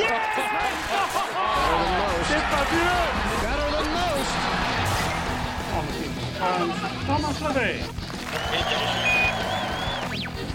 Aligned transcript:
C'est 0.00 0.06
fabuleux 2.48 3.04
Thomas 7.06 7.48
Levet. 7.48 7.80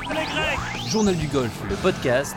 Les 0.09 0.15
Grecs 0.15 0.89
Journal 0.89 1.15
du 1.15 1.27
golf, 1.27 1.51
le 1.69 1.75
podcast 1.75 2.35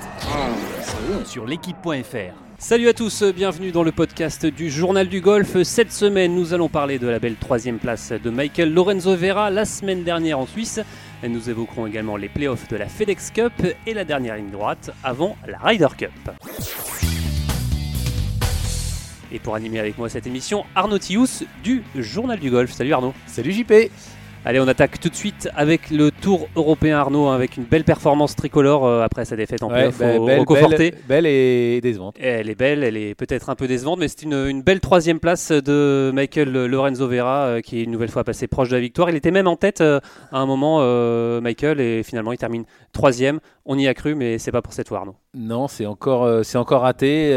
sur 1.25 1.47
l'équipe.fr. 1.47 2.35
Salut 2.59 2.89
à 2.89 2.93
tous, 2.93 3.23
bienvenue 3.23 3.71
dans 3.71 3.85
le 3.85 3.93
podcast 3.93 4.45
du 4.45 4.69
Journal 4.69 5.09
du 5.09 5.21
Golf. 5.21 5.63
Cette 5.63 5.93
semaine, 5.93 6.35
nous 6.35 6.53
allons 6.53 6.69
parler 6.69 6.99
de 6.99 7.07
la 7.07 7.21
belle 7.21 7.37
troisième 7.37 7.79
place 7.79 8.13
de 8.13 8.31
Michael 8.31 8.75
Lorenzo 8.75 9.17
Vera 9.17 9.49
la 9.49 9.65
semaine 9.65 10.03
dernière 10.03 10.41
en 10.41 10.47
Suisse. 10.47 10.81
Nous 11.27 11.51
évoquerons 11.51 11.87
également 11.87 12.17
les 12.17 12.29
playoffs 12.29 12.69
de 12.69 12.77
la 12.77 12.87
FedEx 12.87 13.33
Cup 13.33 13.53
et 13.87 13.95
la 13.95 14.05
dernière 14.05 14.37
ligne 14.37 14.51
droite 14.51 14.93
avant 15.03 15.37
la 15.47 15.59
Ryder 15.59 15.89
Cup. 15.97 16.13
Et 19.33 19.39
pour 19.41 19.57
animer 19.57 19.81
avec 19.81 19.99
moi 19.99 20.09
cette 20.09 20.27
émission, 20.27 20.65
Arnaud 20.75 20.99
Thius 20.99 21.45
du 21.65 21.83
Journal 21.97 22.39
du 22.39 22.51
Golf. 22.51 22.71
Salut 22.73 22.93
Arnaud. 22.93 23.15
Salut 23.27 23.53
JP 23.53 23.91
Allez, 24.49 24.61
on 24.61 24.67
attaque 24.67 24.99
tout 24.99 25.11
de 25.11 25.15
suite 25.15 25.47
avec 25.55 25.91
le 25.91 26.11
Tour 26.11 26.49
européen 26.57 26.97
Arnaud, 26.97 27.29
avec 27.29 27.59
une 27.59 27.65
belle 27.65 27.85
performance 27.85 28.35
tricolore 28.35 28.87
euh, 28.87 29.03
après 29.03 29.27
sa 29.27 29.37
défaite 29.37 29.63
en 29.63 29.69
Ouais, 29.69 29.91
playoff 29.91 29.99
belle, 29.99 30.21
belle- 30.79 30.95
belle 31.07 31.27
et 31.27 31.81
décevante. 31.83 32.17
Elle 32.19 32.49
est 32.49 32.55
belle, 32.55 32.83
elle 32.83 32.97
est 32.97 33.15
peut-être 33.15 33.51
un 33.51 33.55
peu 33.57 33.69
décevante, 33.69 33.99
mais 33.99 34.09
c'est 34.09 34.23
une, 34.23 34.33
une 34.33 34.63
belle 34.63 34.81
troisième 34.81 35.21
place 35.21 35.53
de 35.53 36.11
Michael 36.15 36.51
Lorenzo 36.65 37.07
Vera 37.09 37.45
euh, 37.45 37.61
qui 37.61 37.79
est 37.79 37.83
une 37.85 37.91
nouvelle 37.91 38.09
fois 38.09 38.25
passé 38.25 38.47
proche 38.47 38.71
de 38.71 38.75
la 38.77 38.81
victoire. 38.81 39.11
Il 39.11 39.17
était 39.17 39.31
même 39.31 39.49
en 39.49 39.57
tête 39.57 39.83
euh, 39.83 40.01
à 40.33 40.39
un 40.39 40.47
moment, 40.47 40.79
Michael, 41.43 41.79
et 41.83 42.03
finalement 42.03 42.33
il 42.33 42.39
termine 42.39 42.65
troisième. 42.95 43.41
On 43.67 43.77
y 43.79 43.87
a 43.87 43.93
cru, 43.93 44.15
mais 44.15 44.39
c'est 44.39 44.51
pas 44.51 44.63
pour 44.63 44.73
cette 44.73 44.89
fois, 44.89 45.01
Arnaud. 45.01 45.17
Non, 45.35 45.69
c'est 45.69 45.85
encore, 45.85 46.43
c'est 46.43 46.57
encore 46.57 46.81
raté. 46.81 47.33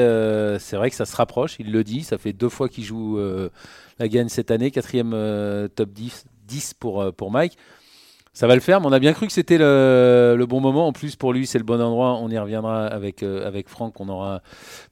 c'est 0.59 0.77
vrai 0.77 0.89
que 0.89 0.95
ça 0.95 1.03
se 1.03 1.15
rapproche, 1.17 1.57
il 1.59 1.73
le 1.73 1.83
dit. 1.83 2.03
Ça 2.03 2.17
fait 2.17 2.31
deux 2.31 2.47
fois 2.47 2.69
qu'il 2.69 2.85
joue 2.85 3.19
la 3.99 4.07
gagne 4.07 4.29
cette 4.29 4.49
année. 4.49 4.71
Quatrième 4.71 5.11
top 5.75 5.89
10, 5.89 6.25
10 6.51 6.73
pour, 6.75 7.01
euh, 7.01 7.11
pour 7.11 7.31
Mike. 7.31 7.57
Ça 8.33 8.47
va 8.47 8.55
le 8.55 8.61
faire, 8.61 8.79
mais 8.79 8.87
on 8.87 8.93
a 8.93 8.99
bien 8.99 9.11
cru 9.11 9.27
que 9.27 9.33
c'était 9.33 9.57
le, 9.57 10.35
le 10.37 10.45
bon 10.45 10.61
moment. 10.61 10.87
En 10.87 10.93
plus, 10.93 11.17
pour 11.17 11.33
lui, 11.33 11.45
c'est 11.45 11.57
le 11.57 11.65
bon 11.65 11.81
endroit. 11.81 12.13
On 12.21 12.29
y 12.29 12.37
reviendra 12.37 12.85
avec, 12.87 13.23
euh, 13.23 13.45
avec 13.45 13.67
Franck, 13.67 13.93
qu'on 13.95 14.07
aura 14.07 14.41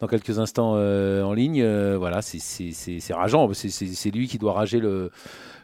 dans 0.02 0.08
quelques 0.08 0.40
instants 0.40 0.74
euh, 0.76 1.24
en 1.24 1.32
ligne. 1.34 1.62
Euh, 1.62 1.96
voilà, 1.98 2.22
c'est- 2.22 3.14
rageant. 3.14 3.50
C'est- 3.54 4.12
lui 4.12 4.28
qui 4.28 4.38
doit 4.40 4.52
rager 4.52 4.80
le, 4.82 5.10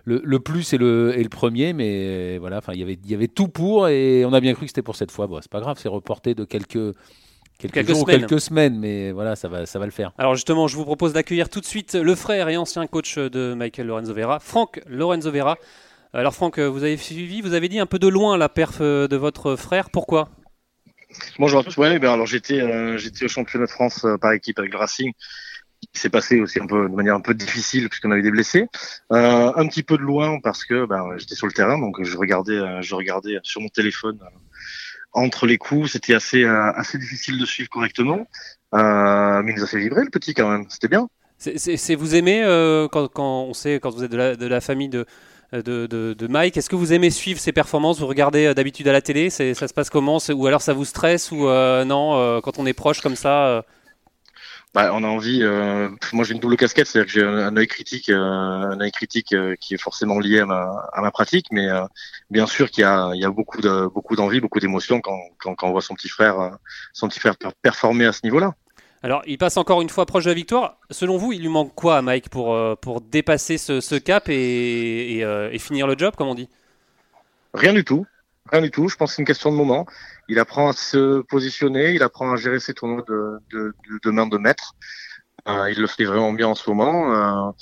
le, 0.05 0.21
le 0.23 0.39
plus 0.39 0.71
et 0.71 0.77
le, 0.77 1.13
et 1.17 1.21
le 1.23 1.27
premier. 1.27 1.73
Mais 1.73 2.37
voilà, 2.37 2.61
il 2.71 2.79
y 2.79 2.83
avait- 2.83 2.97
y 3.05 3.13
avait 3.13 3.27
tout 3.27 3.49
pour 3.49 3.89
et 3.89 4.23
on 4.23 4.31
a 4.31 4.39
bien 4.39 4.53
cru 4.53 4.65
que 4.67 4.69
c'était 4.69 4.81
pour 4.81 4.95
cette 4.95 5.11
fois. 5.11 5.27
Bon, 5.27 5.39
c'est 5.41 5.51
pas 5.51 5.59
grave, 5.59 5.77
c'est 5.77 5.89
reporté 5.89 6.33
de 6.33 6.45
quelques, 6.45 6.95
quelques, 7.59 7.73
Quelques 7.73 7.89
jours 7.89 8.03
ou 8.03 8.05
semaines. 8.05 8.19
quelques 8.21 8.39
semaines. 8.39 8.79
Mais 8.79 9.11
voilà, 9.11 9.35
ça 9.35 9.49
va, 9.49 9.65
ça 9.65 9.79
va 9.79 9.85
le 9.85 9.91
faire. 9.91 10.13
Alors 10.17 10.35
justement, 10.35 10.69
je 10.69 10.77
vous 10.77 10.85
propose 10.85 11.11
d'accueillir 11.11 11.49
tout 11.49 11.59
de 11.59 11.65
suite 11.65 11.93
le 11.95 12.15
frère 12.15 12.47
et 12.47 12.55
ancien 12.55 12.87
coach 12.87 13.17
de 13.17 13.53
Michael 13.53 13.87
Lorenzo 13.87 14.13
Vera, 14.13 14.39
Franck 14.39 14.79
Lorenzo 14.87 15.29
Vera. 15.29 15.57
Alors 16.15 16.33
Franck, 16.33 16.59
vous 16.59 16.85
avez 16.85 16.95
suivi, 16.95 17.41
vous 17.41 17.53
avez 17.55 17.67
dit 17.67 17.77
un 17.77 17.85
peu 17.85 17.99
de 17.99 18.07
loin 18.07 18.37
la 18.37 18.47
perf 18.47 18.77
euh, 18.79 19.09
de 19.09 19.17
votre 19.17 19.57
frère. 19.57 19.89
Pourquoi? 19.89 20.29
Bonjour 21.39 21.59
à 21.59 21.63
tous. 21.65 21.75
Ouais, 21.75 21.99
ben 21.99 22.13
alors 22.13 22.25
j'étais 22.25 22.61
euh, 22.61 22.97
j'étais 22.97 23.25
au 23.25 23.27
championnat 23.27 23.65
de 23.65 23.69
France 23.71 24.05
euh, 24.05 24.17
par 24.17 24.31
équipe 24.31 24.57
avec 24.57 24.71
le 24.71 24.77
Racing. 24.77 25.11
qui 25.93 25.99
s'est 25.99 26.09
passé 26.09 26.39
aussi 26.39 26.61
un 26.61 26.67
peu 26.67 26.87
de 26.87 26.95
manière 26.95 27.15
un 27.15 27.19
peu 27.19 27.33
difficile 27.33 27.89
puisqu'on 27.89 28.11
a 28.11 28.15
eu 28.15 28.21
des 28.21 28.31
blessés. 28.31 28.67
Euh, 29.11 29.51
un 29.57 29.67
petit 29.67 29.83
peu 29.83 29.97
de 29.97 30.03
loin 30.03 30.39
parce 30.41 30.63
que 30.63 30.85
ben, 30.85 31.05
j'étais 31.17 31.35
sur 31.35 31.47
le 31.47 31.51
terrain 31.51 31.77
donc 31.77 32.01
je 32.01 32.15
regardais 32.15 32.61
je 32.81 32.95
regardais 32.95 33.37
sur 33.43 33.59
mon 33.59 33.67
téléphone 33.67 34.17
entre 35.11 35.45
les 35.45 35.57
coups. 35.57 35.91
C'était 35.91 36.13
assez 36.15 36.45
assez 36.45 36.97
difficile 36.97 37.37
de 37.37 37.45
suivre 37.45 37.69
correctement. 37.69 38.25
Mais 38.71 39.51
il 39.51 39.55
nous 39.57 39.63
a 39.63 39.67
fait 39.67 39.79
vibrer 39.79 40.05
le 40.05 40.09
petit 40.09 40.33
quand 40.33 40.49
même. 40.49 40.65
C'était 40.69 40.87
bien. 40.87 41.09
C'est- 41.37 41.95
vous 41.95 42.15
aimez 42.15 42.41
quand, 42.89 43.09
quand 43.09 43.43
on 43.43 43.53
sait 43.53 43.81
quand 43.81 43.89
vous 43.89 44.05
êtes 44.05 44.11
de 44.11 44.17
la, 44.17 44.35
de 44.37 44.47
la 44.47 44.61
famille 44.61 44.87
de, 44.87 45.05
de, 45.53 45.85
de- 45.87 46.27
Mike, 46.27 46.57
est-ce 46.57 46.69
que 46.69 46.75
vous 46.75 46.93
aimez 46.93 47.09
suivre 47.09 47.39
ses 47.39 47.51
performances? 47.51 47.99
Vous 47.99 48.07
regardez 48.07 48.47
euh, 48.47 48.53
d'habitude 48.53 48.87
à 48.87 48.93
la 48.93 49.01
télé 49.01 49.29
Ça 49.29 49.53
se 49.67 49.73
passe 49.73 49.89
comment? 49.89 50.17
Ou 50.29 50.47
alors 50.47 50.61
ça 50.61 50.73
vous 50.73 50.85
stresse 50.85 51.31
Ou 51.31 51.47
euh, 51.47 51.85
non 51.85 52.15
euh, 52.15 52.41
Quand 52.41 52.59
on 52.59 52.65
est 52.65 52.73
proche 52.73 53.01
comme 53.01 53.15
ça 53.15 53.47
euh, 53.47 53.61
Bah, 54.73 54.91
on 54.93 55.03
a 55.03 55.07
envie. 55.07 55.41
euh, 55.41 55.89
moi, 56.11 56.25
j'ai 56.25 56.33
une 56.33 56.39
double 56.39 56.57
casquette, 56.57 56.87
c'est-à-dire 56.87 57.07
que 57.07 57.19
j'ai 57.19 57.25
un, 57.25 57.55
œil 57.55 57.67
critique, 57.67 58.09
euh, 58.09 58.17
un 58.19 58.79
œil 58.81 58.91
critique 58.91 59.31
euh, 59.33 59.55
qui 59.59 59.73
est 59.73 59.77
forcément 59.77 60.19
lié 60.19 60.39
à 60.41 60.45
ma, 60.45 61.11
pratique, 61.11 61.47
mais 61.51 61.69
euh, 61.69 61.85
bien 62.29 62.45
sûr 62.45 62.69
qu'il 62.69 62.81
y 62.81 62.85
a, 62.85 63.29
beaucoup 63.29 63.61
de, 63.61 63.87
beaucoup 63.87 64.15
d'envie, 64.17 64.41
beaucoup 64.41 64.59
d'émotion 64.59 64.99
quand, 64.99 65.17
quand, 65.39 65.55
quand 65.55 65.67
on 65.69 65.71
voit 65.71 65.81
son 65.81 65.95
petit 65.95 66.09
frère, 66.09 66.39
euh, 66.39 66.49
son 66.93 67.07
petit 67.07 67.21
frère 67.21 67.37
per- 67.37 67.49
performer 67.61 68.05
à 68.05 68.11
ce 68.11 68.21
niveau-là. 68.23 68.53
Alors, 69.05 69.21
il 69.27 69.37
passe 69.37 69.55
encore 69.57 69.83
une 69.83 69.89
fois 69.89 70.07
proche 70.07 70.23
de 70.23 70.29
la 70.29 70.33
victoire. 70.33 70.79
Selon 70.89 71.17
vous, 71.17 71.31
il 71.31 71.39
lui 71.39 71.47
manque 71.47 71.75
quoi 71.75 72.01
Mike 72.01 72.27
pour, 72.29 72.55
euh, 72.55 72.73
dépasser 73.11 73.59
ce, 73.59 73.99
cap 73.99 74.27
euh, 74.29 75.49
et 75.51 75.59
finir 75.59 75.85
le 75.85 75.95
job, 75.95 76.15
comme 76.15 76.27
on 76.27 76.33
dit? 76.33 76.49
Rien 77.53 77.73
du 77.73 77.83
tout, 77.83 78.07
rien 78.51 78.63
du 78.63 78.71
tout. 78.71 78.89
Je 78.89 78.95
pense 78.95 79.11
que 79.11 79.17
c'est 79.17 79.21
une 79.21 79.27
question 79.27 79.51
de 79.51 79.57
moment. 79.57 79.85
Il 80.27 80.39
apprend 80.39 80.69
à 80.69 80.73
se 80.73 81.21
positionner, 81.21 81.93
il 81.93 82.01
apprend 82.01 82.31
à 82.31 82.35
gérer 82.35 82.59
ses 82.59 82.73
tournois 82.73 83.03
de, 83.07 83.37
de, 83.51 83.75
de, 84.03 84.09
main 84.09 84.25
de 84.25 84.39
maître. 84.39 84.73
Euh, 85.47 85.69
il 85.69 85.79
le 85.79 85.85
fait 85.85 86.05
vraiment 86.05 86.33
bien 86.33 86.47
en 86.47 86.55
ce 86.55 86.67
moment. 86.67 87.53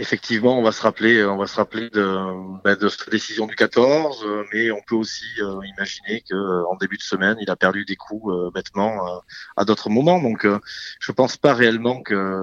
Effectivement, 0.00 0.58
on 0.58 0.62
va 0.62 0.72
se 0.72 0.80
rappeler, 0.82 1.24
on 1.24 1.36
va 1.36 1.46
se 1.46 1.56
rappeler 1.56 1.90
de, 1.90 2.62
bah, 2.64 2.74
de 2.76 2.88
cette 2.88 3.10
décision 3.10 3.46
du 3.46 3.54
14, 3.56 4.24
euh, 4.24 4.44
mais 4.52 4.70
on 4.70 4.80
peut 4.86 4.94
aussi 4.94 5.24
euh, 5.40 5.60
imaginer 5.76 6.22
que 6.28 6.34
euh, 6.34 6.64
en 6.70 6.76
début 6.76 6.96
de 6.96 7.02
semaine, 7.02 7.36
il 7.40 7.50
a 7.50 7.56
perdu 7.56 7.84
des 7.84 7.96
coups 7.96 8.32
euh, 8.32 8.50
bêtement 8.54 9.06
euh, 9.06 9.18
à 9.56 9.64
d'autres 9.64 9.90
moments. 9.90 10.20
Donc, 10.22 10.44
euh, 10.44 10.58
je 11.00 11.12
pense 11.12 11.36
pas 11.36 11.54
réellement 11.54 12.00
que, 12.02 12.42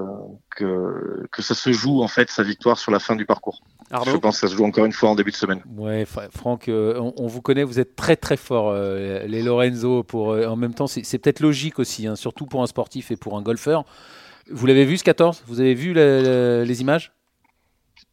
que 0.54 1.26
que 1.32 1.42
ça 1.42 1.54
se 1.54 1.72
joue 1.72 2.02
en 2.02 2.08
fait 2.08 2.30
sa 2.30 2.42
victoire 2.42 2.78
sur 2.78 2.90
la 2.92 2.98
fin 2.98 3.16
du 3.16 3.26
parcours. 3.26 3.60
Je 3.90 4.16
pense 4.18 4.40
que 4.40 4.46
ça 4.46 4.48
se 4.52 4.56
joue 4.56 4.64
encore 4.64 4.84
une 4.84 4.92
fois 4.92 5.10
en 5.10 5.14
début 5.14 5.30
de 5.30 5.36
semaine. 5.36 5.62
Ouais, 5.76 6.04
Fra- 6.04 6.28
Franck, 6.30 6.68
euh, 6.68 6.98
on, 6.98 7.14
on 7.18 7.26
vous 7.28 7.40
connaît, 7.42 7.62
vous 7.62 7.78
êtes 7.78 7.94
très 7.94 8.16
très 8.16 8.36
fort, 8.36 8.70
euh, 8.70 9.20
les 9.26 9.42
Lorenzo. 9.42 10.02
Pour, 10.02 10.32
euh, 10.32 10.46
en 10.46 10.56
même 10.56 10.74
temps, 10.74 10.86
c'est 10.88 11.04
c'est 11.04 11.18
peut-être 11.18 11.40
logique 11.40 11.78
aussi, 11.78 12.06
hein, 12.06 12.16
surtout 12.16 12.46
pour 12.46 12.62
un 12.62 12.66
sportif 12.66 13.10
et 13.10 13.16
pour 13.16 13.36
un 13.36 13.42
golfeur. 13.42 13.84
Vous 14.50 14.66
l'avez 14.66 14.84
vu 14.84 14.96
ce 14.96 15.04
14 15.04 15.42
Vous 15.46 15.60
avez 15.60 15.74
vu 15.74 15.92
le- 15.92 16.22
le- 16.22 16.64
les 16.64 16.80
images? 16.80 17.12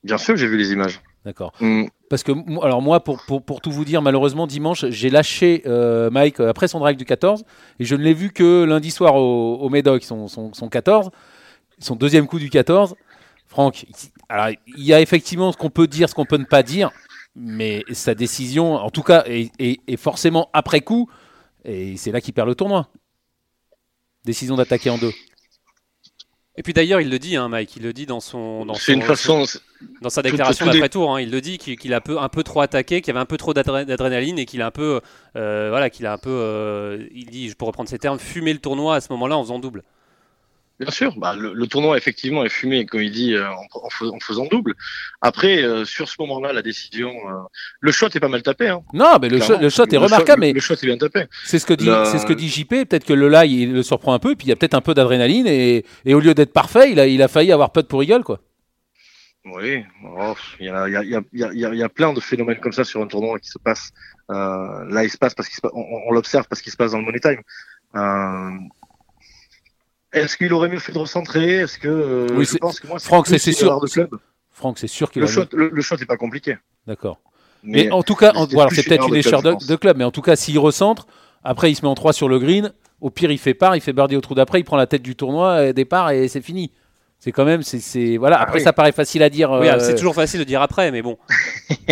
Bien 0.04 0.18
sûr 0.18 0.34
que 0.34 0.40
j'ai 0.40 0.48
vu 0.48 0.58
les 0.58 0.72
images. 0.72 1.02
D'accord. 1.26 1.54
Mm. 1.62 1.86
Parce 2.10 2.24
que, 2.24 2.32
alors 2.64 2.82
moi, 2.82 3.04
pour, 3.04 3.24
pour, 3.26 3.42
pour 3.42 3.62
tout 3.62 3.72
vous 3.72 3.86
dire, 3.86 4.02
malheureusement, 4.02 4.46
dimanche, 4.46 4.86
j'ai 4.90 5.10
lâché 5.10 5.64
euh, 5.66 6.10
Mike 6.12 6.40
euh, 6.40 6.50
après 6.50 6.68
son 6.68 6.80
drive 6.80 6.98
du 6.98 7.06
14 7.06 7.44
et 7.80 7.86
je 7.86 7.96
ne 7.96 8.04
l'ai 8.04 8.14
vu 8.14 8.32
que 8.32 8.66
lundi 8.66 8.92
soir 8.92 9.16
au, 9.16 9.56
au 9.56 9.70
Médoc, 9.70 10.04
son, 10.04 10.28
son, 10.28 10.54
son 10.54 10.68
14, 10.70 11.10
son 11.80 11.96
deuxième 11.96 12.28
coup 12.28 12.40
du 12.40 12.50
14. 12.50 12.96
Franck, 13.48 13.84
il- 13.84 13.90
alors, 14.30 14.50
il 14.68 14.84
y 14.84 14.94
a 14.94 15.00
effectivement 15.02 15.52
ce 15.52 15.58
qu'on 15.58 15.70
peut 15.70 15.88
dire, 15.88 16.10
ce 16.10 16.16
qu'on 16.16 16.26
peut 16.26 16.38
ne 16.38 16.44
pas 16.46 16.64
dire, 16.64 16.92
mais 17.36 17.84
sa 17.92 18.14
décision, 18.16 18.76
en 18.76 18.90
tout 18.90 19.04
cas, 19.04 19.24
est, 19.26 19.52
est- 19.60 19.80
est 19.88 19.98
forcément 19.98 20.50
après 20.54 20.82
coup, 20.82 21.10
et 21.66 21.96
c'est 21.98 22.12
là 22.12 22.20
qu'il 22.20 22.34
perd 22.34 22.48
le 22.50 22.56
tournoi. 22.56 22.90
Décision 24.26 24.56
d'attaquer 24.56 24.90
en 24.90 24.98
deux. 24.98 25.12
Et 26.56 26.62
puis 26.62 26.74
d'ailleurs, 26.74 27.02
il 27.02 27.10
le 27.10 27.18
dit, 27.18 27.36
hein, 27.36 27.50
Mike, 27.50 27.76
il 27.78 27.84
le 27.84 27.94
dit 27.94 28.06
dans, 28.06 28.20
son, 28.20 28.64
dans, 28.66 28.76
C'est 28.76 28.92
son- 28.94 29.00
une 29.00 29.02
façon. 29.02 29.44
dans 30.02 30.10
sa 30.12 30.22
déclaration 30.22 30.66
tout 30.66 30.72
dé- 30.72 30.78
d'après-tour. 30.78 31.16
hein, 31.16 31.20
il 31.20 31.32
le 31.32 31.42
dit 31.42 31.58
qu'il 31.58 31.94
a 31.94 32.00
peu, 32.02 32.20
un 32.20 32.30
peu 32.30 32.44
trop 32.44 32.62
attaqué, 32.62 33.02
qu'il 33.02 33.08
y 33.08 33.12
avait 33.12 33.22
un 33.22 33.26
peu 33.26 33.38
trop 33.38 33.54
d'adré- 33.56 33.86
d'adrénaline 33.86 34.38
et 34.38 34.46
qu'il 34.46 34.62
a 34.62 34.68
un 34.68 34.72
peu, 34.72 35.02
euh, 35.36 35.68
voilà, 35.72 35.90
qu'il 35.90 36.06
a 36.06 36.14
un 36.14 36.18
peu, 36.20 36.30
euh, 36.30 37.08
il 37.16 37.26
dit, 37.32 37.54
pour 37.58 37.68
reprendre 37.70 37.90
ses 37.90 37.98
termes, 37.98 38.20
fumé 38.20 38.54
le 38.54 38.60
tournoi 38.60 38.96
à 38.98 39.02
ce 39.02 39.12
moment-là 39.14 39.36
en 39.38 39.44
faisant 39.44 39.58
double. 39.58 39.82
Bien 40.84 40.92
sûr, 40.92 41.14
bah, 41.18 41.36
le, 41.36 41.54
le 41.54 41.68
tournoi 41.68 41.98
effectivement 41.98 42.44
est 42.46 42.50
fumé, 42.50 42.86
comme 42.86 43.02
il 43.02 43.12
dit, 43.12 43.34
euh, 43.34 43.48
en, 43.50 43.66
en 43.74 44.08
en 44.16 44.20
faisant 44.20 44.46
double. 44.46 44.74
Après, 45.22 45.64
euh, 45.64 45.86
sur 45.86 46.10
ce 46.10 46.16
moment-là, 46.20 46.54
la 46.54 46.62
décision, 46.62 47.10
euh, 47.30 47.34
le 47.80 47.92
shot 47.92 48.08
est 48.14 48.20
pas 48.20 48.28
mal 48.28 48.44
tapé. 48.44 48.68
Hein, 48.70 48.82
Non, 48.94 49.18
mais 49.22 49.30
le, 49.30 49.40
shot, 49.40 49.58
le 49.60 49.70
shot 49.70 49.86
est 49.86 49.94
Le 49.94 50.00
remarquable, 50.00 50.42
le- 50.42 50.48
mais 50.48 50.54
le 50.54 50.60
shot 50.60 50.74
est 50.76 50.86
bien 50.86 50.98
tapé. 50.98 51.26
C'est 51.46 51.60
ce 51.60 51.66
que 51.66 51.74
dit, 51.74 51.90
c'est 52.06 52.20
ce 52.20 52.26
que 52.26 52.34
dit 52.34 52.50
JP. 52.50 52.70
Peut-être 52.70 53.06
que 53.06 53.14
le 53.14 53.28
là, 53.28 53.46
il 53.46 53.74
le 53.74 53.84
surprend 53.84 54.14
un 54.14 54.20
peu, 54.20 54.32
et 54.32 54.36
puis 54.36 54.48
il 54.48 54.50
y 54.50 54.54
a 54.54 54.56
peut-être 54.56 54.74
un 54.76 54.82
peu 54.82 54.94
d'adrénaline, 54.94 55.48
et, 55.48 55.86
et 56.06 56.14
au 56.14 56.20
lieu 56.20 56.34
d'être 56.34 56.54
parfait, 56.54 56.92
il 56.92 57.00
a, 57.00 57.08
il 57.08 57.22
a 57.22 57.28
failli 57.28 57.52
avoir 57.52 57.72
putt 57.72 57.88
pour 57.88 58.00
rigole, 58.02 58.24
quoi. 58.24 58.40
Oui, 59.46 59.84
oh, 60.18 60.34
il 60.62 60.68
y, 60.68 60.70
a, 60.70 60.88
y, 60.88 60.96
a, 60.96 61.04
y, 61.04 61.16
a, 61.16 61.22
il 61.34 61.40
y, 61.40 61.44
a, 61.66 61.74
il 61.74 61.78
y 61.78 61.84
a 61.84 61.90
plein 61.90 62.14
de 62.14 62.22
phénomènes 62.22 62.60
comme 62.62 62.72
ça 62.72 62.86
sur 62.86 63.02
un 63.02 63.08
tournoi 63.08 63.40
qui 63.40 63.50
se 63.50 63.58
passe. 63.60 63.92
Euh, 64.32 64.86
là, 64.90 65.04
il 65.04 65.10
se 65.10 65.18
passe 65.18 65.34
parce 65.34 65.50
qu'il 65.50 65.58
se 65.58 65.62
passe, 65.62 65.72
on, 65.76 65.86
on 66.08 66.12
l'observe 66.14 66.48
parce 66.48 66.62
qu'il 66.62 66.72
se 66.72 66.78
passe 66.78 66.92
dans 66.94 67.00
le 67.00 67.04
money 67.04 67.20
time. 67.20 67.42
Euh, 67.96 68.52
Est-ce 70.14 70.38
qu'il 70.38 70.54
aurait 70.54 70.70
mieux 70.70 70.80
fait 70.80 70.92
de 70.94 71.00
recentrer? 71.00 71.56
Est-ce 71.58 71.78
que 71.78 71.88
euh, 71.88 72.28
Oui, 72.36 72.46
je 72.46 72.58
pense 72.58 72.80
que 72.80 72.88
moi, 72.88 73.00
Franck, 73.00 73.28
c'est- 73.28 73.40
sûr. 73.40 73.80
de 73.82 73.88
club. 73.90 74.10
Franck, 74.52 74.78
c'est 74.78 74.88
sûr 74.88 75.12
qu'il 75.12 75.22
Le 75.24 75.28
a. 75.28 75.32
shot, 75.32 75.46
le, 75.54 75.70
le 75.70 75.82
shot 75.82 75.96
est 75.96 76.06
pas 76.06 76.18
compliqué. 76.18 76.58
D'accord. 76.88 77.20
Mais, 77.64 77.86
Mais, 77.86 77.92
en 77.92 78.04
tout 78.04 78.16
cas, 78.16 78.32
voilà, 78.52 78.70
c'est 78.72 78.84
peut-être 78.84 79.08
une 79.08 79.10
erreur 79.10 79.10
de 79.12 79.18
échelle 79.18 79.32
club, 79.32 79.44
de, 79.44 79.50
je 79.50 79.54
pense. 79.56 79.68
de 79.68 79.76
club, 79.76 79.98
mais 79.98 80.04
en 80.04 80.12
tout 80.12 80.22
cas, 80.22 80.36
s'il 80.36 80.60
recentre, 80.60 81.08
après 81.44 81.72
il 81.72 81.76
se 81.76 81.82
met 81.82 81.88
en 81.88 81.96
3 81.96 82.14
sur 82.14 82.28
le 82.30 82.38
green, 82.38 82.74
au 83.02 83.10
pire 83.10 83.32
il 83.32 83.38
fait 83.40 83.54
part, 83.54 83.76
il 83.76 83.82
fait 83.82 83.94
birdie 83.94 84.16
au 84.16 84.22
trou 84.22 84.36
d'après, 84.36 84.60
il 84.60 84.64
prend 84.64 84.78
la 84.78 84.86
tête 84.86 85.02
du 85.02 85.16
tournoi, 85.16 85.50
euh, 85.54 85.74
départ 85.74 86.12
et 86.12 86.28
c'est 86.28 86.42
fini. 86.42 86.72
C'est 87.20 87.32
quand 87.32 87.46
même, 87.46 87.64
c'est- 87.64 87.80
c'est 87.80 88.18
voilà. 88.18 88.38
Ah 88.38 88.44
Après, 88.44 88.60
oui. 88.60 88.64
ça 88.64 88.74
paraît 88.74 88.92
facile 88.92 89.24
à 89.24 89.30
dire. 89.30 89.50
Oui, 89.52 89.68
euh, 89.70 89.80
c'est 89.80 89.96
toujours 89.96 90.14
facile 90.14 90.40
de 90.42 90.44
dire 90.46 90.62
après, 90.62 90.92
mais 90.92 91.02
bon. 91.02 91.18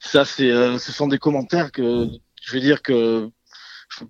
ça, 0.00 0.24
c'est, 0.24 0.50
euh, 0.50 0.78
ce 0.78 0.92
sont 0.92 1.08
des 1.08 1.18
commentaires 1.18 1.72
que 1.72 2.06
je 2.42 2.52
vais 2.52 2.60
dire 2.60 2.82
que 2.82 3.28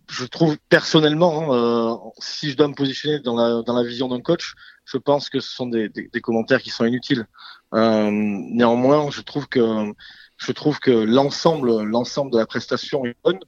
je, 0.08 0.24
trouve 0.24 0.56
personnellement, 0.68 1.54
hein, 1.54 2.00
si 2.18 2.50
je 2.50 2.56
dois 2.56 2.68
me 2.68 2.74
positionner 2.74 3.20
dans 3.20 3.36
la, 3.36 3.62
dans 3.62 3.74
la 3.74 3.82
vision 3.82 4.08
d'un 4.08 4.20
coach, 4.20 4.54
je 4.84 4.98
pense 4.98 5.28
que 5.30 5.40
ce 5.40 5.50
sont 5.50 5.66
des, 5.66 5.88
des, 5.88 6.08
des 6.08 6.20
commentaires 6.20 6.62
qui 6.62 6.70
sont 6.70 6.84
inutiles. 6.84 7.26
néanmoins, 7.72 9.10
je 9.10 9.20
trouve 9.20 9.46
que 9.48 9.92
je 10.38 10.52
trouve 10.52 10.78
que 10.80 10.90
l'ensemble 10.90 11.82
l'ensemble 11.82 12.30
de 12.30 12.38
la 12.38 12.46
prestation 12.46 13.04
est 13.06 13.16
bonne 13.24 13.40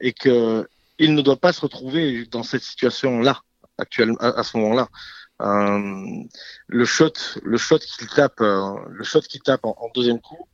et 0.00 0.12
que 0.12 0.66
il 0.98 1.14
ne 1.14 1.22
doit 1.22 1.36
pas 1.36 1.52
se 1.52 1.60
retrouver 1.60 2.26
dans 2.26 2.42
cette 2.42 2.62
situation 2.62 3.20
là 3.20 3.42
actuellement 3.78 4.18
à, 4.18 4.42
ce 4.42 4.56
moment-là. 4.56 4.88
Euh, 5.40 6.24
le 6.66 6.84
shot, 6.84 7.12
le 7.44 7.56
shot 7.56 7.78
qu'il 7.78 8.08
tape, 8.08 8.40
euh, 8.40 8.74
le 8.90 9.04
shot 9.04 9.20
qu'il 9.20 9.40
tape 9.40 9.64
en, 9.64 9.76
en, 9.78 9.88
deuxième 9.94 10.20
coup 10.20 10.48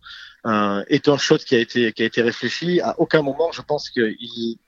euh, 0.45 0.85
est 0.89 1.09
un 1.09 1.17
shot 1.17 1.39
qui 1.39 1.55
a 1.55 1.59
été 1.59 1.91
qui 1.93 2.03
a 2.03 2.05
été 2.05 2.21
réfléchi. 2.21 2.81
À 2.83 3.01
aucun 3.01 3.23
moment, 3.23 3.51
je 3.51 3.63
pense 3.63 3.89
qu'il 3.89 4.59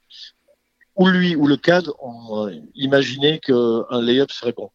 ou 0.97 1.09
lui 1.09 1.37
ou 1.37 1.47
le 1.47 1.57
CAD 1.57 1.89
ont 2.01 2.47
euh, 2.47 2.55
imaginé 2.75 3.39
qu'un 3.39 4.03
layup 4.03 4.31
serait 4.33 4.53
bon. 4.53 4.71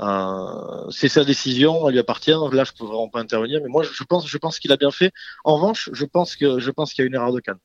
Euh, 0.00 0.90
c'est 0.90 1.08
sa 1.08 1.24
décision, 1.24 1.86
elle 1.88 1.94
lui 1.94 2.00
appartient. 2.00 2.34
Là, 2.52 2.64
je 2.64 2.72
peux 2.72 2.84
vraiment 2.84 3.08
pas 3.08 3.20
intervenir, 3.20 3.60
mais 3.62 3.68
moi, 3.68 3.82
je 3.84 4.04
pense, 4.04 4.26
je 4.26 4.38
pense 4.38 4.58
qu'il 4.58 4.72
a 4.72 4.76
bien 4.76 4.90
fait. 4.90 5.12
En 5.44 5.56
revanche, 5.56 5.90
je 5.92 6.04
pense 6.04 6.36
je 6.38 6.70
pense 6.70 6.92
qu'il 6.92 7.02
y 7.02 7.04
a 7.04 7.08
une 7.08 7.14
erreur 7.14 7.32
de 7.32 7.40
Cannes. 7.40 7.58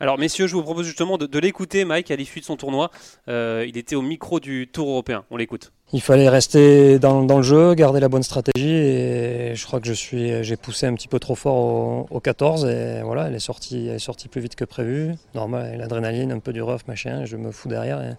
Alors, 0.00 0.18
messieurs, 0.18 0.46
je 0.46 0.56
vous 0.56 0.62
propose 0.62 0.86
justement 0.86 1.16
de, 1.16 1.38
l'écouter, 1.38 1.84
Mike, 1.84 2.10
à 2.10 2.16
l'issue 2.16 2.40
de 2.40 2.44
son 2.44 2.56
tournoi. 2.56 2.90
Euh, 3.28 3.64
il 3.68 3.76
était 3.76 3.94
au 3.94 4.02
micro 4.02 4.40
du 4.40 4.66
Tour 4.66 4.88
européen. 4.88 5.24
On 5.30 5.36
l'écoute. 5.36 5.72
Il 5.92 6.00
fallait 6.00 6.28
rester 6.28 6.98
dans, 6.98 7.22
le 7.24 7.42
jeu, 7.42 7.74
garder 7.74 8.00
la 8.00 8.08
bonne 8.08 8.22
stratégie. 8.22 8.74
Et 8.74 9.54
je 9.54 9.64
crois 9.64 9.80
que 9.80 9.86
je 9.86 9.92
suis, 9.92 10.42
j'ai 10.42 10.56
poussé 10.56 10.86
un 10.86 10.94
petit 10.94 11.08
peu 11.08 11.18
trop 11.20 11.34
fort 11.34 12.10
au, 12.10 12.20
14. 12.20 12.64
Et 12.64 13.02
voilà, 13.02 13.28
elle 13.28 13.34
est, 13.34 13.38
sortie, 13.38 14.28
plus 14.28 14.40
vite 14.40 14.56
que 14.56 14.64
prévu. 14.64 15.14
Normal, 15.34 15.76
l'adrénaline, 15.78 16.32
un 16.32 16.40
peu 16.40 16.52
du 16.52 16.62
rough, 16.62 16.80
machin. 16.88 17.24
Je 17.24 17.36
me 17.36 17.52
fous 17.52 17.68
derrière. 17.68 18.16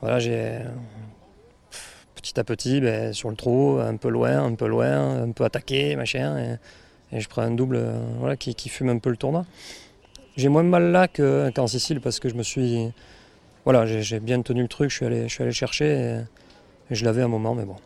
voilà, 0.00 0.18
j'ai 0.18 0.58
petit 2.14 2.40
à 2.40 2.44
petit, 2.44 2.80
ben, 2.80 3.12
sur 3.12 3.28
le 3.28 3.36
trou, 3.36 3.78
un 3.78 3.96
peu 3.96 4.08
loin, 4.08 4.42
un 4.42 4.54
peu 4.54 4.66
loin, 4.66 5.22
un 5.22 5.32
peu 5.32 5.44
attaqué, 5.44 5.96
machin. 5.96 6.38
Et, 6.38 7.20
je 7.20 7.28
prends 7.28 7.42
un 7.42 7.52
double 7.52 7.80
voilà, 8.18 8.36
qui 8.36 8.68
fume 8.68 8.88
un 8.88 8.98
peu 8.98 9.10
le 9.10 9.16
tournoi. 9.16 9.44
J'ai 10.36 10.48
moins 10.48 10.62
mal 10.62 10.90
là 10.90 11.08
qu'en 11.08 11.66
Sicile 11.66 12.00
parce 12.00 12.18
que 12.18 12.28
je 12.28 12.34
me 12.34 12.42
suis. 12.42 12.90
Voilà, 13.64 13.86
j'ai 13.86 14.20
bien 14.20 14.42
tenu 14.42 14.62
le 14.62 14.68
truc, 14.68 14.90
je 14.90 14.96
suis 14.96 15.06
allé, 15.06 15.22
je 15.28 15.32
suis 15.32 15.42
allé 15.42 15.52
chercher 15.52 15.86
et, 15.86 16.20
je 16.90 17.04
l'avais 17.04 17.22
un 17.22 17.28
moment, 17.28 17.54
mais 17.54 17.64
bon, 17.64 17.76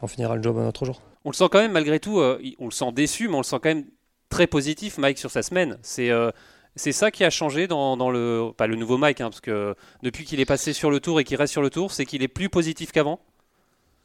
on 0.00 0.06
finira 0.06 0.36
le 0.36 0.42
job 0.42 0.58
un 0.58 0.68
autre 0.68 0.84
jour. 0.84 1.00
On 1.24 1.30
le 1.30 1.34
sent 1.34 1.46
quand 1.50 1.58
même, 1.58 1.72
malgré 1.72 1.98
tout, 1.98 2.20
euh, 2.20 2.40
on 2.60 2.66
le 2.66 2.70
sent 2.70 2.92
déçu, 2.92 3.26
mais 3.26 3.34
on 3.34 3.38
le 3.38 3.44
sent 3.44 3.56
quand 3.60 3.70
même 3.70 3.86
très 4.28 4.46
positif, 4.46 4.96
Mike, 4.98 5.18
sur 5.18 5.30
sa 5.30 5.42
semaine. 5.42 5.78
C'est. 5.82 6.10
Euh, 6.10 6.30
c'est 6.76 6.92
ça 6.92 7.10
qui 7.10 7.24
a 7.24 7.30
changé 7.30 7.66
dans, 7.66 7.96
dans, 7.96 8.08
le 8.08 8.52
pas 8.56 8.68
le 8.68 8.76
nouveau 8.76 8.98
Mike 8.98 9.20
hein, 9.20 9.30
parce 9.30 9.40
que 9.40 9.74
depuis 10.04 10.24
qu'il 10.24 10.38
est 10.38 10.44
passé 10.44 10.72
sur 10.72 10.92
le 10.92 11.00
tour 11.00 11.18
et 11.18 11.24
qu'il 11.24 11.36
reste 11.36 11.50
sur 11.50 11.62
le 11.62 11.70
tour, 11.70 11.90
c'est 11.90 12.06
qu'il 12.06 12.22
est 12.22 12.28
plus 12.28 12.48
positif 12.48 12.92
qu'avant? 12.92 13.20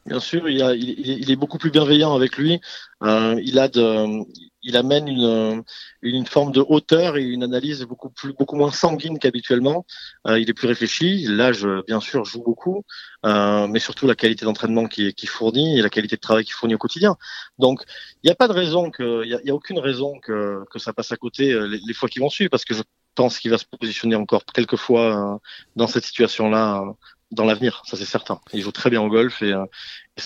Bien 0.06 0.20
sûr, 0.20 0.48
il, 0.50 0.62
a, 0.62 0.74
il, 0.74 1.00
il, 1.00 1.30
est 1.30 1.36
beaucoup 1.36 1.56
plus 1.56 1.70
bienveillant 1.70 2.14
avec 2.14 2.36
lui. 2.36 2.60
Euh, 3.02 3.40
il 3.42 3.58
a 3.58 3.68
de, 3.68 4.22
il 4.62 4.76
amène 4.76 5.08
une, 5.08 5.64
une 6.02 6.26
forme 6.26 6.52
de 6.52 6.60
hauteur 6.60 7.16
et 7.16 7.22
une 7.22 7.42
analyse 7.42 7.82
beaucoup 7.84 8.10
plus, 8.10 8.32
beaucoup 8.34 8.56
moins 8.56 8.70
sanguine 8.70 9.18
qu'habituellement. 9.18 9.86
Euh, 10.26 10.38
il 10.38 10.50
est 10.50 10.54
plus 10.54 10.68
réfléchi. 10.68 11.24
L'âge, 11.26 11.66
bien 11.86 12.00
sûr, 12.00 12.24
joue 12.24 12.42
beaucoup, 12.42 12.84
euh, 13.24 13.66
mais 13.66 13.78
surtout 13.78 14.06
la 14.06 14.14
qualité 14.14 14.44
d'entraînement 14.44 14.86
qui, 14.88 15.14
qui 15.14 15.26
fournit 15.26 15.78
et 15.78 15.82
la 15.82 15.90
qualité 15.90 16.16
de 16.16 16.20
travail 16.20 16.44
qu'il 16.44 16.54
fournit 16.54 16.74
au 16.74 16.78
quotidien. 16.78 17.16
Donc, 17.58 17.82
il 18.22 18.26
n'y 18.26 18.30
a 18.30 18.34
pas 18.34 18.48
de 18.48 18.52
raison 18.52 18.90
que, 18.90 19.24
il 19.24 19.30
y 19.30 19.50
a, 19.50 19.54
aucune 19.54 19.78
raison 19.78 20.18
que, 20.20 20.64
que 20.70 20.78
ça 20.78 20.92
passe 20.92 21.12
à 21.12 21.16
côté 21.16 21.52
euh, 21.52 21.66
les, 21.66 21.80
les 21.86 21.94
fois 21.94 22.08
qui 22.08 22.18
vont 22.18 22.30
suivre, 22.30 22.50
parce 22.50 22.64
que 22.64 22.74
je 22.74 22.82
pense 23.14 23.38
qu'il 23.38 23.50
va 23.50 23.58
se 23.58 23.64
positionner 23.64 24.16
encore 24.16 24.44
quelques 24.44 24.76
fois 24.76 25.34
euh, 25.34 25.38
dans 25.76 25.86
cette 25.86 26.04
situation-là 26.04 26.84
dans 27.34 27.44
l'avenir, 27.44 27.82
ça 27.84 27.96
c'est 27.96 28.04
certain. 28.04 28.40
Il 28.52 28.62
joue 28.62 28.72
très 28.72 28.90
bien 28.90 29.02
au 29.02 29.08
golf 29.08 29.42
et, 29.42 29.52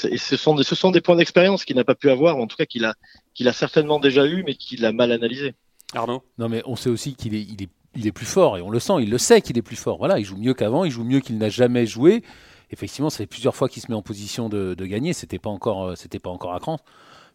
et 0.04 0.18
ce, 0.18 0.36
sont 0.36 0.54
des, 0.54 0.62
ce 0.62 0.74
sont 0.74 0.90
des 0.90 1.00
points 1.00 1.16
d'expérience 1.16 1.64
qu'il 1.64 1.76
n'a 1.76 1.84
pas 1.84 1.94
pu 1.94 2.10
avoir, 2.10 2.36
en 2.36 2.46
tout 2.46 2.56
cas 2.56 2.66
qu'il 2.66 2.84
a, 2.84 2.94
qu'il 3.34 3.48
a 3.48 3.52
certainement 3.52 3.98
déjà 3.98 4.26
eu, 4.26 4.42
mais 4.44 4.54
qu'il 4.54 4.84
a 4.84 4.92
mal 4.92 5.10
analysé. 5.12 5.54
Arnaud? 5.94 6.22
Non, 6.38 6.48
mais 6.48 6.62
on 6.66 6.76
sait 6.76 6.90
aussi 6.90 7.14
qu'il 7.14 7.34
est, 7.34 7.42
il 7.42 7.62
est, 7.62 7.68
il 7.96 8.06
est 8.06 8.12
plus 8.12 8.26
fort, 8.26 8.58
et 8.58 8.62
on 8.62 8.70
le 8.70 8.78
sent, 8.78 8.94
il 9.00 9.10
le 9.10 9.18
sait 9.18 9.40
qu'il 9.40 9.56
est 9.58 9.62
plus 9.62 9.76
fort. 9.76 9.98
Voilà, 9.98 10.18
il 10.18 10.24
joue 10.24 10.36
mieux 10.36 10.54
qu'avant, 10.54 10.84
il 10.84 10.90
joue 10.90 11.04
mieux 11.04 11.20
qu'il 11.20 11.38
n'a 11.38 11.48
jamais 11.48 11.86
joué. 11.86 12.22
Effectivement, 12.70 13.08
ça 13.08 13.18
fait 13.18 13.26
plusieurs 13.26 13.56
fois 13.56 13.68
qu'il 13.68 13.82
se 13.82 13.90
met 13.90 13.96
en 13.96 14.02
position 14.02 14.50
de, 14.50 14.74
de 14.74 14.86
gagner, 14.86 15.14
c'était 15.14 15.38
pas 15.38 15.50
encore, 15.50 15.84
euh, 15.84 15.94
c'était 15.96 16.18
pas 16.18 16.30
encore 16.30 16.54
à 16.54 16.60
cran. 16.60 16.78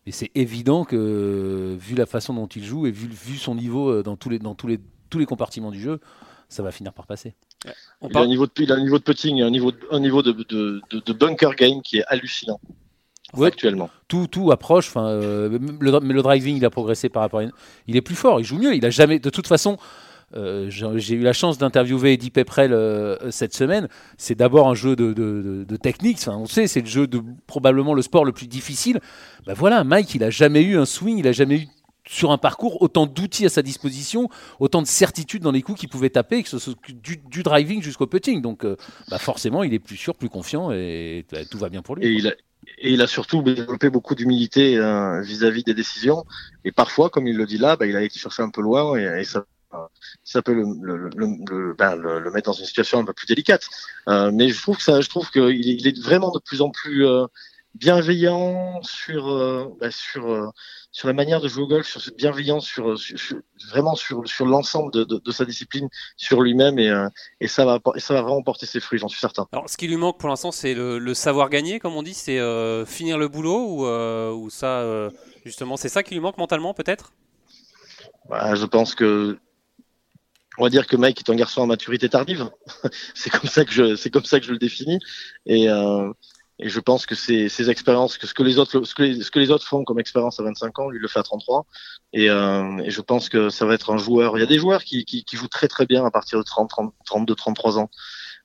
Mais 0.05 0.11
c'est 0.11 0.29
évident 0.35 0.83
que, 0.83 1.75
vu 1.79 1.95
la 1.95 2.05
façon 2.05 2.33
dont 2.33 2.47
il 2.47 2.63
joue 2.63 2.85
et 2.85 2.91
vu, 2.91 3.07
vu 3.07 3.37
son 3.37 3.55
niveau 3.55 3.89
euh, 3.89 4.03
dans 4.03 4.15
tous 4.15 4.29
les, 4.29 4.37
dans 4.37 4.53
tous 4.53 4.67
les, 4.67 4.79
tous 5.09 5.17
les 5.17 5.25
compartiments 5.25 5.71
du 5.71 5.81
jeu, 5.81 6.01
ça 6.49 6.61
va 6.61 6.71
finir 6.71 6.93
par 6.93 7.07
passer. 7.07 7.33
Il, 8.09 8.17
a 8.17 8.21
un 8.21 8.27
niveau 8.27 8.45
de, 8.45 8.51
il 8.57 8.71
a 8.71 8.75
un 8.75 8.81
niveau 8.81 8.97
de 8.97 9.03
putting, 9.03 9.41
un 9.41 9.49
niveau, 9.49 9.71
un 9.91 9.99
niveau 9.99 10.21
de, 10.21 10.31
de, 10.31 10.81
de, 10.91 11.13
bunker 11.13 11.55
game 11.55 11.81
qui 11.81 11.97
est 11.97 12.03
hallucinant. 12.07 12.59
actuellement. 13.41 13.89
Tout, 14.07 14.27
tout 14.27 14.51
approche. 14.51 14.87
Enfin, 14.89 15.07
euh, 15.07 15.57
le, 15.79 15.99
le, 15.99 16.21
driving, 16.21 16.57
il 16.57 16.65
a 16.65 16.69
progressé 16.69 17.09
par 17.09 17.21
rapport. 17.21 17.39
À... 17.39 17.45
Il 17.87 17.95
est 17.95 18.01
plus 18.01 18.15
fort. 18.15 18.39
Il 18.39 18.43
joue 18.43 18.57
mieux. 18.57 18.75
Il 18.75 18.85
a 18.85 18.89
jamais. 18.89 19.19
De 19.19 19.29
toute 19.29 19.47
façon, 19.47 19.77
euh, 20.35 20.69
j'ai 20.69 21.15
eu 21.15 21.21
la 21.21 21.33
chance 21.33 21.57
d'interviewer 21.57 22.13
Eddie 22.13 22.31
Pepperell 22.31 22.73
euh, 22.73 23.31
cette 23.31 23.53
semaine. 23.53 23.87
C'est 24.17 24.35
d'abord 24.35 24.67
un 24.67 24.75
jeu 24.75 24.95
de, 24.95 25.13
de, 25.13 25.65
de 25.67 25.75
technique. 25.77 26.17
Enfin, 26.19 26.37
on 26.37 26.45
sait, 26.45 26.67
c'est 26.67 26.81
le 26.81 26.87
jeu 26.87 27.07
de 27.07 27.21
probablement 27.47 27.93
le 27.93 28.01
sport 28.01 28.25
le 28.25 28.31
plus 28.31 28.47
difficile. 28.47 28.99
Ben 29.45 29.53
voilà, 29.53 29.83
Mike, 29.83 30.15
il 30.15 30.23
a 30.23 30.29
jamais 30.29 30.63
eu 30.63 30.77
un 30.77 30.85
swing. 30.85 31.17
Il 31.19 31.27
a 31.27 31.31
jamais 31.31 31.59
eu 31.59 31.67
sur 32.07 32.31
un 32.31 32.37
parcours 32.37 32.81
autant 32.81 33.05
d'outils 33.05 33.45
à 33.45 33.49
sa 33.49 33.61
disposition, 33.61 34.29
autant 34.59 34.81
de 34.81 34.87
certitudes 34.87 35.43
dans 35.43 35.51
les 35.51 35.61
coups 35.61 35.79
qu'il 35.79 35.89
pouvait 35.89 36.09
taper, 36.09 36.43
que 36.43 36.49
ce 36.49 36.59
soit 36.59 36.75
du, 36.89 37.43
driving 37.43 37.81
jusqu'au 37.81 38.07
putting. 38.07 38.41
Donc 38.41 38.65
euh, 38.65 38.75
bah 39.09 39.19
forcément, 39.19 39.63
il 39.63 39.73
est 39.73 39.79
plus 39.79 39.97
sûr, 39.97 40.15
plus 40.15 40.29
confiant 40.29 40.71
et 40.71 41.25
bah, 41.31 41.39
tout 41.49 41.57
va 41.57 41.69
bien 41.69 41.81
pour 41.81 41.95
lui. 41.95 42.05
Et 42.05 42.33
il, 42.81 43.01
a, 43.01 43.07
surtout 43.07 43.41
développé 43.41 43.89
beaucoup 43.89 44.15
d'humilité 44.15 44.77
hein, 44.77 45.21
vis-à-vis 45.21 45.63
des 45.63 45.73
décisions. 45.73 46.25
Et 46.65 46.71
parfois, 46.71 47.09
comme 47.09 47.27
il 47.27 47.37
le 47.37 47.45
dit 47.45 47.57
là, 47.57 47.75
bah, 47.75 47.85
il 47.85 47.95
a 47.95 48.01
été 48.01 48.19
chercher 48.19 48.43
un 48.43 48.49
peu 48.49 48.61
loin 48.61 48.97
et, 48.97 49.23
ça, 49.23 50.41
peut 50.41 50.53
ben, 50.53 51.95
le, 51.95 52.31
mettre 52.31 52.51
dans 52.51 52.57
une 52.57 52.65
situation 52.65 52.99
un 52.99 53.05
peu 53.05 53.13
plus 53.13 53.27
délicate. 53.27 53.67
Euh, 54.07 54.31
mais 54.33 54.49
je 54.49 54.61
trouve 54.61 54.77
que 54.77 54.83
ça, 54.83 55.01
je 55.01 55.09
trouve 55.09 55.29
qu'il 55.31 55.69
est, 55.69 55.75
il 55.75 55.87
est 55.87 56.01
vraiment 56.01 56.31
de 56.31 56.39
plus 56.39 56.61
en 56.61 56.69
plus 56.69 57.05
euh, 57.05 57.25
bienveillant 57.75 58.81
sur, 58.83 59.27
euh, 59.29 59.67
bah, 59.79 59.89
sur, 59.91 60.31
euh, 60.31 60.49
sur 60.91 61.07
la 61.07 61.13
manière 61.13 61.41
de 61.41 61.47
jouer 61.47 61.63
au 61.63 61.67
golf, 61.67 61.87
sur 61.87 62.01
cette 62.01 62.17
bienveillance, 62.17 62.65
sur, 62.65 62.97
sur, 62.97 63.37
vraiment 63.69 63.95
sur, 63.95 64.27
sur 64.27 64.45
l'ensemble 64.45 64.91
de, 64.93 65.03
de, 65.03 65.17
de, 65.17 65.31
sa 65.31 65.45
discipline, 65.45 65.89
sur 66.15 66.41
lui-même, 66.41 66.77
et, 66.77 66.89
euh, 66.89 67.09
et, 67.39 67.47
ça 67.47 67.65
va, 67.65 67.79
et 67.95 67.99
ça 67.99 68.13
va 68.13 68.21
vraiment 68.21 68.43
porter 68.43 68.65
ses 68.65 68.79
fruits, 68.79 68.99
j'en 68.99 69.07
suis 69.07 69.19
certain. 69.19 69.47
Alors, 69.51 69.69
ce 69.69 69.77
qui 69.77 69.87
lui 69.87 69.97
manque 69.97 70.19
pour 70.19 70.29
l'instant, 70.29 70.51
c'est 70.51 70.73
le, 70.73 70.99
le, 70.99 71.13
savoir 71.13 71.49
gagner, 71.49 71.79
comme 71.79 71.95
on 71.95 72.03
dit, 72.03 72.13
c'est 72.13 72.39
finir 72.85 73.17
le 73.17 73.27
boulot, 73.27 73.65
ou, 73.67 73.85
ou 73.85 74.49
ça, 74.49 75.09
justement, 75.45 75.77
c'est 75.77 75.89
ça 75.89 76.03
qui 76.03 76.13
lui 76.13 76.21
manque 76.21 76.37
mentalement, 76.37 76.73
peut-être? 76.73 77.13
Bah, 78.29 78.55
Je 78.55 78.65
pense 78.65 78.95
que 78.95 79.37
on 80.57 80.63
va 80.63 80.69
dire 80.69 80.85
que 80.85 80.95
Mike 80.95 81.19
est 81.19 81.31
un 81.31 81.35
garçon 81.35 81.63
à 81.63 81.65
maturité 81.65 82.09
tardive. 82.09 82.49
c'est 83.15 83.31
comme 83.31 83.49
ça 83.49 83.65
que 83.65 83.71
je, 83.71 83.95
c'est 83.95 84.11
comme 84.11 84.25
ça 84.25 84.39
que 84.39 84.45
je 84.45 84.51
le 84.51 84.59
définis. 84.59 84.99
Et, 85.47 85.67
euh, 85.67 86.11
et 86.59 86.69
je 86.69 86.79
pense 86.79 87.05
que 87.05 87.15
ces, 87.15 87.49
ces 87.49 87.69
expériences, 87.69 88.17
que 88.17 88.27
ce 88.27 88.33
que 88.33 88.43
les 88.43 88.59
autres, 88.59 88.83
ce 88.83 88.93
que 88.93 89.03
les, 89.03 89.21
ce 89.21 89.31
que 89.31 89.39
les 89.39 89.49
autres 89.49 89.65
font 89.65 89.83
comme 89.83 89.99
expérience 89.99 90.39
à 90.39 90.43
25 90.43 90.79
ans, 90.79 90.89
lui 90.89 90.99
le 90.99 91.07
fait 91.07 91.19
à 91.19 91.23
33. 91.23 91.65
Et, 92.13 92.29
euh, 92.29 92.77
et, 92.83 92.91
je 92.91 93.01
pense 93.01 93.27
que 93.27 93.49
ça 93.49 93.65
va 93.65 93.73
être 93.73 93.91
un 93.91 93.97
joueur. 93.97 94.37
Il 94.37 94.41
y 94.41 94.43
a 94.43 94.47
des 94.47 94.59
joueurs 94.59 94.83
qui, 94.83 95.03
qui, 95.03 95.23
qui 95.23 95.35
jouent 95.35 95.47
très 95.47 95.67
très 95.67 95.85
bien 95.87 96.05
à 96.05 96.11
partir 96.11 96.37
de 96.37 96.43
30, 96.43 96.69
30 96.69 96.93
32, 97.05 97.35
33 97.35 97.79
ans. 97.79 97.89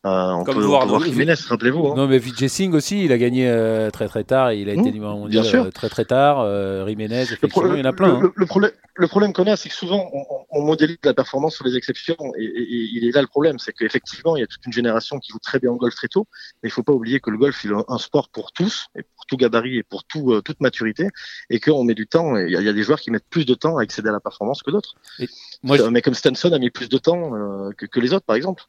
Euh, 0.06 0.30
on 0.30 0.44
Comme 0.44 0.54
peut, 0.54 0.62
voir, 0.62 0.86
voir 0.86 1.02
Jiménez, 1.02 1.34
rappelez-vous. 1.48 1.88
Hein. 1.88 1.94
Non, 1.96 2.06
mais 2.06 2.18
Vijay 2.18 2.46
Singh 2.46 2.72
aussi, 2.72 3.04
il 3.04 3.10
a 3.10 3.18
gagné 3.18 3.48
euh, 3.48 3.90
très 3.90 4.06
très 4.06 4.22
tard. 4.22 4.52
Il 4.52 4.68
a 4.68 4.72
été 4.72 4.90
mmh, 4.90 4.94
numéro 4.94 5.18
mondial 5.18 5.44
euh, 5.56 5.70
très 5.72 5.88
très 5.88 6.04
tard. 6.04 6.38
Euh, 6.38 6.86
Jiménez, 6.86 7.22
effectivement, 7.22 7.74
il 7.74 7.78
y 7.78 7.82
en 7.82 7.84
a 7.84 7.92
plein. 7.92 8.20
Le, 8.20 8.26
hein. 8.28 8.32
le, 8.32 8.46
problème, 8.46 8.70
le 8.94 9.08
problème 9.08 9.32
qu'on 9.32 9.48
a, 9.48 9.56
c'est 9.56 9.68
que 9.68 9.74
souvent, 9.74 10.08
on, 10.12 10.24
on, 10.50 10.62
modélise 10.62 10.98
la 11.02 11.14
performance 11.14 11.56
sur 11.56 11.64
les 11.64 11.76
exceptions. 11.76 12.16
Et, 12.38 12.44
et, 12.44 12.62
et 12.62 12.88
il 12.92 13.08
est 13.08 13.10
là 13.10 13.22
le 13.22 13.26
problème, 13.26 13.58
c'est 13.58 13.72
qu'effectivement, 13.72 14.36
il 14.36 14.40
y 14.40 14.44
a 14.44 14.46
toute 14.46 14.64
une 14.64 14.72
génération 14.72 15.18
qui 15.18 15.32
joue 15.32 15.40
très 15.40 15.58
bien 15.58 15.72
au 15.72 15.76
golf 15.76 15.96
très 15.96 16.08
tôt. 16.08 16.28
Mais 16.62 16.68
il 16.68 16.72
faut 16.72 16.84
pas 16.84 16.92
oublier 16.92 17.18
que 17.18 17.30
le 17.30 17.38
golf, 17.38 17.64
il 17.64 17.72
est 17.72 17.74
un 17.88 17.98
sport 17.98 18.28
pour 18.28 18.52
tous, 18.52 18.86
et 18.96 19.02
tout 19.28 19.36
gabarit 19.36 19.78
et 19.78 19.82
pour 19.82 20.04
tout, 20.04 20.32
euh, 20.32 20.42
toute 20.42 20.60
maturité. 20.60 21.08
Et 21.50 21.60
qu'on 21.60 21.84
met 21.84 21.94
du 21.94 22.06
temps. 22.06 22.36
Il 22.36 22.50
y, 22.50 22.56
a, 22.56 22.60
il 22.60 22.66
y, 22.66 22.68
a 22.68 22.72
des 22.72 22.82
joueurs 22.82 23.00
qui 23.00 23.10
mettent 23.10 23.28
plus 23.30 23.46
de 23.46 23.54
temps 23.54 23.78
à 23.78 23.82
accéder 23.82 24.08
à 24.08 24.12
la 24.12 24.20
performance 24.20 24.62
que 24.62 24.70
d'autres. 24.70 24.94
Moi, 25.62 25.80
un 25.80 25.90
mec 25.90 26.04
comme 26.04 26.14
Stenson 26.14 26.52
a 26.52 26.58
mis 26.58 26.70
plus 26.70 26.88
de 26.88 26.98
temps 26.98 27.30
que, 27.76 27.86
que 27.86 28.00
les 28.00 28.12
autres, 28.12 28.26
par 28.26 28.36
exemple. 28.36 28.64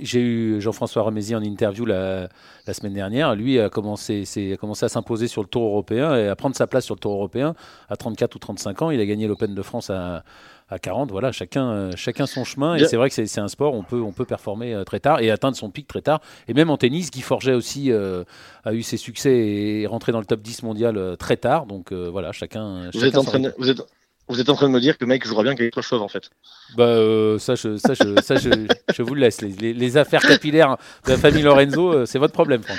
J'ai 0.00 0.20
eu 0.20 0.60
Jean-François 0.60 1.02
Remézy 1.02 1.34
en 1.34 1.42
interview 1.42 1.84
la, 1.84 2.28
la, 2.66 2.74
semaine 2.74 2.94
dernière. 2.94 3.34
Lui 3.34 3.60
a 3.60 3.68
commencé, 3.68 4.24
a 4.52 4.56
commencé 4.56 4.86
à 4.86 4.88
s'imposer 4.88 5.28
sur 5.28 5.42
le 5.42 5.48
Tour 5.48 5.62
européen 5.62 6.16
et 6.16 6.28
à 6.28 6.36
prendre 6.36 6.56
sa 6.56 6.66
place 6.66 6.86
sur 6.86 6.94
le 6.94 7.00
Tour 7.00 7.12
européen 7.12 7.54
à 7.88 7.96
34 7.96 8.34
ou 8.34 8.38
35 8.38 8.82
ans. 8.82 8.90
Il 8.90 9.00
a 9.00 9.06
gagné 9.06 9.26
l'Open 9.26 9.54
de 9.54 9.62
France 9.62 9.90
à, 9.90 10.24
à 10.68 10.78
40. 10.78 11.10
Voilà, 11.10 11.32
chacun, 11.32 11.90
chacun 11.96 12.26
son 12.26 12.44
chemin. 12.44 12.76
Et 12.76 12.84
c'est 12.86 12.96
vrai 12.96 13.10
que 13.10 13.26
c'est 13.26 13.40
un 13.40 13.48
sport, 13.48 13.74
on 13.74 13.82
peut, 13.82 14.00
on 14.00 14.12
peut 14.12 14.24
performer 14.24 14.74
euh, 14.74 14.84
très 14.84 15.00
tard 15.00 15.20
et 15.20 15.30
atteindre 15.30 15.56
son 15.56 15.70
pic 15.70 15.86
très 15.86 16.02
tard. 16.02 16.20
Et 16.46 16.54
même 16.54 16.70
en 16.70 16.76
tennis, 16.76 17.10
Guy 17.10 17.22
Forget 17.22 17.54
aussi 17.54 17.90
euh, 17.90 18.24
a 18.64 18.72
eu 18.72 18.82
ses 18.82 18.96
succès 18.96 19.32
et 19.32 19.82
est 19.82 19.86
rentré 19.86 20.12
dans 20.12 20.20
le 20.20 20.26
top 20.26 20.40
10 20.40 20.62
mondial 20.62 20.96
euh, 20.96 21.16
très 21.16 21.36
tard. 21.36 21.66
Donc 21.66 21.92
voilà, 21.92 22.32
chacun. 22.32 22.90
Vous, 22.92 23.04
êtes, 23.04 23.16
entraîneur, 23.16 23.52
vous, 23.58 23.70
êtes, 23.70 23.80
vous 24.28 24.40
êtes 24.40 24.48
en 24.50 24.54
train 24.54 24.68
de 24.68 24.72
me 24.74 24.80
dire 24.80 24.98
que 24.98 25.04
mec 25.04 25.26
jouera 25.26 25.42
bien 25.42 25.54
trois 25.70 25.82
chauves 25.82 26.02
en 26.02 26.08
fait. 26.08 26.30
Bah, 26.76 26.84
euh, 26.84 27.38
ça, 27.38 27.54
je, 27.54 27.76
ça, 27.78 27.94
je, 27.94 28.20
ça 28.20 28.36
je, 28.36 28.50
je 28.94 29.02
vous 29.02 29.14
le 29.14 29.20
laisse. 29.22 29.40
Les, 29.40 29.48
les- 29.50 29.72
les 29.74 29.96
affaires 29.96 30.20
capillaires 30.20 30.76
de 31.06 31.12
la 31.12 31.16
famille 31.16 31.42
Lorenzo, 31.42 31.92
euh, 31.92 32.06
c'est 32.06 32.18
votre 32.18 32.34
problème, 32.34 32.62
Franck. 32.62 32.78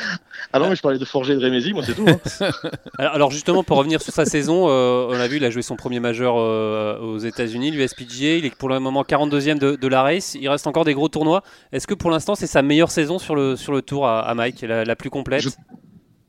Ah 0.53 0.59
non, 0.59 0.69
mais 0.69 0.75
je 0.75 0.81
parlais 0.81 0.97
de 0.99 1.05
Forger 1.05 1.33
et 1.33 1.35
de 1.37 1.41
Rémézy, 1.41 1.73
moi 1.73 1.83
c'est 1.85 1.93
tout. 1.95 2.05
hein. 2.07 2.19
Alors, 2.97 3.13
alors 3.15 3.31
justement, 3.31 3.63
pour 3.63 3.77
revenir 3.77 4.01
sur 4.01 4.13
sa 4.13 4.25
saison, 4.25 4.67
euh, 4.69 5.07
on 5.09 5.19
a 5.19 5.27
vu, 5.27 5.37
il 5.37 5.45
a 5.45 5.49
joué 5.49 5.61
son 5.61 5.75
premier 5.75 5.99
majeur 5.99 6.35
euh, 6.37 6.99
aux 6.99 7.17
États-Unis, 7.17 7.71
l'USPGA. 7.71 8.35
Il 8.37 8.45
est 8.45 8.55
pour 8.55 8.69
le 8.69 8.79
moment 8.79 9.03
42e 9.03 9.57
de, 9.57 9.75
de 9.75 9.87
la 9.87 10.03
race. 10.03 10.35
Il 10.39 10.47
reste 10.49 10.67
encore 10.67 10.85
des 10.85 10.93
gros 10.93 11.09
tournois. 11.09 11.43
Est-ce 11.71 11.87
que 11.87 11.93
pour 11.93 12.09
l'instant, 12.11 12.35
c'est 12.35 12.47
sa 12.47 12.61
meilleure 12.61 12.91
saison 12.91 13.19
sur 13.19 13.35
le, 13.35 13.55
sur 13.55 13.71
le 13.73 13.81
tour 13.81 14.07
à, 14.07 14.21
à 14.21 14.33
Mike, 14.35 14.61
la, 14.61 14.85
la 14.85 14.95
plus 14.95 15.09
complète? 15.09 15.43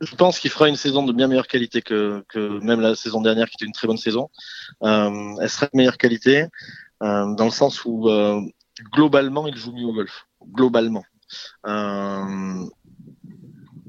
Je- 0.00 0.14
pense 0.14 0.38
qu'il 0.38 0.50
fera 0.50 0.68
une 0.68 0.76
saison 0.76 1.04
de 1.04 1.12
bien 1.12 1.28
meilleure 1.28 1.46
qualité 1.46 1.82
que, 1.82 2.24
que 2.28 2.58
même 2.60 2.80
la 2.80 2.94
saison 2.94 3.20
dernière, 3.20 3.48
qui 3.48 3.56
était 3.58 3.66
une 3.66 3.72
très 3.72 3.86
bonne 3.86 3.96
saison. 3.98 4.30
Euh, 4.82 5.34
elle 5.40 5.50
sera 5.50 5.66
de 5.66 5.76
meilleure 5.76 5.98
qualité 5.98 6.46
euh, 7.02 7.34
dans 7.34 7.44
le 7.44 7.50
sens 7.50 7.84
où 7.84 8.08
euh, 8.08 8.40
globalement, 8.92 9.46
il 9.46 9.56
joue 9.56 9.72
mieux 9.72 9.86
au 9.86 9.92
golf. 9.92 10.26
Globalement. 10.52 11.04
Euh, 11.66 12.64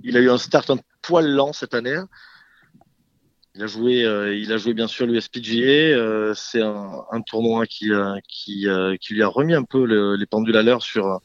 il 0.04 0.18
a 0.18 0.20
eu 0.20 0.30
un 0.30 0.38
start 0.38 0.70
un 0.70 0.78
poil 1.02 1.28
lent 1.28 1.54
cette 1.54 1.74
année. 1.74 1.98
Il 3.62 3.66
a 3.66 3.68
joué, 3.68 4.04
euh, 4.04 4.36
il 4.36 4.52
a 4.52 4.58
joué 4.58 4.74
bien 4.74 4.88
sûr 4.88 5.06
l'USPGA. 5.06 5.62
Euh, 5.96 6.34
c'est 6.36 6.64
un, 6.64 7.04
un 7.12 7.22
tournoi 7.22 7.68
qui, 7.68 7.92
euh, 7.92 8.16
qui, 8.28 8.68
euh, 8.68 8.96
qui 9.00 9.14
lui 9.14 9.22
a 9.22 9.28
remis 9.28 9.54
un 9.54 9.62
peu 9.62 9.86
le- 9.86 10.16
les 10.16 10.26
pendules 10.26 10.58
à 10.58 10.64
l'heure 10.64 10.82
sur, 10.82 11.20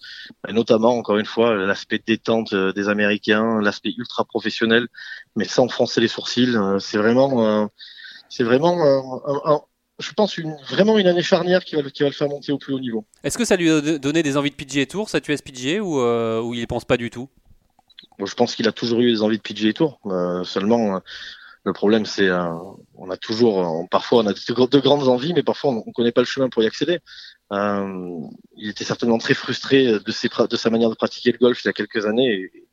notamment 0.51 0.99
encore 0.99 1.17
une 1.17 1.25
fois 1.25 1.55
l'aspect 1.55 1.99
détente 2.07 2.55
des 2.55 2.89
Américains, 2.91 3.59
l'aspect 3.63 3.95
ultra 3.97 4.27
professionnel, 4.27 4.87
mais 5.35 5.47
sans 5.47 5.67
froncer 5.69 6.03
les 6.03 6.09
sourcils. 6.09 6.55
C'est 6.79 6.99
vraiment, 6.99 7.71
c'est 8.29 8.45
vraiment, 8.45 8.83
un- 8.85 9.53
un- 9.55 9.61
je 9.99 10.13
pense 10.13 10.37
une, 10.37 10.55
vraiment 10.69 10.99
une 10.99 11.07
année 11.07 11.23
charnière 11.23 11.65
qui 11.65 11.75
va, 11.77 11.81
le- 11.81 11.89
qui 11.89 12.03
va 12.03 12.11
le 12.11 12.15
faire 12.15 12.29
monter 12.29 12.53
au 12.53 12.59
plus 12.59 12.75
haut 12.75 12.81
niveau. 12.81 13.07
Est-ce 13.25 13.39
que 13.39 13.47
ça 13.47 13.57
lui 13.57 13.71
a 13.71 13.81
do- 13.81 13.97
donné 13.99 14.23
des 14.23 14.37
envies 14.37 14.51
de 14.51 14.57
PGA 14.57 14.85
Tour, 14.85 15.09
cette 15.09 15.27
USPGA, 15.27 15.81
ou, 15.83 16.03
ou 16.03 16.53
il 16.53 16.61
ne 16.61 16.67
pense 16.67 16.85
pas 16.85 16.99
du 16.99 17.09
tout? 17.09 17.31
Bon, 18.19 18.27
je 18.27 18.35
pense 18.35 18.55
qu'il 18.55 18.69
a 18.69 18.73
toujours 18.73 19.01
eu 19.01 19.11
des 19.11 19.23
envies 19.23 19.39
de 19.39 19.43
PGA 19.43 19.73
Tour. 19.73 19.99
Euh, 20.05 20.45
seulement, 20.45 20.97
euh, 20.97 21.01
le 21.67 21.73
problème, 21.73 22.07
c'est 22.07 22.29
euh, 22.29 22.55
on 22.95 23.11
a 23.11 23.17
toujours, 23.17 23.61
euh, 23.61 23.87
parfois, 23.91 24.23
on 24.23 24.27
a 24.29 24.33
de, 24.33 24.67
de 24.67 24.79
grandes 24.79 25.09
envies, 25.09 25.35
mais 25.35 25.43
parfois, 25.43 25.73
on 25.73 25.85
ne 25.85 25.93
connaît 25.93 26.13
pas 26.13 26.21
le 26.21 26.27
chemin 26.27 26.49
pour 26.49 26.63
y 26.63 26.67
accéder. 26.67 27.01
Euh, 27.53 28.21
il 28.57 28.71
était 28.71 28.85
certainement 28.85 29.19
très 29.19 29.35
frustré 29.35 29.99
de, 29.99 30.57
sa 30.57 30.71
manière 30.71 30.91
de 30.91 30.95
pratiquer 30.95 31.33
le 31.33 31.39
golf 31.39 31.65
il 31.65 31.67
y 31.67 31.71
a 31.71 31.73
quelques 31.73 32.07
années. 32.07 32.33
Et, 32.33 32.69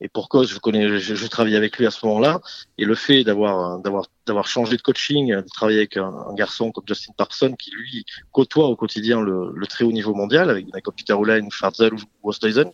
et 0.00 0.08
pour 0.08 0.28
cause, 0.28 0.48
je 0.48 0.58
connais, 0.60 0.98
je, 0.98 1.26
travaillais 1.26 1.56
avec 1.56 1.76
lui 1.76 1.86
à 1.86 1.90
ce 1.90 2.06
moment-là, 2.06 2.40
et 2.78 2.84
le 2.84 2.94
fait 2.94 3.24
d'avoir, 3.24 3.80
d'avoir, 3.80 4.04
d'avoir 4.26 4.46
changé 4.46 4.76
de 4.76 4.82
coaching, 4.82 5.34
de 5.34 5.48
travailler 5.52 5.78
avec 5.78 5.96
un, 5.96 6.32
garçon 6.34 6.70
comme 6.70 6.84
Justin 6.86 7.14
Parson, 7.16 7.52
qui 7.58 7.72
lui 7.72 8.04
côtoie 8.30 8.66
au 8.66 8.76
quotidien 8.76 9.20
le, 9.20 9.52
le 9.52 9.66
très 9.66 9.84
haut 9.84 9.92
niveau 9.92 10.14
mondial, 10.14 10.50
avec 10.50 10.66
Peter 10.96 11.14
Uline, 11.20 11.50
Farzel 11.50 11.94
ou 11.94 11.98
Wosthuizen, 12.22 12.70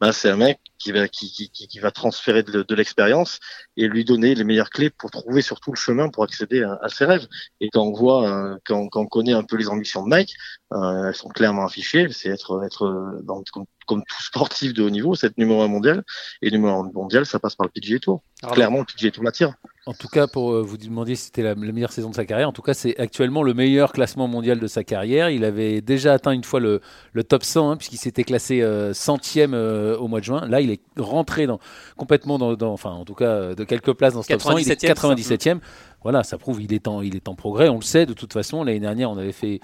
ben 0.00 0.12
c'est 0.12 0.30
un 0.30 0.36
mec 0.36 0.60
qui 0.78 0.92
va, 0.92 1.08
qui, 1.08 1.32
qui, 1.32 1.50
qui, 1.50 1.78
va 1.80 1.90
transférer 1.90 2.42
de, 2.42 2.74
l'expérience 2.74 3.40
et 3.76 3.88
lui 3.88 4.04
donner 4.04 4.34
les 4.34 4.44
meilleures 4.44 4.70
clés 4.70 4.90
pour 4.90 5.10
trouver 5.10 5.42
surtout 5.42 5.72
le 5.72 5.76
chemin 5.76 6.08
pour 6.08 6.22
accéder 6.22 6.62
à, 6.62 6.88
ses 6.88 7.04
rêves. 7.04 7.26
Et 7.60 7.68
quand 7.70 7.82
on 7.82 7.92
voit, 7.92 8.28
euh, 8.28 8.56
quand, 8.64 8.88
quand 8.88 9.02
on 9.02 9.06
connaît 9.06 9.32
un 9.32 9.42
peu 9.42 9.56
les 9.56 9.68
ambitions 9.68 10.04
de 10.04 10.08
Mike, 10.08 10.34
elles 10.72 11.14
sont 11.14 11.28
clairement 11.28 11.64
affichées. 11.64 12.08
C'est 12.10 12.28
être, 12.28 12.62
être 12.64 12.84
euh, 12.86 13.22
dans, 13.22 13.42
comme, 13.52 13.64
comme 13.86 14.00
tout 14.02 14.22
sportif 14.22 14.74
de 14.74 14.82
haut 14.82 14.90
niveau, 14.90 15.14
c'est 15.14 15.28
être 15.28 15.38
numéro 15.38 15.62
un 15.62 15.68
mondial. 15.68 16.04
Et 16.42 16.50
numéro 16.50 16.80
un 16.80 16.90
mondial, 16.92 17.24
ça 17.26 17.38
passe 17.38 17.54
par 17.54 17.66
le 17.66 17.72
PGA 17.80 17.98
Tour. 17.98 18.22
Alors, 18.42 18.54
Clairement, 18.54 18.78
le 18.80 18.84
PGA 18.84 19.10
Tour 19.10 19.24
l'attire. 19.24 19.54
En 19.86 19.94
tout 19.94 20.08
cas, 20.08 20.26
pour 20.26 20.52
euh, 20.52 20.60
vous 20.62 20.76
demander 20.76 21.14
si 21.16 21.24
c'était 21.26 21.42
la, 21.42 21.54
la 21.54 21.72
meilleure 21.72 21.92
saison 21.92 22.10
de 22.10 22.14
sa 22.14 22.26
carrière, 22.26 22.46
en 22.48 22.52
tout 22.52 22.60
cas, 22.60 22.74
c'est 22.74 22.98
actuellement 23.00 23.42
le 23.42 23.54
meilleur 23.54 23.92
classement 23.92 24.28
mondial 24.28 24.60
de 24.60 24.66
sa 24.66 24.84
carrière. 24.84 25.30
Il 25.30 25.42
avait 25.44 25.80
déjà 25.80 26.12
atteint 26.12 26.32
une 26.32 26.44
fois 26.44 26.60
le, 26.60 26.82
le 27.14 27.24
top 27.24 27.42
100, 27.44 27.70
hein, 27.70 27.76
puisqu'il 27.78 27.96
s'était 27.96 28.24
classé 28.24 28.60
euh, 28.60 28.92
centième 28.92 29.54
euh, 29.54 29.96
au 29.96 30.06
mois 30.06 30.20
de 30.20 30.24
juin. 30.26 30.46
Là, 30.46 30.60
il 30.60 30.70
est 30.70 30.82
rentré 30.98 31.46
dans, 31.46 31.58
complètement 31.96 32.38
dans, 32.38 32.52
dans- 32.54 32.74
enfin, 32.74 32.90
en 32.90 33.06
tout 33.06 33.14
cas, 33.14 33.24
euh, 33.30 33.54
de 33.54 33.64
quelques 33.64 33.94
places 33.94 34.12
dans 34.12 34.22
ce 34.22 34.28
top 34.28 34.42
100. 34.42 34.58
Il 34.58 34.70
est 34.70 34.82
97e, 34.82 35.16
97e. 35.56 35.60
Voilà, 36.02 36.22
ça 36.22 36.36
prouve 36.36 36.60
qu'il 36.60 36.74
est 36.74 36.86
en, 36.86 37.00
il 37.00 37.16
est 37.16 37.26
en 37.28 37.34
progrès. 37.34 37.70
On 37.70 37.76
le 37.76 37.80
sait 37.82 38.04
de 38.04 38.12
toute 38.12 38.34
façon. 38.34 38.64
L'année 38.64 38.80
dernière, 38.80 39.10
on 39.10 39.16
avait 39.16 39.32
fait 39.32 39.60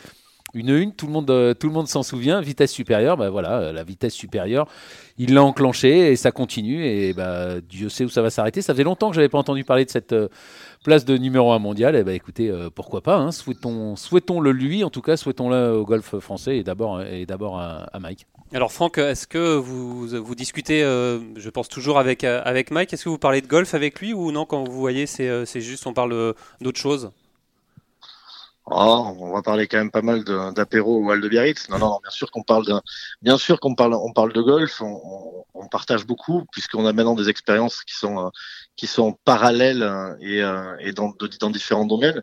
une 0.55 0.71
une, 0.71 0.93
tout 0.93 1.07
le 1.07 1.13
monde, 1.13 1.31
euh, 1.31 1.53
tout 1.53 1.67
le 1.67 1.73
monde 1.73 1.89
s'en 1.89 2.03
souvient. 2.03 2.41
Vitesse 2.41 2.71
supérieure, 2.71 3.17
bah 3.17 3.31
voilà, 3.31 3.59
euh, 3.59 3.73
la 3.73 3.83
vitesse 3.83 4.15
supérieure, 4.15 4.67
il 5.19 5.35
l'a 5.35 5.43
enclenché 5.43 6.13
et 6.13 6.17
ça 6.17 6.31
continue. 6.31 6.87
Et 6.87 7.13
bah, 7.13 7.61
Dieu 7.61 7.89
sait 7.89 8.05
où 8.05 8.09
ça 8.09 8.23
va 8.23 8.31
s'arrêter. 8.31 8.63
Ça 8.63 8.73
faisait 8.73 8.85
longtemps 8.85 9.11
que 9.11 9.17
j'avais 9.17 9.29
pas 9.29 9.39
entendu 9.39 9.65
parler 9.65 9.85
de 9.85 9.91
cette 9.91 10.13
euh, 10.13 10.29
place 10.85 11.05
de 11.05 11.17
numéro 11.17 11.53
1 11.53 11.59
mondial. 11.59 11.97
Et 11.97 12.05
bah 12.05 12.13
écoutez, 12.13 12.53
pourquoi 12.75 13.01
pas 13.01 13.17
hein, 13.17 13.33
souhaitons, 13.33 13.97
souhaitons-le 13.97 14.53
lui, 14.53 14.85
en 14.85 14.91
tout 14.91 15.03
cas, 15.03 15.17
souhaitons-le 15.17 15.73
au 15.73 15.85
golf 15.85 16.19
français 16.19 16.59
et 16.59 16.63
d'abord 16.63 17.03
et 17.03 17.27
d'abord 17.27 17.59
à, 17.59 17.99
Mike. 17.99 18.27
Alors 18.53 18.71
Franck, 18.71 18.99
est-ce 18.99 19.27
que 19.27 19.57
vous, 19.57 20.07
vous 20.07 20.35
discutez, 20.35 20.81
je 20.83 21.51
pense 21.51 21.69
toujours 21.69 21.99
avec, 21.99 22.23
avec 22.25 22.71
Mike, 22.71 22.93
est-ce 22.93 23.05
que 23.05 23.09
vous 23.09 23.19
parlez 23.19 23.41
de 23.41 23.47
golf 23.47 23.75
avec 23.75 23.99
lui 24.01 24.13
ou 24.13 24.31
non? 24.31 24.45
Quand 24.45 24.65
vous 24.65 24.79
voyez 24.79 25.07
c'est 25.07 25.47
c'est 25.47 25.63
juste 25.63 25.87
on 25.87 25.95
parle 25.95 26.35
d'autre 26.61 26.79
chose 26.79 27.11
Oh, 28.67 29.15
on 29.21 29.31
va 29.35 29.43
parler 29.43 29.67
quand 29.69 29.77
même 29.77 29.91
pas 29.91 30.01
mal 30.01 30.25
d'apéro 30.25 30.99
ou 30.99 31.15
de 31.21 31.29
Biarritz. 31.29 31.69
Non, 31.69 31.79
non, 31.79 31.91
non, 31.91 31.99
bien 32.03 32.11
sûr 32.11 32.31
qu'on 32.31 32.43
parle 32.43 32.65
de, 32.65 32.73
bien 33.21 33.37
sûr 33.37 33.61
qu'on 33.61 33.75
parle, 33.75 33.93
on 33.95 34.13
parle 34.13 34.33
de 34.33 34.41
golf. 34.41 34.81
On, 34.81 34.87
on- 35.55 35.69
partage 35.71 36.07
beaucoup 36.07 36.45
puisqu'on 36.53 36.87
a 36.87 36.93
maintenant 36.93 37.15
des 37.17 37.29
expériences 37.31 37.83
qui 37.85 37.95
sont, 37.95 38.27
euh, 38.27 38.29
qui 38.77 38.87
sont 38.87 39.15
parallèles 39.25 39.83
euh, 39.83 40.15
et, 40.21 40.41
euh, 40.43 40.77
et 40.79 40.93
dans, 40.93 41.13
dans 41.41 41.51
différents 41.51 41.87
domaines. 41.87 42.21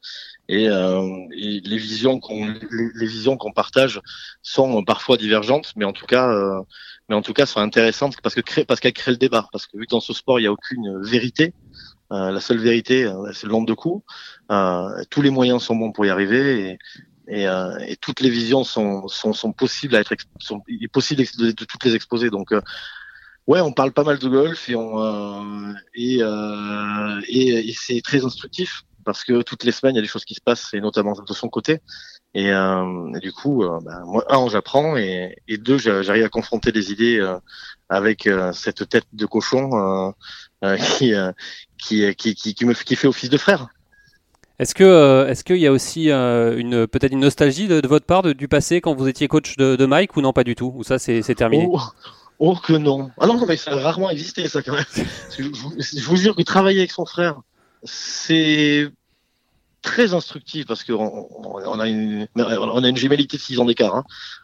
Et, 0.48 0.70
euh, 0.70 1.02
les 1.32 1.78
visions 1.78 2.20
qu'on, 2.20 2.48
les, 2.72 3.08
visions 3.08 3.36
qu'on 3.38 3.52
partage 3.52 4.00
sont 4.42 4.84
parfois 4.86 5.18
divergentes, 5.18 5.74
mais 5.76 5.86
en 5.86 5.92
tout 5.94 6.06
cas, 6.06 6.30
euh, 6.30 6.62
mais 7.10 7.16
en 7.16 7.22
tout 7.22 7.34
cas, 7.34 7.46
sont 7.46 7.60
intéressantes 7.60 8.16
parce 8.22 8.36
que 8.36 8.62
parce 8.64 8.80
qu'elles 8.80 8.94
créent 8.94 9.12
le 9.12 9.18
débat. 9.18 9.48
Parce 9.52 9.68
que 9.68 9.78
vu 9.78 9.86
que 9.86 9.92
dans 9.92 10.00
ce 10.02 10.14
sport, 10.14 10.40
il 10.40 10.44
n'y 10.44 10.48
a 10.48 10.52
aucune 10.52 11.02
vérité. 11.04 11.54
Euh, 12.12 12.32
la 12.32 12.40
seule 12.40 12.60
vérité, 12.60 13.06
euh, 13.06 13.32
c'est 13.34 13.48
le 13.48 13.54
nombre 13.54 13.68
de 13.68 13.74
coups. 13.74 14.04
Euh, 14.52 15.04
tous 15.10 15.22
les 15.22 15.30
moyens 15.30 15.64
sont 15.64 15.76
bons 15.76 15.92
pour 15.92 16.06
y 16.06 16.10
arriver 16.10 16.78
et, 17.28 17.48
euh, 17.48 17.78
et 17.88 17.96
toutes 17.96 18.20
les 18.20 18.30
visions 18.30 18.64
sont, 18.64 19.08
sont, 19.08 19.34
sont 19.34 19.54
possibles 19.54 19.96
à 19.96 20.02
être 20.02 20.14
sont, 20.40 20.62
il 20.68 20.84
est 20.84 20.90
possible 20.90 21.24
de, 21.38 21.52
toutes 21.52 21.86
les 21.86 21.96
exposer 21.96 22.30
donc 22.30 22.52
euh, 22.52 22.62
ouais 23.48 23.62
on 23.62 23.72
parle 23.72 23.94
pas 23.94 24.04
mal 24.04 24.20
de 24.20 24.28
golf 24.28 24.68
et 24.70 24.76
euh, 24.76 25.74
et, 25.94 26.20
et, 27.28 27.70
et 27.70 27.74
c'est 27.78 28.02
très 28.02 28.26
instructif 28.26 28.82
parce 29.06 29.24
que 29.24 29.42
toutes 29.42 29.64
les 29.64 29.72
semaines 29.72 29.96
il 29.96 29.98
y 29.98 30.00
a 30.00 30.04
des 30.04 30.08
choses 30.08 30.26
qui 30.26 30.34
se 30.34 30.42
passent 30.42 30.74
et 30.74 30.82
notamment 30.82 31.14
de 31.14 31.34
son 31.34 31.48
côté 31.48 31.80
et, 32.34 32.52
du 33.22 33.32
coup 33.32 33.64
ben, 33.84 34.04
moi 34.06 34.26
un 34.30 34.50
j'apprends 34.50 34.98
et, 34.98 35.36
deux 35.48 35.78
j'a- 35.78 36.02
j'arrive 36.02 36.26
à 36.26 36.30
confronter 36.30 36.72
des 36.72 36.92
idées 36.92 37.20
avec 37.90 38.30
cette 38.54 38.88
tête 38.90 39.06
de 39.14 39.26
cochon 39.26 40.14
qui, 40.98 41.14
euh, 41.14 41.32
qui, 41.78 42.16
qui 42.16 42.36
qui 42.36 42.54
qui 42.54 42.66
me 42.66 42.74
qui 42.74 42.96
fait 42.96 43.08
office 43.08 43.30
de 43.30 43.38
frère 43.38 43.68
Est-ce 44.60 44.76
que 44.76 44.84
euh, 44.84 45.28
est-ce 45.28 45.44
qu'il 45.44 45.58
y 45.58 45.68
a 45.68 45.72
aussi 45.72 46.12
euh, 46.12 46.58
une 46.58 46.88
peut-être 46.88 47.14
une 47.14 47.20
nostalgie 47.22 47.68
de, 47.68 47.82
de 47.82 47.88
votre 47.88 48.06
part 48.06 48.22
de- 48.22 48.34
du 48.34 48.48
passé 48.48 48.80
quand 48.82 48.94
vous 48.94 49.08
étiez 49.08 49.28
coach 49.28 49.56
de, 49.58 49.76
de 49.76 49.86
Mike 49.86 50.16
ou 50.18 50.22
non 50.22 50.34
pas 50.34 50.44
du 50.44 50.56
tout? 50.56 50.72
Ou 50.76 50.84
ça 50.84 51.00
c'est 51.00 51.22
terminé? 51.36 51.68
Oh, 51.70 51.80
oh 52.40 52.56
que 52.56 52.74
non. 52.74 53.10
Ah 53.20 53.26
non, 53.28 53.44
mais 53.48 53.58
ça 53.58 53.72
a 53.72 53.76
rarement 53.80 54.10
existé, 54.10 54.48
ça, 54.48 54.62
quand 54.62 54.74
même. 54.74 54.86
je, 55.38 55.44
vous- 55.44 55.74
je 55.80 56.02
vous 56.06 56.16
jure 56.16 56.36
que 56.36 56.44
travailler 56.44 56.80
avec 56.80 56.92
son 56.92 57.06
frère, 57.06 57.42
c'est 57.84 58.88
très 59.82 60.14
instructif 60.14 60.68
parce 60.68 60.84
qu'on 60.84 60.94
on, 60.94 61.56
on 61.66 61.80
a 61.80 61.88
une 61.88 62.28
on 62.36 62.84
a 62.84 62.88
une 62.88 62.98
gémellité 62.98 63.38
de 63.38 63.42
6 63.42 63.60
ans 63.60 63.66
d'écart. 63.66 63.96
Hein. 63.96 64.04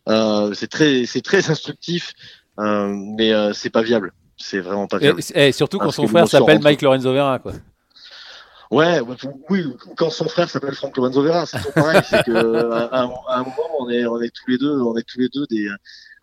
Euh, 0.09 0.53
c'est 0.55 0.67
très 0.67 1.05
c'est 1.05 1.21
très 1.21 1.51
instructif, 1.51 2.13
euh, 2.59 2.87
mais 3.17 3.33
euh, 3.33 3.53
c'est 3.53 3.69
pas 3.69 3.83
viable. 3.83 4.13
C'est 4.37 4.59
vraiment 4.59 4.87
pas 4.87 4.97
Et, 4.97 5.01
viable. 5.01 5.21
et 5.35 5.51
surtout 5.51 5.79
quand 5.79 5.91
son 5.91 6.07
frère 6.07 6.27
s'appelle. 6.27 6.59
Mike 6.61 6.81
Lorenzo 6.81 7.11
Vera, 7.11 7.39
quoi. 7.39 7.53
Ouais, 8.69 8.99
oui, 9.49 9.63
quand 9.95 10.09
son 10.09 10.27
frère 10.27 10.49
s'appelle 10.49 10.75
Franck 10.75 10.97
Lorenzo 10.97 11.21
Vera, 11.23 11.45
c'est 11.45 11.57
toujours 11.57 11.73
pareil. 11.73 12.01
c'est 12.09 12.23
que 12.25 12.71
à, 12.71 12.85
à 12.87 13.03
un- 13.03 13.11
à 13.29 13.35
un 13.39 13.43
moment, 13.43 13.55
on 13.79 13.89
est, 13.89 14.05
on 14.05 14.21
est 14.21 14.29
tous 14.29 14.49
les 14.51 14.57
deux, 14.57 14.81
on 14.81 14.97
est 14.97 15.03
tous 15.07 15.19
les 15.19 15.29
deux 15.29 15.45
des, 15.49 15.69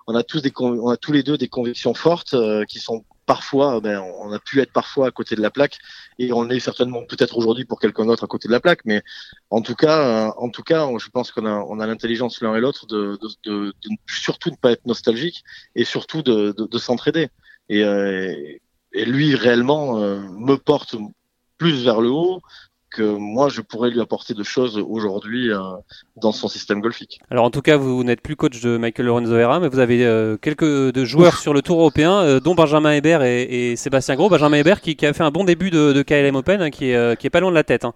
on 0.06 0.14
a 0.14 0.22
tous 0.22 0.42
des, 0.42 0.52
on 0.58 0.90
a 0.90 0.96
tous 0.98 1.12
les 1.12 1.22
deux 1.22 1.38
des 1.38 1.48
convictions 1.48 1.94
fortes 1.94 2.34
euh, 2.34 2.64
qui 2.66 2.80
sont 2.80 3.02
parfois, 3.24 3.80
ben, 3.80 4.00
on 4.20 4.30
a 4.32 4.38
pu 4.38 4.60
être 4.60 4.70
parfois 4.74 5.06
à 5.06 5.10
côté 5.10 5.34
de 5.36 5.40
la 5.40 5.50
plaque 5.50 5.78
et 6.18 6.34
on 6.34 6.50
est 6.50 6.60
certainement 6.60 7.02
peut-être 7.08 7.38
aujourd'hui 7.38 7.64
pour 7.64 7.80
quelqu'un 7.80 8.04
d'autre 8.04 8.24
à 8.24 8.26
côté 8.26 8.46
de 8.48 8.52
la 8.52 8.60
plaque, 8.60 8.80
mais 8.84 9.02
en 9.48 9.62
tout 9.62 9.74
cas, 9.74 10.26
euh, 10.26 10.30
en 10.36 10.50
tout 10.50 10.62
cas, 10.62 10.86
je 10.98 11.08
pense 11.08 11.32
qu'on 11.32 11.46
a, 11.46 11.64
on 11.66 11.80
a 11.80 11.86
l'intelligence 11.86 12.42
l'un 12.42 12.54
et 12.54 12.60
l'autre 12.60 12.84
de, 12.86 13.18
de, 13.22 13.28
de, 13.50 13.66
de 13.68 13.88
surtout 14.06 14.50
ne 14.50 14.56
pas 14.56 14.72
être 14.72 14.84
nostalgique 14.84 15.42
et 15.74 15.86
surtout 15.86 16.20
de 16.20 16.78
s'entraider. 16.78 17.30
Et, 17.68 17.82
euh, 17.82 18.34
et 18.92 19.04
lui 19.04 19.34
réellement 19.34 19.98
euh, 19.98 20.20
me 20.20 20.56
porte 20.56 20.96
plus 21.58 21.84
vers 21.84 22.00
le 22.00 22.10
haut 22.10 22.40
que 22.94 23.02
moi 23.02 23.48
je 23.48 23.60
pourrais 23.60 23.90
lui 23.90 24.00
apporter 24.00 24.34
de 24.34 24.42
choses 24.42 24.78
aujourd'hui 24.78 25.50
euh, 25.50 25.58
dans 26.16 26.32
son 26.32 26.48
système 26.48 26.80
golfique. 26.80 27.20
Alors 27.30 27.44
en 27.44 27.50
tout 27.50 27.60
cas, 27.60 27.76
vous, 27.76 28.04
n'êtes 28.04 28.20
plus 28.20 28.36
coach 28.36 28.60
de 28.60 28.76
Michael 28.76 29.06
Lorenzo 29.06 29.32
Vera, 29.32 29.58
mais 29.60 29.68
vous 29.68 29.80
avez 29.80 30.06
euh, 30.06 30.36
quelques 30.36 30.64
de 30.64 31.04
joueurs 31.04 31.38
sur 31.38 31.52
le 31.52 31.60
Tour 31.60 31.80
européen, 31.80 32.22
euh, 32.22 32.40
dont 32.40 32.54
Benjamin 32.54 32.92
Hébert 32.92 33.22
et, 33.22 33.72
et, 33.72 33.76
Sébastien 33.76 34.14
Gros. 34.14 34.30
Benjamin 34.30 34.58
Hébert 34.58 34.80
qui, 34.80 34.94
qui, 34.96 35.06
a 35.06 35.12
fait 35.12 35.24
un 35.24 35.32
bon 35.32 35.44
début 35.44 35.70
de, 35.70 35.92
de 35.92 36.02
KLM 36.02 36.36
Open, 36.36 36.62
hein, 36.62 36.70
qui, 36.70 36.90
est, 36.90 37.18
qui 37.18 37.26
est 37.26 37.30
pas 37.30 37.40
loin 37.40 37.50
de 37.50 37.56
la 37.56 37.64
tête. 37.64 37.84
Hein. 37.84 37.94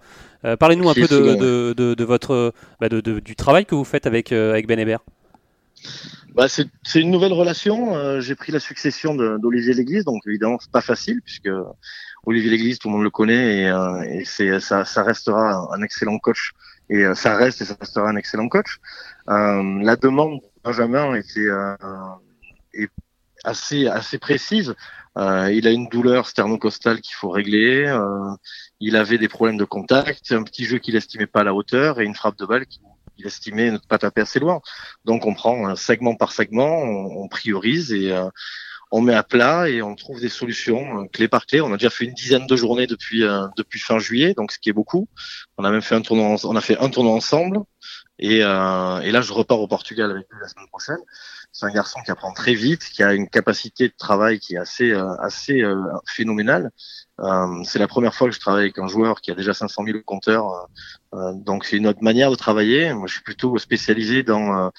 Parlez-nous 0.57 0.89
un 0.89 0.93
peu 0.93 1.07
de, 1.07 1.35
de, 1.35 1.73
de, 1.73 1.93
de, 1.93 2.03
votre 2.03 2.53
bah 2.79 2.89
du 2.89 3.35
travail 3.35 3.65
que 3.65 3.75
vous 3.75 3.83
faites 3.83 4.05
avec, 4.05 4.31
avec 4.31 4.67
Ben 4.67 4.79
Hébert. 4.79 4.99
Bah, 6.35 6.47
c'est 6.47 6.69
une 6.95 7.11
nouvelle 7.11 7.33
relation. 7.33 8.19
J'ai 8.21 8.35
pris 8.35 8.51
la 8.51 8.59
succession 8.59 9.15
d'Olivier 9.15 9.73
Léglise, 9.73 10.05
donc 10.05 10.21
évidemment 10.27 10.57
c'est 10.59 10.71
pas 10.71 10.81
facile 10.81 11.21
puisque 11.21 11.49
Olivier 12.25 12.51
Léglise, 12.51 12.79
tout 12.79 12.89
le 12.89 12.95
monde 12.95 13.03
le 13.03 13.09
connaît 13.09 13.61
et, 13.61 13.67
euh, 13.67 14.01
et 14.03 14.25
c'est 14.25 14.59
ça, 14.59 14.85
ça, 14.85 15.03
restera 15.03 15.67
un 15.73 15.81
excellent 15.81 16.19
coach 16.19 16.51
et 16.89 17.03
euh, 17.03 17.15
ça 17.15 17.35
reste 17.35 17.61
et 17.61 17.65
ça 17.65 17.75
restera 17.79 18.09
un 18.09 18.15
excellent 18.15 18.49
coach. 18.49 18.79
Euh, 19.29 19.79
la 19.81 19.95
demande 19.95 20.39
de 20.39 20.45
Benjamin 20.63 21.15
était 21.15 21.47
est 22.73 22.91
assez 23.43 23.87
assez 23.87 24.17
précise. 24.17 24.75
il 25.15 25.67
a 25.67 25.71
une 25.71 25.87
douleur 25.87 26.27
sternocostale 26.27 27.01
qu'il 27.01 27.15
faut 27.15 27.29
régler. 27.29 27.87
il 28.79 28.95
avait 28.95 29.17
des 29.17 29.27
problèmes 29.29 29.57
de 29.57 29.65
contact, 29.65 30.31
un 30.31 30.43
petit 30.43 30.65
jeu 30.65 30.77
qu'il 30.77 30.95
estimait 30.95 31.27
pas 31.27 31.41
à 31.41 31.43
la 31.43 31.53
hauteur 31.53 31.99
et 31.99 32.05
une 32.05 32.15
frappe 32.15 32.37
de 32.37 32.45
balle 32.45 32.65
qu'il 33.19 33.27
estimait 33.27 33.71
ne 33.71 33.77
pas 33.77 33.97
taper 33.97 34.21
assez 34.21 34.39
loin. 34.39 34.61
Donc 35.05 35.25
on 35.25 35.33
prend 35.33 35.75
segment 35.75 36.15
par 36.15 36.31
segment, 36.31 36.83
on, 36.83 37.23
on 37.23 37.27
priorise 37.27 37.91
et 37.91 38.13
on 38.91 39.01
met 39.01 39.13
à 39.13 39.23
plat 39.23 39.69
et 39.69 39.81
on 39.81 39.95
trouve 39.95 40.19
des 40.19 40.29
solutions 40.29 41.01
euh, 41.01 41.05
clé 41.07 41.27
par 41.27 41.45
clé. 41.45 41.61
On 41.61 41.71
a 41.73 41.77
déjà 41.77 41.89
fait 41.89 42.05
une 42.05 42.13
dizaine 42.13 42.47
de 42.47 42.55
journées 42.55 42.87
depuis 42.87 43.23
euh, 43.23 43.47
depuis 43.57 43.79
fin 43.79 43.99
juillet, 43.99 44.33
donc 44.33 44.51
ce 44.51 44.59
qui 44.59 44.69
est 44.69 44.73
beaucoup. 44.73 45.07
On 45.57 45.63
a 45.63 45.71
même 45.71 45.81
fait 45.81 45.95
un 45.95 46.01
tournoi, 46.01 46.37
on 46.43 46.55
a 46.55 46.61
fait 46.61 46.77
un 46.77 46.89
tournoi 46.89 47.13
ensemble. 47.13 47.59
Et, 48.21 48.43
euh, 48.43 48.99
et 48.99 49.11
là, 49.11 49.21
je 49.21 49.31
repars 49.31 49.61
au 49.61 49.67
Portugal 49.67 50.11
avec 50.11 50.25
lui 50.29 50.39
la 50.41 50.47
semaine 50.49 50.67
prochaine. 50.67 50.99
C'est 51.51 51.65
un 51.65 51.71
garçon 51.71 51.99
qui 52.05 52.11
apprend 52.11 52.31
très 52.31 52.53
vite, 52.53 52.85
qui 52.85 53.03
a 53.03 53.13
une 53.13 53.27
capacité 53.27 53.87
de 53.87 53.93
travail 53.97 54.39
qui 54.39 54.53
est 54.55 54.57
assez 54.57 54.93
assez 55.19 55.63
phénoménale. 56.05 56.71
c'est 57.63 57.79
la 57.79 57.87
première 57.87 58.13
fois 58.13 58.27
que 58.27 58.33
je 58.33 58.39
travaille 58.39 58.63
avec 58.63 58.77
un 58.77 58.87
joueur 58.87 59.19
qui 59.19 59.31
a 59.31 59.35
déjà 59.35 59.53
500 59.53 59.83
000 59.85 59.99
compteurs. 60.05 60.69
donc 61.11 61.65
c'est 61.65 61.77
une 61.77 61.87
autre 61.87 62.03
manière 62.03 62.29
de 62.29 62.35
travailler. 62.35 62.93
Moi, 62.93 63.07
je 63.07 63.13
suis 63.13 63.23
plutôt 63.23 63.57
spécialisé 63.57 64.23
dans 64.23 64.71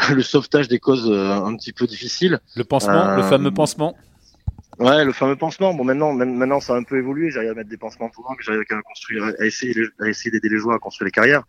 le 0.14 0.22
sauvetage 0.22 0.68
des 0.68 0.78
causes 0.78 1.08
euh, 1.10 1.32
un 1.32 1.56
petit 1.56 1.72
peu 1.72 1.86
difficiles. 1.86 2.40
Le 2.56 2.64
pansement, 2.64 3.16
le 3.16 3.22
euh, 3.22 3.28
fameux 3.28 3.50
pansement. 3.50 3.96
Ouais, 4.78 5.04
le 5.04 5.12
fameux 5.12 5.36
pansement. 5.36 5.74
Bon, 5.74 5.84
maintenant, 5.84 6.12
maintenant, 6.12 6.60
ça 6.60 6.74
a 6.74 6.76
un 6.76 6.84
peu 6.84 6.98
évolué. 6.98 7.30
J'arrive 7.30 7.50
à 7.50 7.54
mettre 7.54 7.68
des 7.68 7.76
pansements 7.76 8.08
tout 8.08 8.22
que 8.22 8.42
j'arrive 8.42 8.62
à 8.70 8.82
construire, 8.82 9.24
à 9.38 9.44
essayer, 9.44 9.74
à 10.00 10.08
essayer 10.08 10.30
d'aider 10.30 10.48
les 10.48 10.58
joueurs 10.58 10.76
à 10.76 10.78
construire 10.78 11.06
les 11.06 11.12
carrières. 11.12 11.42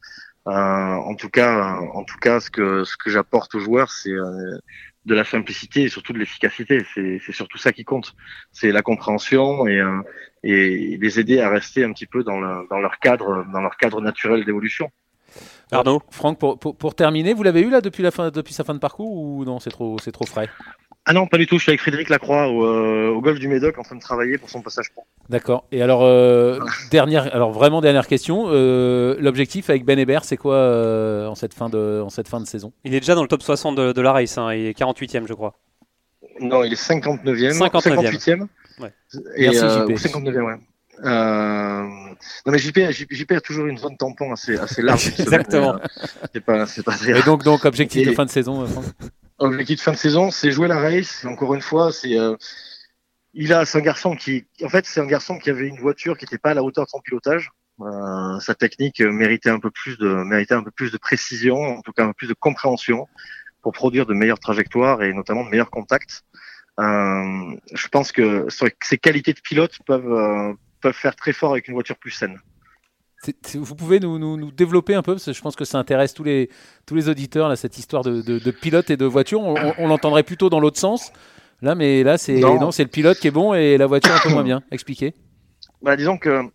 Euh, 0.48 0.52
en 0.52 1.16
tout 1.16 1.30
cas, 1.30 1.80
en 1.94 2.04
tout 2.04 2.18
cas, 2.18 2.40
ce 2.40 2.50
que 2.50 2.84
ce 2.84 2.98
que 2.98 3.10
j'apporte 3.10 3.54
aux 3.56 3.60
joueurs, 3.60 3.92
c'est 3.92 4.12
euh, 4.12 4.58
de 5.06 5.16
la 5.16 5.24
simplicité 5.24 5.84
et 5.84 5.90
surtout 5.90 6.14
de 6.14 6.18
l'efficacité. 6.18 6.84
C'est 6.94 7.22
c'est 7.26 7.32
surtout 7.32 7.58
ça 7.58 7.72
qui 7.72 7.84
compte. 7.84 8.16
C'est 8.52 8.72
la 8.72 8.82
compréhension 8.82 9.68
et 9.68 9.80
euh, 9.80 10.02
et 10.44 10.98
les 10.98 11.20
aider 11.20 11.40
à 11.40 11.50
rester 11.50 11.84
un 11.84 11.94
petit 11.94 12.08
peu 12.08 12.24
dans, 12.24 12.40
le, 12.40 12.68
dans 12.70 12.80
leur 12.80 12.98
cadre, 12.98 13.46
dans 13.54 13.62
leur 13.62 13.78
cadre 13.78 14.02
naturel 14.02 14.44
d'évolution. 14.44 14.90
Arnaud 15.72 16.02
Franck, 16.10 16.40
pour, 16.40 16.58
pour, 16.60 16.96
terminer, 16.96 17.34
vous 17.34 17.44
l'avez 17.44 17.62
eu 17.62 17.70
là 17.70 17.80
depuis, 17.80 18.04
la 18.04 18.12
fin, 18.12 18.32
depuis 18.32 18.54
sa 18.54 18.64
fin 18.64 18.74
de 18.74 18.80
parcours 18.80 19.14
ou 19.14 19.46
non? 19.46 19.60
C'est 19.60 19.70
trop, 19.70 19.98
c'est 20.00 20.12
trop 20.12 20.26
frais 20.26 20.50
ah 21.06 21.14
non, 21.14 21.26
pas 21.26 21.38
du 21.38 21.48
tout. 21.48 21.58
Je 21.58 21.64
suis 21.64 21.72
avec 21.72 21.82
Frédéric 21.82 22.10
Lacroix 22.10 22.48
au, 22.48 22.64
euh, 22.64 23.10
au 23.10 23.22
golf 23.22 23.40
du 23.40 23.48
Médoc 23.48 23.78
en 23.80 23.82
train 23.82 23.96
de 23.96 24.02
travailler 24.02 24.38
pour 24.38 24.52
son 24.52 24.62
passage 24.62 24.92
pro. 24.92 25.04
D'accord. 25.30 25.66
Et 25.72 25.82
alors, 25.82 26.04
euh, 26.04 26.60
dernière, 26.92 27.34
alors 27.34 27.52
vraiment 27.52 27.82
dernière 27.82 28.06
question. 28.06 28.46
Euh, 28.50 29.16
l'objectif 29.20 29.72
avec 29.72 29.84
Ben 29.84 29.98
Hébert, 29.98 30.24
c'est 30.24 30.38
quoi 30.38 30.58
en, 31.28 31.34
cette 31.34 31.56
fin 31.56 31.70
de, 31.70 32.02
en 32.06 32.10
cette 32.10 32.28
fin 32.28 32.40
de 32.40 32.46
saison? 32.46 32.72
Il 32.84 32.94
est 32.94 33.00
déjà 33.00 33.16
dans 33.16 33.24
le 33.24 33.28
top 33.28 33.42
60 33.42 33.76
de, 33.76 34.02
la 34.02 34.12
race. 34.12 34.38
Hein. 34.38 34.54
Il 34.54 34.68
est 34.68 34.78
48e, 34.78 35.28
je 35.28 35.34
crois. 35.34 35.56
Non, 36.40 36.64
il 36.64 36.74
est 36.74 36.82
59e. 36.82 37.58
58e. 37.58 38.48
Ouais. 38.80 38.94
Et, 39.38 39.50
Merci, 39.50 39.60
JP. 39.60 40.16
59e, 40.16 40.42
ouais. 40.42 40.54
Euh... 41.04 41.82
Non 42.46 42.52
mais 42.52 42.60
JP, 42.60 42.80
JP, 42.92 43.32
a 43.32 43.42
toujours 43.42 43.66
une 43.66 43.78
zone 43.78 43.98
tampon 43.98 44.32
assez, 44.34 44.56
assez 44.56 44.84
large. 44.84 45.08
Exactement. 45.20 45.80
C'est 46.32 46.42
pas, 46.42 46.68
c'est 46.68 46.84
pas 46.84 46.96
Et 47.08 47.24
donc, 47.24 47.44
donc 47.44 47.66
objectif 47.66 48.08
de 48.08 48.14
fin 48.14 48.26
de 48.26 48.30
saison. 48.30 48.68
Objectif 49.42 49.78
de 49.78 49.82
fin 49.82 49.92
de 49.92 49.98
saison, 49.98 50.30
c'est 50.30 50.52
jouer 50.52 50.68
la 50.68 50.80
race. 50.80 51.26
Encore 51.26 51.56
une 51.56 51.62
fois, 51.62 51.92
c'est 51.92 52.18
euh... 52.18 52.36
il 53.34 53.52
a, 53.54 53.66
c'est 53.66 53.80
un 53.80 53.82
garçon 53.82 54.16
qui, 54.16 54.46
en 54.64 54.70
fait, 54.70 54.86
c'est 54.86 55.02
un 55.02 55.08
garçon 55.08 55.40
qui 55.40 55.50
avait 55.50 55.68
une 55.68 55.80
voiture 55.80 56.16
qui 56.16 56.26
n'était 56.26 56.38
pas 56.38 56.52
à 56.52 56.54
la 56.54 56.64
hauteur 56.64 56.86
de 56.86 56.90
son 56.90 57.00
pilotage. 57.00 57.50
Euh, 57.80 58.40
sa 58.40 58.54
technique 58.54 59.02
méritait 59.02 59.50
un 59.50 59.60
peu 59.60 59.72
plus 59.72 59.98
de, 59.98 60.08
méritait 60.08 60.54
un 60.54 60.64
peu 60.64 60.70
plus 60.70 60.92
de 60.92 60.98
précision, 60.98 61.56
en 61.56 61.82
tout 61.82 61.92
cas 61.92 62.04
un 62.04 62.08
peu 62.10 62.14
plus 62.14 62.28
de 62.28 62.36
compréhension 62.36 63.08
pour 63.64 63.72
produire 63.72 64.06
de 64.06 64.14
meilleures 64.14 64.40
trajectoires 64.40 65.02
et 65.02 65.12
notamment 65.14 65.44
de 65.44 65.50
meilleurs 65.50 65.72
contacts. 65.72 66.24
Euh, 66.80 67.56
je 67.74 67.88
pense 67.88 68.12
que 68.12 68.46
ses 68.82 68.98
qualités 69.00 69.34
de 69.34 69.42
pilote 69.42 69.80
peuvent 69.88 70.12
euh, 70.12 70.54
peuvent 70.82 70.94
faire 70.94 71.16
très 71.16 71.34
fort 71.34 71.52
avec 71.52 71.68
une 71.68 71.74
voiture 71.74 71.98
plus 71.98 72.12
saine. 72.12 72.40
Vous 73.54 73.76
pouvez 73.76 74.00
nous, 74.00 74.18
nous, 74.18 74.52
développer 74.52 74.96
un 74.96 75.04
peu, 75.04 75.14
parce 75.14 75.26
que 75.26 75.34
je 75.34 75.42
pense 75.42 75.56
que 75.56 75.66
ça 75.66 75.78
intéresse 75.78 76.14
tous 76.14 76.24
les, 76.24 76.50
tous 76.88 76.96
les 76.96 77.08
auditeurs, 77.08 77.50
là, 77.50 77.56
cette 77.56 77.78
histoire 77.78 78.04
de, 78.04 78.22
de, 78.22 78.52
pilote 78.52 78.90
et 78.90 78.98
de 78.98 79.06
voiture. 79.06 79.42
On, 79.42 79.88
l'entendrait 79.88 80.24
plutôt 80.24 80.50
dans 80.50 80.60
l'autre 80.60 80.80
sens. 80.80 81.12
Là, 81.62 81.76
mais 81.76 82.04
là, 82.04 82.18
c'est 82.18 82.40
non, 82.40 82.72
c'est 82.72 82.84
le 82.84 82.90
pilote 82.90 83.20
qui 83.20 83.28
est 83.28 83.32
bon 83.32 83.54
et 83.54 83.78
la 83.78 83.86
voiture 83.86 84.14
un 84.14 84.20
peu 84.20 84.30
moins 84.30 84.44
bien. 84.44 84.64
Expliquez. 84.72 85.14
Bah, 85.84 85.96
disons 85.96 86.18
que 86.18 86.50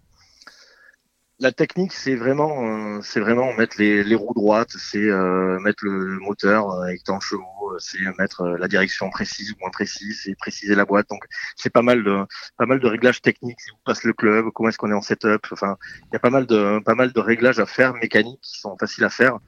la 1.39 1.53
technique, 1.53 1.93
c'est 1.93 2.15
vraiment, 2.15 2.97
euh, 2.97 3.01
c'est 3.03 3.21
vraiment 3.21 3.53
mettre 3.55 3.77
les, 3.79 4.03
les 4.03 4.15
roues 4.15 4.33
droites, 4.35 4.71
c'est 4.79 4.99
euh, 4.99 5.59
mettre 5.61 5.85
le 5.85 6.19
moteur 6.19 6.71
euh, 6.71 6.85
avec 6.85 7.05
tant 7.05 7.21
chevaux, 7.21 7.77
c'est 7.79 7.99
mettre 8.19 8.47
la 8.47 8.69
direction 8.69 9.11
précise 9.11 9.53
ou 9.53 9.57
moins 9.61 9.71
précise, 9.71 10.23
c'est 10.25 10.35
préciser 10.35 10.75
la 10.75 10.87
boîte. 10.87 11.09
Donc, 11.11 11.25
c'est 11.55 11.71
pas 11.71 11.83
mal 11.83 12.03
de, 12.03 12.25
pas 12.57 12.65
mal 12.65 12.81
de 12.81 12.87
réglages 12.87 13.21
techniques. 13.21 13.61
Si 13.61 13.71
vous 13.71 13.77
passe 13.85 14.05
le 14.05 14.15
club, 14.15 14.47
comment 14.55 14.71
est-ce 14.71 14.79
qu'on 14.79 14.91
est 14.91 14.95
en 14.95 15.03
setup. 15.03 15.47
Enfin, 15.53 15.77
il 16.05 16.15
y 16.15 16.17
a 16.17 16.21
pas 16.21 16.31
mal 16.31 16.47
de, 16.47 16.81
pas 16.85 16.95
mal 16.95 17.13
de 17.13 17.21
réglages 17.21 17.61
à 17.61 17.67
faire 17.67 17.93
mécaniques 17.95 18.41
qui 18.41 18.59
sont 18.59 18.77
faciles 18.79 19.05
à 19.05 19.11
faire. 19.11 19.39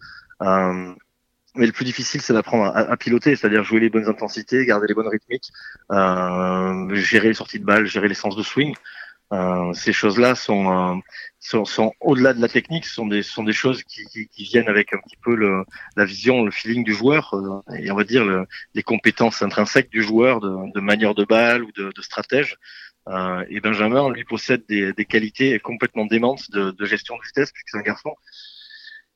mais 0.40 1.66
le 1.66 1.72
plus 1.72 1.85
difficile, 1.87 2.20
c'est 2.20 2.35
d'apprendre 2.35 2.66
à, 2.66 2.81
à, 2.81 2.96
piloter, 2.98 3.35
c'est-à-dire 3.35 3.64
jouer 3.64 3.81
les 3.81 3.90
bonnes 3.90 4.09
intensités, 4.09 4.64
garder 4.66 4.87
les 4.88 4.94
bonnes 4.94 5.09
rythmiques, 5.09 5.51
gérer 6.96 7.29
les 7.29 7.35
sorties 7.35 7.61
de 7.61 7.64
balles, 7.64 7.87
gérer 7.87 8.09
les 8.09 8.14
sens 8.14 8.37
de 8.37 8.42
swing. 8.42 8.74
Euh, 9.33 9.75
ces 9.75 9.93
choses-là 9.93 10.35
sont, 10.35 10.73
euh, 10.73 10.95
sont, 11.38 11.67
sont 11.67 11.93
au-delà 12.01 12.33
de 12.33 12.41
la 12.41 12.49
technique, 12.49 12.87
sont 12.87 13.07
des, 13.07 13.23
sont 13.23 13.45
des 13.45 13.53
choses 13.53 13.83
qui, 13.83 14.05
qui, 14.07 14.27
qui, 14.29 14.45
viennent 14.45 14.69
avec 14.69 14.95
un 14.95 14.99
petit 14.99 15.19
peu 15.23 15.35
le, 15.35 15.64
la 15.97 16.07
vision, 16.07 16.45
le 16.45 16.51
feeling 16.51 16.83
du 16.83 16.95
joueur 16.95 17.35
euh, 17.35 17.61
et 17.77 17.91
on 17.91 17.95
va 17.95 18.05
dire 18.05 18.25
le, 18.25 18.47
les 18.75 18.83
compétences 18.83 19.43
intrinsèques 19.43 19.91
du 19.91 20.03
joueur 20.03 20.41
de, 20.41 20.73
de 20.73 20.81
manière 20.81 21.14
de 21.14 21.25
balle 21.25 21.62
ou 21.62 21.73
de, 21.73 21.93
de 21.95 22.03
stratège. 22.03 22.57
Euh, 23.09 23.45
et 23.51 23.61
Benjamin, 23.61 24.11
lui, 24.11 24.25
possède 24.25 24.64
des, 24.67 24.95
des 24.95 25.05
qualités 25.05 25.59
complètement 25.61 26.07
démentes 26.07 26.51
de, 26.51 26.71
de 26.71 26.85
gestion 26.87 27.17
de 27.17 27.23
vitesse 27.27 27.53
puisque 27.53 27.69
c'est 27.71 27.79
un 27.79 27.83
garçon 27.83 28.14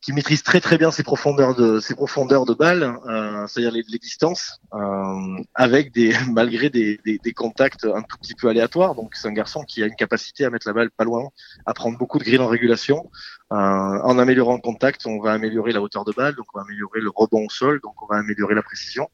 qui 0.02 0.12
maîtrise 0.12 0.42
très 0.42 0.60
très 0.60 0.78
bien 0.78 0.90
ses 0.90 1.04
profondeurs 1.04 1.54
de 1.54 1.78
ses 1.78 1.94
profondeurs 1.94 2.44
de 2.44 2.54
balle, 2.54 2.82
euh, 2.82 3.46
c'est-à-dire 3.46 3.70
les, 3.70 3.84
les, 3.88 3.98
distances, 3.98 4.60
euh, 4.74 5.38
avec 5.54 5.92
des 5.92 6.12
malgré 6.32 6.70
des, 6.70 6.98
des, 7.04 7.18
des, 7.18 7.32
contacts 7.32 7.84
un 7.84 8.02
tout 8.02 8.18
petit 8.18 8.34
peu 8.34 8.48
aléatoires. 8.48 8.96
Donc 8.96 9.14
c'est 9.14 9.28
un 9.28 9.32
garçon 9.32 9.62
qui 9.62 9.82
a 9.82 9.86
une 9.86 9.94
capacité 9.94 10.44
à 10.44 10.50
mettre 10.50 10.66
la 10.66 10.72
balle 10.72 10.90
pas 10.90 11.04
loin, 11.04 11.28
à 11.66 11.72
prendre 11.72 11.96
beaucoup 11.96 12.18
de 12.18 12.24
grilles 12.24 12.40
en 12.40 12.48
régulation. 12.48 13.08
Euh, 13.52 13.54
en 13.54 14.18
améliorant 14.18 14.54
le 14.54 14.60
contact, 14.60 15.06
on 15.06 15.20
va 15.20 15.32
améliorer 15.32 15.72
la 15.72 15.82
hauteur 15.82 16.04
de 16.04 16.12
balle, 16.12 16.34
donc 16.34 16.46
on 16.54 16.58
va 16.58 16.64
améliorer 16.64 17.00
le 17.00 17.10
rebond 17.14 17.44
au 17.44 17.50
sol, 17.50 17.80
donc 17.82 18.02
on 18.02 18.06
va 18.06 18.16
améliorer 18.18 18.54
la 18.54 18.62
précision. 18.62 19.08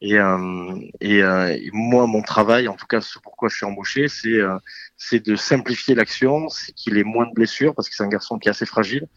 Et, 0.00 0.18
euh, 0.18 0.76
et, 1.00 1.22
euh, 1.22 1.58
moi, 1.72 2.06
mon 2.06 2.22
travail, 2.22 2.68
en 2.68 2.74
tout 2.74 2.86
cas, 2.86 3.00
ce 3.00 3.18
pourquoi 3.18 3.48
je 3.48 3.56
suis 3.56 3.66
embauché, 3.66 4.08
c'est 4.08 4.38
c'est 4.96 5.20
de 5.20 5.34
simplifier 5.34 5.94
l'action, 5.96 6.48
c'est 6.48 6.72
qu'il 6.72 6.96
ait 6.96 7.02
moins 7.02 7.26
de 7.26 7.32
blessures 7.32 7.74
parce 7.74 7.88
que 7.88 7.96
c'est 7.96 8.04
un 8.04 8.08
garçon 8.08 8.38
qui 8.38 8.48
est 8.48 8.50
assez 8.50 8.66
fragile 8.66 9.08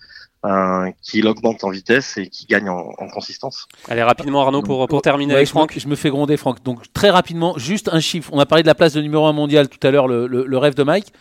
euh, 0.45 0.91
qu'il 1.01 1.27
augmente 1.27 1.63
en 1.63 1.71
vitesse 1.71 2.17
et 2.17 2.27
qui 2.27 2.45
gagne 2.45 2.69
en, 2.69 2.91
consistance. 3.11 3.67
Allez, 3.87 4.03
rapidement, 4.03 4.41
Arnaud, 4.41 4.61
pour, 4.61 4.87
pour 4.87 5.01
terminer 5.01 5.33
avec 5.33 5.47
Franck. 5.47 5.77
Je 5.77 5.87
me 5.87 5.95
fais 5.95 6.09
gronder, 6.09 6.37
Franck. 6.37 6.63
Donc, 6.63 6.91
très 6.93 7.09
rapidement, 7.09 7.57
juste 7.57 7.89
un 7.91 7.99
chiffre. 7.99 8.29
On 8.31 8.39
a 8.39 8.45
parlé 8.45 8.61
de 8.61 8.67
la 8.67 8.75
place 8.75 8.93
de 8.93 9.01
numéro 9.01 9.25
1 9.25 9.33
mondial 9.33 9.69
tout 9.69 9.85
à 9.85 9.89
l'heure, 9.89 10.07
le, 10.07 10.27
le, 10.27 10.57
rêve 10.57 10.75
de 10.75 10.83
Mike. 10.83 11.11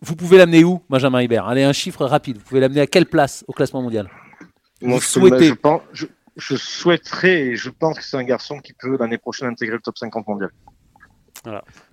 Vous 0.00 0.16
pouvez 0.16 0.38
l'amener 0.38 0.64
où, 0.64 0.82
Benjamin 0.90 1.22
Hibert? 1.22 1.46
Allez, 1.46 1.62
un 1.62 1.72
chiffre 1.72 2.04
rapide. 2.04 2.38
Vous 2.38 2.44
pouvez 2.44 2.60
l'amener 2.60 2.80
à 2.80 2.86
quelle 2.86 3.06
place 3.06 3.44
au 3.46 3.52
classement 3.52 3.80
mondial? 3.80 4.10
Moi, 4.82 4.98
je, 5.00 5.06
souhaitez... 5.06 5.46
je, 5.46 5.54
pense, 5.54 5.82
je, 5.92 6.06
je, 6.36 6.56
souhaiterais 6.56 7.42
et 7.42 7.56
je 7.56 7.70
pense 7.70 7.98
que 7.98 8.04
c'est 8.04 8.16
un 8.16 8.24
garçon 8.24 8.58
qui 8.58 8.72
peut 8.72 8.96
l'année 8.98 9.18
prochaine 9.18 9.48
intégrer 9.48 9.76
le 9.76 9.82
top 9.82 9.96
50 9.96 10.26
mondial. 10.26 10.50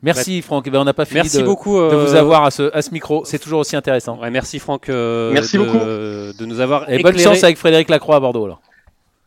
Merci 0.01 0.41
Franck. 0.41 0.65
Eh 0.67 0.69
ben, 0.69 0.79
on 0.79 0.83
n'a 0.83 0.93
pas 0.93 1.05
fini 1.05 1.21
merci 1.21 1.37
de, 1.39 1.43
beaucoup, 1.43 1.77
de 1.77 1.95
vous 1.95 2.15
euh, 2.15 2.19
avoir 2.19 2.43
à 2.45 2.51
ce, 2.51 2.75
à 2.75 2.81
ce 2.81 2.91
micro. 2.91 3.23
C'est 3.25 3.39
toujours 3.39 3.59
aussi 3.59 3.75
intéressant. 3.75 4.19
merci 4.31 4.59
Franck 4.59 4.89
euh, 4.89 5.31
merci 5.33 5.57
de, 5.57 5.63
beaucoup. 5.63 5.77
de 5.77 6.45
nous 6.45 6.59
avoir 6.59 6.89
Et 6.89 6.99
bonne 6.99 7.17
chance 7.17 7.43
avec 7.43 7.57
Frédéric 7.57 7.89
Lacroix 7.89 8.17
à 8.17 8.19
Bordeaux. 8.19 8.45
Alors. 8.45 8.61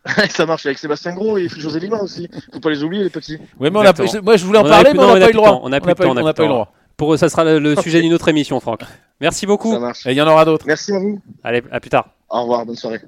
ça 0.30 0.44
marche 0.44 0.66
avec 0.66 0.78
Sébastien 0.78 1.14
Gros 1.14 1.38
et 1.38 1.48
José 1.48 1.80
Lima 1.80 1.98
aussi. 2.02 2.28
Faut 2.52 2.60
pas 2.60 2.70
les 2.70 2.82
oublier 2.82 3.04
les 3.04 3.10
petits. 3.10 3.38
Oui, 3.58 3.70
mais 3.70 3.78
on 3.78 3.82
a, 3.82 4.20
moi 4.22 4.37
je 4.37 4.44
voulais 4.44 4.58
en 4.58 4.64
parler, 4.64 4.92
mais 4.92 4.98
on 4.98 5.14
n'a 5.14 5.20
pas, 5.20 5.24
eu 5.24 5.32
le 5.32 5.32
droit. 5.32 5.60
On 5.62 5.68
n'a 5.68 5.80
pas, 5.80 5.92
eu 5.92 6.46
le 6.46 6.48
droit. 6.48 6.72
Pour 6.96 7.18
ça 7.18 7.28
sera 7.28 7.44
le, 7.44 7.58
le 7.58 7.74
sujet 7.76 8.02
d'une 8.02 8.12
autre 8.12 8.28
émission, 8.28 8.60
Franck. 8.60 8.80
Merci 9.20 9.46
beaucoup. 9.46 9.72
Ça 9.72 9.78
marche. 9.78 10.06
Et 10.06 10.10
il 10.10 10.16
y 10.16 10.22
en 10.22 10.28
aura 10.28 10.44
d'autres. 10.44 10.66
Merci 10.66 10.92
à 10.92 10.98
vous. 10.98 11.20
Allez, 11.42 11.62
à 11.70 11.80
plus 11.80 11.90
tard. 11.90 12.08
Au 12.28 12.42
revoir, 12.42 12.66
bonne 12.66 12.76
soirée. 12.76 13.00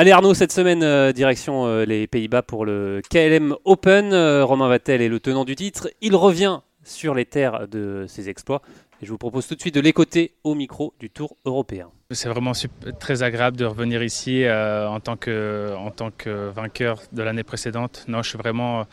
Allez 0.00 0.12
Arnaud, 0.12 0.32
cette 0.32 0.52
semaine, 0.52 0.84
euh, 0.84 1.10
direction 1.10 1.66
euh, 1.66 1.84
les 1.84 2.06
Pays-Bas 2.06 2.42
pour 2.42 2.64
le 2.64 3.02
KLM 3.10 3.56
Open. 3.64 4.12
Euh, 4.12 4.44
Romain 4.44 4.68
Vattel 4.68 5.02
est 5.02 5.08
le 5.08 5.18
tenant 5.18 5.44
du 5.44 5.56
titre. 5.56 5.90
Il 6.00 6.14
revient 6.14 6.60
sur 6.84 7.14
les 7.14 7.24
terres 7.24 7.66
de 7.66 8.04
ses 8.06 8.28
exploits. 8.28 8.62
Je 9.00 9.10
vous 9.10 9.18
propose 9.18 9.46
tout 9.46 9.54
de 9.54 9.60
suite 9.60 9.76
de 9.76 9.80
l'écouter 9.80 10.32
au 10.42 10.56
micro 10.56 10.92
du 10.98 11.08
Tour 11.08 11.36
européen. 11.44 11.88
C'est 12.10 12.28
vraiment 12.28 12.50
très 12.98 13.22
agréable 13.22 13.56
de 13.56 13.64
revenir 13.64 14.02
ici 14.02 14.42
euh, 14.42 14.88
en, 14.88 14.98
tant 14.98 15.16
que, 15.16 16.50
vainqueur 16.52 17.00
de 17.12 17.22
l'année 17.22 17.44
précédente. 17.44 18.04
Non, 18.08 18.22
je 18.22 18.30
suis 18.30 18.38
vraiment, 18.38 18.86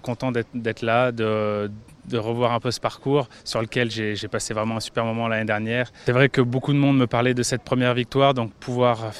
content 0.00 0.32
d'être 0.32 0.82
là, 0.82 1.12
de, 1.12 1.70
revoir 2.12 2.52
un 2.52 2.58
peu 2.58 2.72
ce 2.72 2.80
parcours 2.80 3.28
sur 3.44 3.60
lequel 3.60 3.92
j'ai 3.92 4.28
passé 4.28 4.54
vraiment 4.54 4.78
un 4.78 4.80
super 4.80 5.04
moment 5.04 5.28
l'année 5.28 5.44
dernière. 5.44 5.92
C'est 6.06 6.12
vrai 6.12 6.28
que 6.28 6.40
beaucoup 6.40 6.72
de 6.72 6.78
monde 6.78 6.98
me 6.98 7.06
parlait 7.06 7.34
de 7.34 7.44
cette 7.44 7.62
première 7.62 7.94
victoire, 7.94 8.34
donc 8.34 8.52
pouvoir 8.54 9.12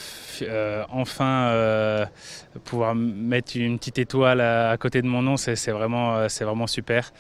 euh, 0.43 0.83
enfin 0.91 1.49
euh, 1.51 2.07
pouvoir 2.65 2.97
mettre 2.97 3.57
une 3.57 3.79
petite 3.79 3.99
étoile 3.99 4.41
à, 4.41 4.77
côté 4.79 5.01
de 5.01 5.07
mon 5.07 5.23
nom, 5.23 5.37
c'est 5.37 5.71
vraiment 5.71 6.67
super. 6.67 7.13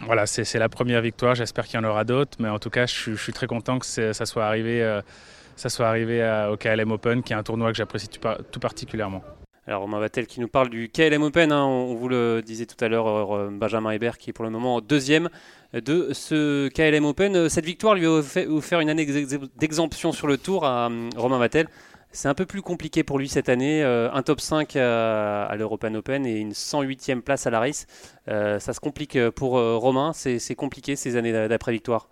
Voilà, 0.00 0.26
c'est 0.26 0.58
la 0.58 0.68
première 0.68 1.00
victoire. 1.00 1.34
J'espère 1.34 1.66
qu'il 1.66 1.78
y 1.80 1.82
en 1.84 1.88
aura 1.88 2.04
d'autres, 2.04 2.36
mais 2.40 2.48
en 2.48 2.58
tout 2.58 2.70
cas, 2.70 2.86
je, 2.86 3.14
suis- 3.14 3.32
très 3.32 3.46
content 3.46 3.78
que 3.78 3.86
ça 3.86 4.26
soit 4.26 4.44
arrivé, 4.44 4.82
euh, 4.82 5.00
ça 5.56 5.68
soit 5.68 5.86
arrivé 5.86 6.22
au 6.50 6.56
KLM 6.56 6.90
Open, 6.90 7.22
qui 7.22 7.32
est 7.32 7.36
un 7.36 7.42
tournoi 7.42 7.70
que 7.70 7.76
j'apprécie 7.76 8.08
tout, 8.08 8.20
par- 8.20 8.38
tout 8.50 8.60
particulièrement. 8.60 9.22
Alors 9.64 9.82
Romain 9.82 10.00
Vattel 10.00 10.26
qui 10.26 10.40
nous 10.40 10.48
parle 10.48 10.70
du 10.70 10.88
KLM 10.88 11.22
Open, 11.22 11.52
hein, 11.52 11.62
on, 11.64 11.94
vous 11.94 12.08
le 12.08 12.42
disait 12.44 12.66
tout 12.66 12.84
à 12.84 12.88
l'heure, 12.88 13.36
euh, 13.36 13.48
Benjamin 13.52 13.92
Hébert 13.92 14.18
qui 14.18 14.30
est 14.30 14.32
pour 14.32 14.44
le 14.44 14.50
moment 14.50 14.80
deuxième 14.80 15.28
de 15.72 16.08
ce 16.12 16.68
KLM 16.68 17.04
Open. 17.04 17.48
Cette 17.48 17.64
victoire 17.64 17.94
lui 17.94 18.04
a 18.06 18.10
offert 18.10 18.80
une 18.80 18.90
année 18.90 19.06
d'ex- 19.06 19.36
d'exemption 19.56 20.10
sur 20.10 20.26
le 20.26 20.36
tour 20.36 20.64
à 20.66 20.88
euh, 20.90 21.08
Romain 21.16 21.38
Vattel. 21.38 21.68
C'est 22.12 22.28
un 22.28 22.34
peu 22.34 22.44
plus 22.44 22.60
compliqué 22.62 23.02
pour 23.04 23.18
lui 23.18 23.28
cette 23.28 23.48
année, 23.48 23.82
euh, 23.82 24.10
un 24.12 24.22
top 24.22 24.40
5 24.40 24.76
à, 24.76 25.44
à 25.46 25.56
l'European 25.56 25.94
Open 25.94 26.26
et 26.26 26.38
une 26.38 26.52
108e 26.52 27.22
place 27.22 27.46
à 27.46 27.50
la 27.50 27.58
race. 27.58 27.86
Euh, 28.28 28.58
ça 28.58 28.74
se 28.74 28.80
complique 28.80 29.18
pour 29.30 29.56
euh, 29.58 29.76
Romain, 29.76 30.12
c'est 30.12 30.54
compliqué 30.54 30.94
ces 30.94 31.16
années 31.16 31.32
d'après-victoire. 31.48 32.08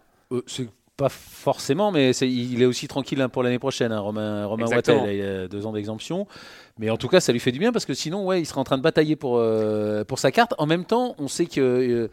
C'est 0.47 0.69
pas 0.97 1.09
forcément, 1.09 1.93
mais 1.93 2.11
il 2.17 2.61
est 2.63 2.67
aussi 2.67 2.87
tranquille 2.89 3.21
hein, 3.21 3.29
pour 3.29 3.43
l'année 3.43 3.59
prochaine. 3.59 3.93
hein, 3.93 4.01
Romain, 4.01 4.45
Romain. 4.47 4.67
Wattel, 4.67 5.15
il 5.15 5.23
a 5.23 5.49
deux 5.49 5.67
ans 5.67 5.73
d'exemption. 5.73 6.27
Mais 6.79 6.91
en 6.91 6.97
tout 6.97 7.09
cas, 7.09 7.21
ça 7.21 7.33
lui 7.33 7.41
fait 7.41 7.53
du 7.53 7.59
bien 7.59 7.73
parce 7.73 7.85
que 7.87 7.95
sinon, 7.95 8.25
ouais, 8.27 8.41
il 8.41 8.47
serait 8.47 8.61
en 8.61 8.65
train 8.65 8.79
de 8.79 8.83
batailler 8.83 9.17
pour, 9.17 9.43
pour 10.09 10.19
sa 10.19 10.31
carte. 10.31 10.55
En 10.59 10.67
même 10.67 10.85
temps, 10.85 11.15
on 11.19 11.29
sait 11.29 11.47
que. 11.47 12.11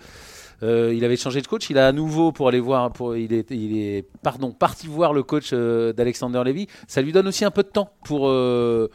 Euh, 0.63 0.93
il 0.95 1.05
avait 1.05 1.17
changé 1.17 1.41
de 1.41 1.47
coach, 1.47 1.69
il 1.69 1.77
a 1.77 1.87
à 1.87 1.91
nouveau 1.91 2.31
pour 2.31 2.47
aller 2.47 2.59
voir, 2.59 2.91
pour, 2.91 3.15
il, 3.15 3.33
est, 3.33 3.51
il 3.51 3.77
est 3.77 4.05
pardon, 4.23 4.51
parti 4.51 4.87
voir 4.87 5.13
le 5.13 5.23
coach 5.23 5.51
euh, 5.53 5.93
d'Alexander 5.93 6.41
Levy. 6.43 6.67
Ça 6.87 7.01
lui 7.01 7.11
donne 7.11 7.27
aussi 7.27 7.45
un 7.45 7.51
peu 7.51 7.63
de 7.63 7.67
temps 7.67 7.91
pour, 8.03 8.27
euh, 8.27 8.89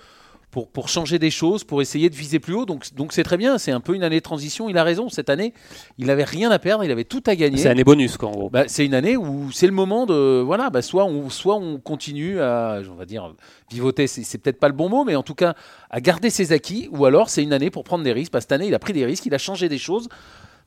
pour, 0.50 0.68
pour 0.68 0.88
changer 0.88 1.20
des 1.20 1.30
choses, 1.30 1.62
pour 1.62 1.80
essayer 1.80 2.10
de 2.10 2.16
viser 2.16 2.40
plus 2.40 2.54
haut. 2.54 2.66
Donc 2.66 2.92
donc 2.94 3.12
c'est 3.12 3.22
très 3.22 3.36
bien, 3.36 3.58
c'est 3.58 3.70
un 3.70 3.78
peu 3.78 3.94
une 3.94 4.02
année 4.02 4.16
de 4.16 4.24
transition. 4.24 4.68
Il 4.68 4.76
a 4.76 4.82
raison, 4.82 5.08
cette 5.08 5.30
année, 5.30 5.54
il 5.98 6.06
n'avait 6.06 6.24
rien 6.24 6.50
à 6.50 6.58
perdre, 6.58 6.82
il 6.82 6.90
avait 6.90 7.04
tout 7.04 7.22
à 7.26 7.36
gagner. 7.36 7.58
C'est 7.58 7.68
année 7.68 7.84
bonus 7.84 8.16
quoi 8.16 8.30
en 8.30 8.32
gros. 8.32 8.50
Bah, 8.50 8.64
c'est 8.66 8.84
une 8.84 8.94
année 8.94 9.16
où 9.16 9.52
c'est 9.52 9.68
le 9.68 9.72
moment 9.72 10.04
de 10.04 10.42
voilà 10.44 10.68
bah, 10.68 10.82
soit 10.82 11.04
on 11.04 11.30
soit 11.30 11.54
on 11.54 11.78
continue 11.78 12.40
à 12.40 12.80
on 12.90 12.94
va 12.94 13.04
dire 13.04 13.34
vivoter 13.70 14.08
c'est, 14.08 14.24
c'est 14.24 14.38
peut-être 14.38 14.58
pas 14.58 14.68
le 14.68 14.74
bon 14.74 14.88
mot 14.88 15.04
mais 15.04 15.14
en 15.14 15.22
tout 15.22 15.36
cas 15.36 15.54
à 15.90 16.00
garder 16.00 16.28
ses 16.28 16.52
acquis 16.52 16.88
ou 16.90 17.06
alors 17.06 17.30
c'est 17.30 17.44
une 17.44 17.52
année 17.52 17.70
pour 17.70 17.84
prendre 17.84 18.02
des 18.02 18.12
risques 18.12 18.32
parce 18.32 18.44
que 18.44 18.48
cette 18.50 18.60
année 18.60 18.66
il 18.66 18.74
a 18.74 18.78
pris 18.78 18.92
des 18.92 19.06
risques 19.06 19.26
il 19.26 19.34
a 19.34 19.38
changé 19.38 19.68
des 19.68 19.78
choses 19.78 20.08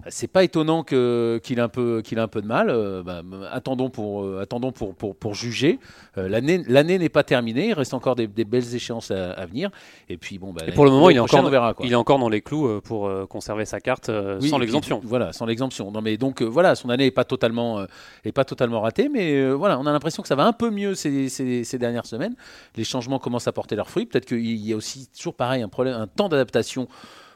c'est 0.10 0.28
pas 0.28 0.44
étonnant 0.44 0.84
que, 0.84 1.40
qu'il 1.44 1.58
ait 1.60 1.62
un 1.62 1.70
peu 1.70 2.02
qu'il 2.04 2.18
ait 2.18 2.22
un 2.22 2.28
peu 2.28 2.42
de 2.42 2.48
mal. 2.48 2.70
Euh, 2.70 3.04
bah, 3.04 3.22
attendons 3.52 3.90
pour 3.90 4.24
euh, 4.24 4.42
attendons 4.42 4.72
pour, 4.72 4.94
pour, 4.96 5.16
pour 5.16 5.34
juger. 5.34 5.80
Euh, 6.18 6.28
l'année 6.30 6.64
l'année 6.68 6.98
n'est 7.00 7.10
pas 7.10 7.24
terminée. 7.24 7.68
Il 7.70 7.74
reste 7.74 7.94
encore 7.94 8.16
des, 8.16 8.28
des 8.28 8.46
belles 8.46 8.76
échéances 8.76 9.12
à, 9.12 9.32
à 9.32 9.46
venir. 9.46 9.70
Et 10.10 10.18
puis 10.18 10.38
bon 10.38 10.54
bah, 10.54 10.64
Et 10.68 10.72
pour 10.72 10.86
le 10.86 10.92
moment, 10.92 11.10
il 11.10 11.18
est 11.18 11.20
encore- 11.20 11.50
verra, 11.50 11.74
quoi. 11.74 11.86
Il 11.86 11.92
est 11.92 11.96
encore 11.96 12.20
dans 12.20 12.30
les 12.30 12.42
clous 12.42 12.82
pour 12.82 13.10
conserver 13.28 13.66
sa 13.66 13.80
carte 13.80 14.12
Oui, 14.42 14.50
sans 14.50 14.58
et 14.58 14.62
l'exemption. 14.62 15.02
Voilà, 15.04 15.34
sans 15.34 15.46
l'exemption. 15.46 15.92
Non, 15.92 16.02
mais 16.02 16.18
donc 16.18 16.42
voilà, 16.42 16.76
son 16.76 16.90
année 16.90 17.06
n'est 17.06 17.12
pas 17.12 17.24
totalement, 17.26 17.86
est 18.24 18.32
pas 18.32 18.46
totalement 18.46 18.82
ratée, 18.82 19.10
mais 19.10 19.52
voilà, 19.52 19.80
on 19.80 19.86
a 19.86 19.92
l'impression 19.92 20.22
que 20.22 20.28
ça 20.30 20.36
va 20.36 20.46
un 20.46 20.54
peu 20.54 20.70
mieux 20.70 20.96
ces, 20.96 21.30
ces- 21.30 21.64
ces 21.64 21.78
dernières 21.78 22.06
semaines. 22.06 22.36
Les 22.76 22.84
changements 22.84 23.20
commencent 23.20 23.48
à 23.48 23.52
porter 23.52 23.76
leurs 23.76 23.90
fruits. 23.90 24.06
Peut-être 24.06 24.26
qu'il 24.26 24.46
y 24.56 24.74
a 24.74 24.76
aussi 24.76 25.08
toujours 25.16 25.34
pareil 25.36 25.62
un 25.64 25.70
problème, 25.70 25.96
un 25.96 26.08
temps 26.08 26.30
d'adaptation 26.30 26.88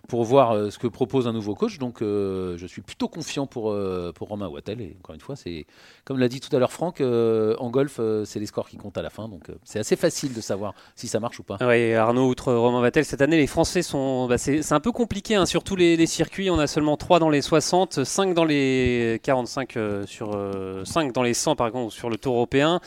pour 0.10 0.26
voir 0.26 0.52
euh, 0.52 0.70
ce 0.70 0.78
que 0.78 0.88
propose 0.88 1.28
un 1.28 1.32
nouveau 1.32 1.56
coach. 1.56 1.78
Donc 1.78 2.02
euh, 2.02 2.58
je 2.58 2.68
suis 2.68 2.82
plutôt 2.82 3.08
confiant 3.08 3.48
pour, 3.48 3.72
euh, 3.72 4.12
pour 4.14 4.28
Romain 4.28 4.50
Wattel. 4.50 4.82
Et 4.82 4.98
encore 5.00 5.16
une 5.16 5.22
fois, 5.22 5.38
c'est 5.38 5.66
comme 6.04 6.20
l'a 6.20 6.28
dit 6.28 6.42
tout 6.42 6.54
à 6.54 6.60
l'heure 6.60 6.74
Franck, 6.74 7.00
en 7.02 7.70
golf, 7.70 8.02
c'est 8.26 8.40
les 8.40 8.46
scores 8.46 8.68
qui 8.68 8.78
comptent 8.78 8.98
à 8.98 9.02
la 9.02 9.10
fin. 9.10 9.30
Donc 9.30 9.46
c'est 9.64 9.80
assez 9.80 9.96
facile 9.96 10.34
de 10.34 10.42
savoir 10.42 10.74
si 10.96 11.08
ça 11.08 11.20
marche 11.20 11.40
ou 11.40 11.44
pas. 11.44 11.58
Oui, 11.62 11.94
Arnaud, 11.94 12.28
outre 12.28 12.52
Romain 12.52 12.82
Vattel, 12.82 13.06
cette 13.06 13.22
année, 13.22 13.38
les 13.38 13.48
Français 13.48 13.82
sont. 13.82 14.28
bah, 14.28 14.38
c'est 14.38 14.72
un 14.72 14.80
peu 14.80 14.92
compliqué 14.92 15.36
hein, 15.36 15.46
sur 15.46 15.64
tous 15.64 15.76
les, 15.76 16.06
circuits. 16.08 16.50
On 16.50 16.58
a 16.58 16.66
seulement 16.66 16.98
3 16.98 17.20
dans 17.20 17.30
les 17.30 17.42
60, 17.42 18.04
5 18.04 18.34
dans 18.34 18.46
les 18.46 19.20
45, 19.24 19.78
euh, 19.78 20.06
sur, 20.08 20.32
euh, 20.34 20.84
5 20.86 21.14
dans 21.14 21.22
les 21.22 21.34
100, 21.34 21.56
par 21.56 21.72
contre, 21.72 21.94
sur 21.94 22.10
le 22.10 22.18
Tour 22.18 22.36
européen. 22.36 22.80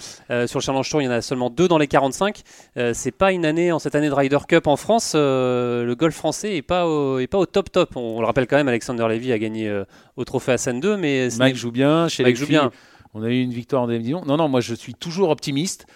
Sur 0.46 0.58
le 0.58 0.62
Challenge 0.62 0.88
Tour, 0.88 1.02
il 1.02 1.04
y 1.04 1.08
en 1.08 1.12
a 1.12 1.22
seulement 1.22 1.50
2 1.50 1.68
dans 1.68 1.78
les 1.78 1.87
45. 1.87 2.42
Euh, 2.76 2.92
c'est 2.94 3.12
pas 3.12 3.32
une 3.32 3.44
année, 3.44 3.70
en 3.70 3.78
cette 3.78 3.94
année 3.94 4.08
de 4.08 4.14
Ryder 4.14 4.38
Cup 4.48 4.66
en 4.66 4.76
France, 4.76 5.14
le 5.14 5.94
golf 5.96 6.14
français 6.14 6.56
est 6.56 6.62
pas, 6.62 6.87
au, 6.87 7.12
est 7.18 7.27
pas 7.27 7.38
au 7.38 7.46
top 7.46 7.70
top. 7.70 7.96
On, 7.96 8.20
le 8.20 8.27
rappelle 8.27 8.46
quand 8.46 8.57
même, 8.57 8.68
Alexander 8.68 9.07
Levy 9.09 9.33
a 9.33 9.38
gagné 9.38 9.68
euh, 9.68 9.85
au 10.16 10.25
trophée 10.25 10.53
Hassan 10.53 10.81
2, 10.81 10.96
mais 10.96 11.29
Mike 11.38 11.57
joue 11.57 11.70
bien, 11.70 12.09
chez 12.09 12.22
Mike 12.22 12.35
les 12.35 12.40
joue 12.40 12.46
filles, 12.46 12.59
bien. 12.59 12.70
On 13.14 13.22
a 13.22 13.29
eu 13.29 13.40
une 13.40 13.53
victoire 13.53 13.83
en 13.83 13.87
deuxième 13.87 14.03
division. 14.03 14.25
Non, 14.25 14.37
non, 14.37 14.48
moi 14.48 14.61
je 14.61 14.75
suis 14.75 14.94
toujours 14.94 15.31
optimiste, 15.31 15.87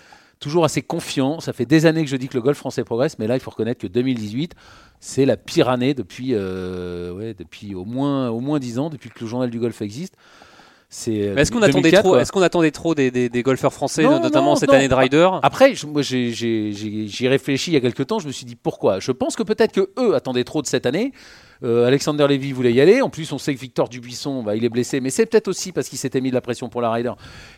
toujours 0.41 0.65
assez 0.65 0.83
confiant. 0.83 1.41
Ça 1.41 1.53
fait 1.53 1.67
des 1.67 1.87
années 1.87 2.05
que 2.05 2.11
je 2.11 2.17
dis 2.17 2.29
que 2.29 2.35
le 2.35 2.43
golf 2.43 2.59
français 2.59 2.85
progresse, 2.85 3.19
mais 3.19 3.27
là 3.27 3.37
il 3.37 3.41
faut 3.41 3.51
reconnaître 3.51 3.81
que 3.81 3.87
2018, 3.87 4.55
c'est 5.01 5.25
la 5.25 5.37
pire 5.37 5.69
année 5.69 5.95
depuis, 5.95 6.31
euh, 6.33 7.13
ouais, 7.13 7.35
depuis 7.35 7.75
au 7.75 7.85
moins 7.85 8.29
au 8.29 8.41
moins 8.41 8.59
10 8.59 8.79
ans, 8.79 8.91
depuis 8.91 9.11
que 9.11 9.21
le 9.21 9.27
journal 9.27 9.51
du 9.51 9.59
golf 9.59 9.81
existe. 9.83 10.15
C'est. 10.89 11.33
Mais 11.35 11.43
Est-ce 11.43 11.51
qu'on 11.51 11.59
attendait 11.63 11.91
2004, 11.91 12.01
trop, 12.03 12.11
quoi. 12.13 12.23
est-ce 12.23 12.31
qu'on 12.31 12.43
attendait 12.43 12.71
trop 12.71 12.95
des, 12.95 13.11
des- 13.11 13.29
des 13.29 13.43
golfeurs 13.43 13.73
français, 13.73 14.05
Non, 14.05 14.21
notamment 14.21 14.51
non, 14.51 14.57
cette 14.57 14.69
non. 14.69 14.77
année 14.77 14.87
de 14.89 14.95
Ryder 14.95 15.29
Après, 15.43 15.75
je- 15.75 15.85
moi 15.87 16.01
j'ai- 16.03 16.31
j'ai- 16.33 16.71
j'ai- 16.73 17.09
j'y 17.09 17.25
ai 17.27 17.29
réfléchi 17.29 17.73
il 17.73 17.75
y 17.75 17.77
a 17.77 17.81
quelques 17.81 18.07
temps, 18.07 18.21
je 18.21 18.27
me 18.29 18.33
suis 18.33 18.47
dit 18.47 18.55
pourquoi? 18.55 19.01
Je 19.01 19.11
pense 19.11 19.35
que 19.35 19.43
peut-être 19.43 19.73
que 19.73 19.91
eux 19.99 20.15
attendaient 20.15 20.45
trop 20.45 20.63
de 20.63 20.67
cette 20.69 20.87
année. 20.87 21.13
Euh, 21.65 21.87
Alexander 21.87 22.27
Levy 22.29 22.53
voulait 22.53 22.73
y 22.73 22.81
aller. 22.81 23.01
En 23.03 23.09
plus, 23.11 23.33
on 23.33 23.39
sait 23.39 23.55
que 23.55 23.59
Victor 23.61 23.89
Dubuisson, 23.89 24.43
bah, 24.43 24.55
il 24.57 24.65
est 24.65 24.69
blessé, 24.69 25.01
mais 25.01 25.11
c'est 25.11 25.27
peut-être 25.27 25.49
aussi 25.49 25.73
parce 25.73 25.89
qu'il 25.89 25.99
s'était 25.99 26.21
mis 26.21 26.29
de 26.31 26.35
la 26.35 26.41
pression 26.43 26.69
pour 26.69 26.83
la 26.83 26.91
Ryder 26.93 27.13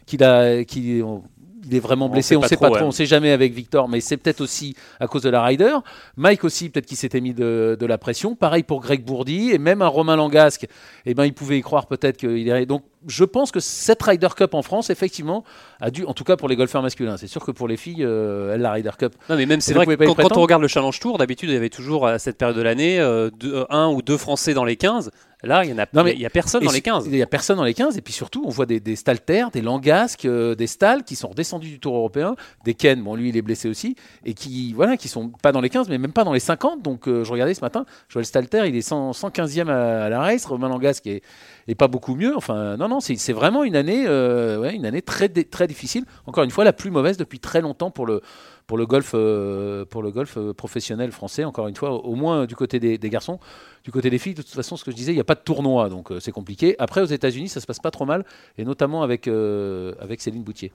qu'il 0.07 0.23
a, 0.25 0.65
qu'il 0.65 1.03
on- 1.03 1.23
il 1.67 1.75
est 1.75 1.81
vraiment 1.81 2.09
blessé. 2.09 2.37
On 2.37 2.41
pas 2.41 2.49
sait 2.49 2.57
pas 2.57 2.69
trop, 2.69 2.77
ouais. 2.77 2.83
on 2.83 2.91
sait 2.91 3.07
jamais 3.07 3.31
avec 3.31 3.53
Victor, 3.53 3.89
mais 3.89 4.01
c'est 4.01 4.17
peut-être 4.17 4.41
aussi 4.41 4.75
à 5.01 5.07
cause 5.07 5.23
de 5.23 5.31
la 5.31 5.43
Ryder. 5.43 5.77
Mike 6.17 6.45
aussi, 6.45 6.69
peut-être 6.69 6.87
qu'il 6.87 6.97
s'était 6.97 7.21
mis 7.21 7.35
de, 7.35 7.77
de 7.79 7.87
la 7.87 7.99
pression. 7.99 8.35
Pareil 8.35 8.63
pour 8.63 8.81
Greg 8.81 9.05
Bourdi 9.05 9.51
et 9.51 9.59
même 9.59 9.83
un 9.83 9.89
Romain 9.89 10.17
Langasque. 10.17 10.67
Eh 11.07 11.15
ben, 11.15 11.25
il 11.25 11.35
pouvait 11.35 11.59
y 11.59 11.63
croire 11.63 11.87
peut-être 11.87 12.17
qu'il 12.17 12.39
irait. 12.39 12.67
Donc, 12.67 12.83
je 13.07 13.25
pense 13.25 13.53
que 13.53 13.61
cette 13.61 14.03
Ryder 14.03 14.29
Cup 14.37 14.55
en 14.55 14.63
France, 14.63 14.91
effectivement, 14.91 15.45
a 15.81 15.91
dû, 15.91 16.05
en 16.05 16.15
tout 16.15 16.25
cas 16.25 16.37
pour 16.37 16.49
les 16.49 16.57
golfeurs 16.57 16.83
masculins. 16.83 17.17
C'est 17.17 17.27
sûr 17.27 17.45
que 17.45 17.51
pour 17.51 17.69
les 17.69 17.77
filles, 17.77 18.05
euh, 18.05 18.55
elle, 18.55 18.61
la 18.61 18.73
Ryder 18.73 18.91
Cup, 18.99 19.15
Non, 19.29 19.37
mais 19.37 19.47
même 19.47 19.61
c'est 19.61 19.75
vrai 19.75 19.87
que 19.87 19.95
quand, 19.95 20.37
on 20.37 20.43
regarde 20.43 20.63
le 20.63 20.69
Challenge 20.69 20.99
Tour, 20.99 21.19
d'habitude 21.19 21.49
il 21.49 21.55
y 21.55 21.57
avait 21.57 21.71
toujours 21.71 22.07
à 22.07 22.19
cette 22.19 22.39
période 22.39 22.57
de 22.57 22.63
l'année 22.63 22.99
euh, 23.01 23.31
un 23.71 23.89
ou 23.89 24.03
deux 24.03 24.17
Français 24.17 24.55
dans 24.55 24.65
les 24.65 24.77
15. 24.77 25.11
Là, 25.45 25.65
il 25.65 25.71
y 25.71 25.73
en 25.73 25.79
a, 25.79 25.87
Non, 25.93 26.03
mais- 26.03 26.15
il 26.15 26.21
y 26.21 26.27
a 26.27 26.31
personne 26.31 26.65
dans 26.65 26.73
les 26.73 26.81
15. 26.81 27.07
Il 27.07 27.13
n'y 27.13 27.23
a 27.23 27.27
personne 27.27 27.57
dans 27.59 27.65
les 27.65 27.75
15. 27.75 27.97
Et 27.97 28.01
puis 28.01 28.13
surtout, 28.13 28.43
on 28.45 28.51
voit 28.51 28.67
des, 28.67 28.81
des 28.81 28.97
Stalter, 28.97 29.47
des 29.53 29.61
Langasques, 29.63 30.25
euh, 30.25 30.57
des 30.57 30.67
Stal 30.67 31.05
qui 31.05 31.15
sont 31.15 31.29
redescendus 31.29 31.69
du 31.69 31.79
Tour 31.79 31.95
européen, 31.97 32.35
des 32.65 32.75
Ken, 32.75 33.01
bon, 33.03 33.15
lui, 33.15 33.29
il 33.29 33.37
est 33.37 33.43
blessé 33.43 33.69
aussi, 33.69 33.95
et 34.25 34.35
qui, 34.35 34.73
voilà, 34.73 34.97
qui 34.97 35.07
sont 35.07 35.29
pas 35.29 35.53
dans 35.53 35.61
les 35.61 35.71
15, 35.71 35.89
mais 35.89 35.99
même 35.99 36.13
pas 36.13 36.25
dans 36.25 36.33
les 36.33 36.41
50. 36.41 36.83
Donc, 36.83 37.07
euh, 37.07 37.23
je 37.23 37.31
regardais 37.31 37.55
ce 37.55 37.61
matin, 37.61 37.87
Joël 38.09 38.27
Stalter, 38.27 38.65
il 38.67 38.75
est 38.75 38.83
100, 38.83 39.13
115e 39.13 39.69
à, 39.69 40.07
à 40.07 40.09
la 40.09 40.21
race, 40.21 40.45
Romain 40.45 40.69
Langasque 40.69 41.07
est, 41.07 41.23
est 41.69 41.75
pas 41.77 41.87
beaucoup 41.89 42.17
mieux. 42.17 42.37
Enfin, 42.37 42.77
non, 42.77 42.89
non, 42.89 42.99
c'est 42.99 43.33
vraiment 43.33 43.63
une 43.63 43.77
année, 43.77 44.07
euh, 44.09 44.59
ouais, 44.59 44.75
une 44.75 44.87
année 44.87 45.03
très, 45.03 45.29
très 45.29 45.69
difficile. 45.69 46.05
Encore 46.27 46.43
une 46.43 46.51
fois, 46.51 46.65
la 46.65 46.73
plus 46.73 46.91
mauvaise 46.91 47.17
depuis 47.17 47.39
très 47.39 47.61
longtemps 47.61 47.93
pour 47.93 48.07
le, 48.07 48.23
pour 48.69 48.79
le 48.79 48.87
golf, 48.87 49.13
euh, 49.15 49.85
pour 49.87 50.03
le 50.03 50.13
golf 50.13 50.37
euh, 50.37 50.53
professionnel 50.53 51.11
français. 51.11 51.43
Encore 51.43 51.67
une 51.67 51.75
fois, 51.75 51.91
au 52.05 52.15
moins 52.15 52.47
du 52.47 52.55
côté 52.55 52.79
des, 52.79 52.99
des 52.99 53.11
garçons. 53.11 53.41
Du 53.83 53.91
côté 53.91 54.11
des 54.11 54.19
filles, 54.19 54.35
de 54.35 54.43
toute 54.43 54.55
façon, 54.55 54.77
ce 54.77 54.85
que 54.85 54.91
je 54.91 54.97
disais, 54.97 55.13
il 55.13 55.15
n'y 55.15 55.21
a 55.21 55.25
pas 55.25 55.35
de 55.35 55.41
tournoi, 55.41 55.89
donc 55.89 56.13
euh, 56.13 56.21
c'est 56.21 56.33
compliqué. 56.33 56.77
Après, 56.79 57.01
aux 57.01 57.07
États-Unis, 57.07 57.49
ça 57.49 57.61
se 57.61 57.67
passe 57.67 57.79
pas 57.79 57.91
trop 57.91 58.05
mal, 58.05 58.25
et 58.59 58.65
notamment 58.65 59.03
avec, 59.03 59.27
avec 59.27 60.21
Céline 60.21 60.43
Boutier. 60.43 60.71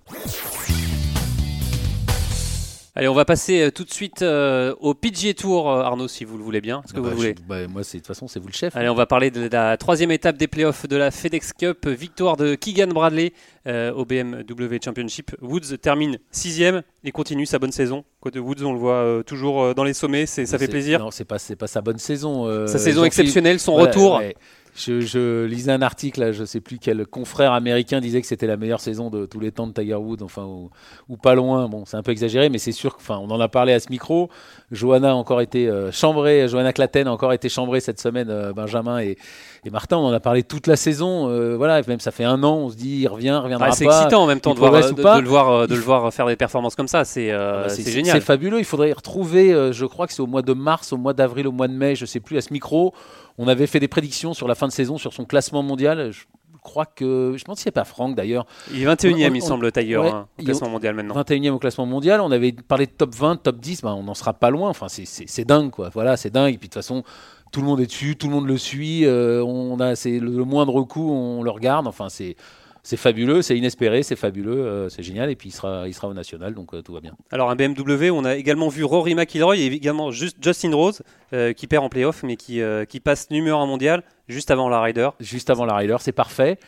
Allez, 2.96 3.08
on 3.08 3.16
va 3.16 3.26
passer 3.26 3.60
euh, 3.60 3.72
tout 3.72 3.84
de 3.84 3.92
suite 3.92 4.22
euh, 4.22 4.76
au 4.80 4.94
PGA 4.94 5.34
Tour, 5.34 5.68
euh, 5.72 5.82
Arnaud, 5.82 6.08
si 6.08 6.26
vous 6.26 6.38
le 6.38 6.44
voulez 6.44 6.62
bien. 6.62 6.84
Est-ce 6.86 6.94
que 6.94 7.00
Ah 7.00 7.02
vous 7.02 7.10
bah, 7.10 7.16
voulez 7.16 7.34
je- 7.36 7.44
bah, 7.44 7.68
Moi, 7.68 7.84
c'est 7.84 7.98
de 7.98 8.02
toute 8.04 8.08
façon, 8.08 8.28
c'est 8.28 8.40
vous 8.40 8.46
le 8.50 8.54
chef. 8.54 8.76
Allez, 8.76 8.88
on 8.88 8.94
va 8.94 9.08
parler 9.08 9.32
de 9.32 9.50
la 9.52 9.78
troisième 9.78 10.12
étape 10.12 10.38
des 10.38 10.46
playoffs 10.48 10.88
de 10.88 10.96
la 10.96 11.10
FedEx 11.10 11.54
Cup. 11.54 11.88
Victoire 11.88 12.38
de 12.38 12.54
Keegan 12.54 12.90
Bradley 12.90 13.34
euh, 13.68 13.92
au 13.94 14.06
BMW 14.06 14.78
Championship. 14.84 15.32
Woods 15.42 15.76
termine 15.82 16.20
sixième 16.30 16.84
et 17.04 17.12
continue 17.12 17.48
sa 17.48 17.58
bonne 17.58 17.72
saison. 17.72 18.04
Côté 18.20 18.38
Woods, 18.38 18.64
on 18.64 18.74
le 18.74 18.80
voit 18.80 18.94
euh, 18.94 19.24
toujours 19.24 19.74
dans 19.74 19.84
les 19.84 19.94
sommets, 19.94 20.28
ça 20.28 20.44
Mais 20.44 20.58
fait 20.60 20.68
plaisir. 20.68 21.00
Non, 21.00 21.10
c'est 21.10 21.26
pas, 21.26 21.38
pas 21.58 21.68
sa 21.68 21.82
bonne 21.82 21.98
saison. 21.98 22.68
sa 22.68 22.78
saison 22.78 23.06
exceptionnelle, 23.06 23.60
son 23.60 23.72
Voilà, 23.74 23.88
retour. 23.90 24.18
ouais. 24.20 24.36
Je, 24.76 25.02
je 25.02 25.46
lisais 25.46 25.72
un 25.72 25.84
article, 25.84 26.20
là, 26.20 26.32
je 26.32 26.44
sais 26.46 26.60
plus 26.60 26.80
quel 26.80 27.06
confrère 27.06 27.52
américain 27.54 28.00
disait 28.02 28.22
que 28.22 28.28
c'était 28.28 28.48
la 28.48 28.58
meilleure 28.58 28.80
saison 28.80 29.12
de 29.12 29.28
tous 29.28 29.40
les 29.40 29.52
temps 29.52 29.68
de 29.68 29.72
Tiger 29.74 29.94
Woods, 29.96 30.24
enfin 30.24 30.46
ou, 30.46 30.72
ou 31.10 31.16
pas 31.18 31.36
loin. 31.36 31.68
Bon, 31.70 31.84
c'est 31.86 31.96
un 31.96 32.02
peu 32.02 32.12
exagéré, 32.12 32.50
mais 32.50 32.58
c'est 32.58 32.72
sûr. 32.72 32.96
que- 32.98 33.02
Enfin, 33.02 33.20
on 33.22 33.30
en 33.30 33.40
a 33.40 33.48
parlé 33.48 33.74
à 33.74 33.80
ce 33.80 33.90
micro. 33.92 34.30
Johanna 34.72 35.12
a 35.12 35.14
encore 35.14 35.42
été 35.42 35.68
euh, 35.68 35.92
chambrée, 35.92 36.48
Johanna 36.48 36.74
Claten 36.74 37.08
a 37.08 37.12
encore 37.12 37.34
été 37.34 37.50
chambrée 37.50 37.82
cette 37.82 38.00
semaine. 38.02 38.30
euh, 38.32 38.52
Benjamin 38.54 39.00
et, 39.00 39.18
et 39.64 39.70
Martin, 39.70 39.98
on 39.98 40.06
en 40.08 40.12
a 40.14 40.20
parlé 40.20 40.42
toute 40.42 40.66
la 40.66 40.76
saison. 40.76 41.30
euh, 41.30 41.56
voilà, 41.56 41.82
même 41.88 42.00
ça 42.00 42.10
fait 42.12 42.24
un 42.24 42.42
an, 42.44 42.56
on 42.56 42.70
se 42.70 42.76
dit 42.76 43.02
il 43.02 43.08
revient, 43.08 43.28
il 43.28 43.44
reviendra 43.44 43.68
Ah, 43.68 43.72
c'est 43.74 43.86
excitant 43.86 44.24
en 44.24 44.28
même 44.28 44.40
temps 44.40 44.56
de, 44.56 44.60
voir, 44.60 44.74
euh, 44.74 44.92
de, 45.18 45.22
le 45.22 45.30
voir, 45.30 45.68
de 45.68 45.76
le 45.76 45.82
voir 45.82 46.12
faire 46.12 46.26
des 46.26 46.36
performances 46.36 46.76
comme 46.76 46.88
ça. 46.88 47.06
C'est, 47.06 47.30
Ah 47.32 47.66
bah, 47.68 47.70
génial. 47.92 48.16
C'est 48.20 48.26
fabuleux. 48.26 48.58
Il 48.58 48.66
faudrait 48.66 48.92
retrouver, 48.92 49.54
euh, 49.54 49.72
je 49.72 49.86
crois 49.86 50.08
que 50.08 50.14
c'est 50.14 50.22
au 50.24 50.28
mois 50.28 50.42
de 50.42 50.54
mars, 50.54 50.94
au 50.94 50.98
mois 50.98 51.14
d'avril, 51.14 51.48
au 51.48 51.52
mois 51.52 51.68
de 51.68 51.74
mai, 51.74 51.96
je 51.96 52.06
sais 52.08 52.20
plus, 52.20 52.38
à 52.38 52.42
ce 52.42 52.52
micro. 52.52 52.92
On 53.40 53.48
avait 53.48 53.66
fait 53.66 53.80
des 53.80 53.88
prédictions 53.88 54.36
sur 54.36 54.48
la 54.48 54.54
fin 54.64 54.68
de 54.68 54.74
saison, 54.74 54.98
sur 54.98 55.14
son 55.14 55.26
classement 55.26 55.64
mondial. 55.64 56.12
Je 56.12 56.24
crois 56.62 56.86
que. 56.86 57.36
Je 57.38 57.44
pense 57.44 57.58
qu'il 57.62 57.70
n'y 57.70 57.74
a 57.74 57.80
pas 57.82 57.84
Franck 57.84 58.16
d'ailleurs. 58.16 58.46
Il 58.72 58.82
est 58.82 58.86
21 58.86 59.12
e 59.12 59.14
On- 59.14 59.18
il 59.18 59.44
on- 59.44 59.46
semble, 59.46 59.66
ouais, 59.66 60.10
hein, 60.10 60.28
au 60.40 60.44
classement 60.44 60.70
mondial 60.70 60.96
maintenant. 60.96 61.16
21e 61.16 61.54
au 61.54 61.60
classement 61.60 61.86
mondial. 61.86 62.22
On 62.22 62.32
avait 62.32 62.52
parlé 62.54 62.86
de 62.86 62.92
top 62.92 63.14
20, 63.16 63.36
top 63.38 63.58
10. 63.60 63.82
Ben, 63.82 63.94
on 63.94 64.04
n'en 64.04 64.14
sera 64.14 64.34
pas 64.34 64.50
loin. 64.50 64.70
Enfin, 64.70 64.88
c'est- 64.88 65.06
c'est 65.06 65.26
c'est 65.28 65.46
dingue, 65.46 65.70
quoi. 65.72 65.90
Voilà, 65.90 66.16
c'est 66.18 66.30
dingue. 66.32 66.54
Et 66.54 66.58
puis 66.58 66.70
de 66.70 66.74
toute 66.74 66.82
façon. 66.82 67.04
Tout 67.52 67.60
le 67.62 67.68
monde 67.68 67.82
est 67.82 67.86
dessus, 67.86 68.16
tout 68.16 68.26
le 68.30 68.34
monde 68.34 68.48
le 68.48 68.58
suit. 68.58 69.06
euh, 69.06 69.44
on 69.44 69.80
a, 69.80 69.96
c'est 69.96 70.18
le, 70.18 70.32
le 70.38 70.44
moindre 70.44 70.82
coup, 70.82 71.12
on 71.12 71.44
le 71.44 71.52
regarde. 71.52 71.86
Enfin, 71.86 72.10
c'est, 72.10 72.36
c'est 72.84 72.98
fabuleux, 72.98 73.42
c'est 73.42 73.58
inespéré, 73.58 74.04
c'est 74.04 74.16
fabuleux, 74.18 74.58
euh, 74.66 74.90
c'est 74.90 75.04
génial. 75.04 75.30
Et 75.30 75.36
puis 75.36 75.50
il 75.50 75.52
sera, 75.54 75.88
il 75.88 75.94
sera 75.94 76.08
au 76.10 76.14
national, 76.14 76.54
donc 76.54 76.74
euh, 76.74 76.82
tout 76.82 76.94
va 76.94 77.00
bien. 77.00 77.16
Alors 77.32 77.50
un 77.50 77.56
BMW, 77.56 78.12
on 78.12 78.26
a 78.26 78.36
également 78.36 78.68
vu 78.68 78.84
Rory 78.84 79.16
McIlroy 79.16 79.58
et 79.58 79.66
également 79.68 80.12
juste 80.12 80.38
Justin 80.42 80.76
Rose 80.76 81.02
euh, 81.34 81.54
qui 81.54 81.68
perd 81.68 81.84
en 81.86 81.90
playoff 81.90 82.24
mais 82.24 82.36
qui, 82.36 82.62
qui 82.90 83.00
passe 83.00 83.30
numéro 83.32 83.58
1 83.60 83.66
mondial 83.66 84.04
juste 84.28 84.52
avant 84.52 84.70
la 84.70 84.82
Ryder. 84.82 85.10
juste 85.20 85.50
avant 85.50 85.66
la 85.66 85.76
Ryder, 85.76 85.98
c'est 86.00 86.12
parfait. 86.12 86.60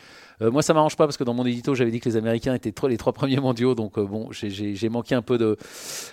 Euh, 0.42 0.50
moi, 0.50 0.60
ça 0.60 0.74
m'arrange 0.74 0.96
pas 0.96 1.06
parce 1.06 1.16
que 1.16 1.24
dans 1.24 1.32
mon 1.32 1.46
édito, 1.46 1.74
j'avais 1.74 1.90
dit 1.90 1.98
que 1.98 2.06
les 2.10 2.16
Américains 2.18 2.52
étaient 2.54 2.70
trop- 2.72 2.88
les 2.88 2.98
trois 2.98 3.14
premiers 3.14 3.40
mondiaux, 3.40 3.74
donc 3.74 3.96
euh, 3.96 4.04
bon, 4.04 4.28
j'ai- 4.32 4.88
manqué 4.90 5.14
un 5.14 5.22
peu 5.22 5.38
de 5.38 5.56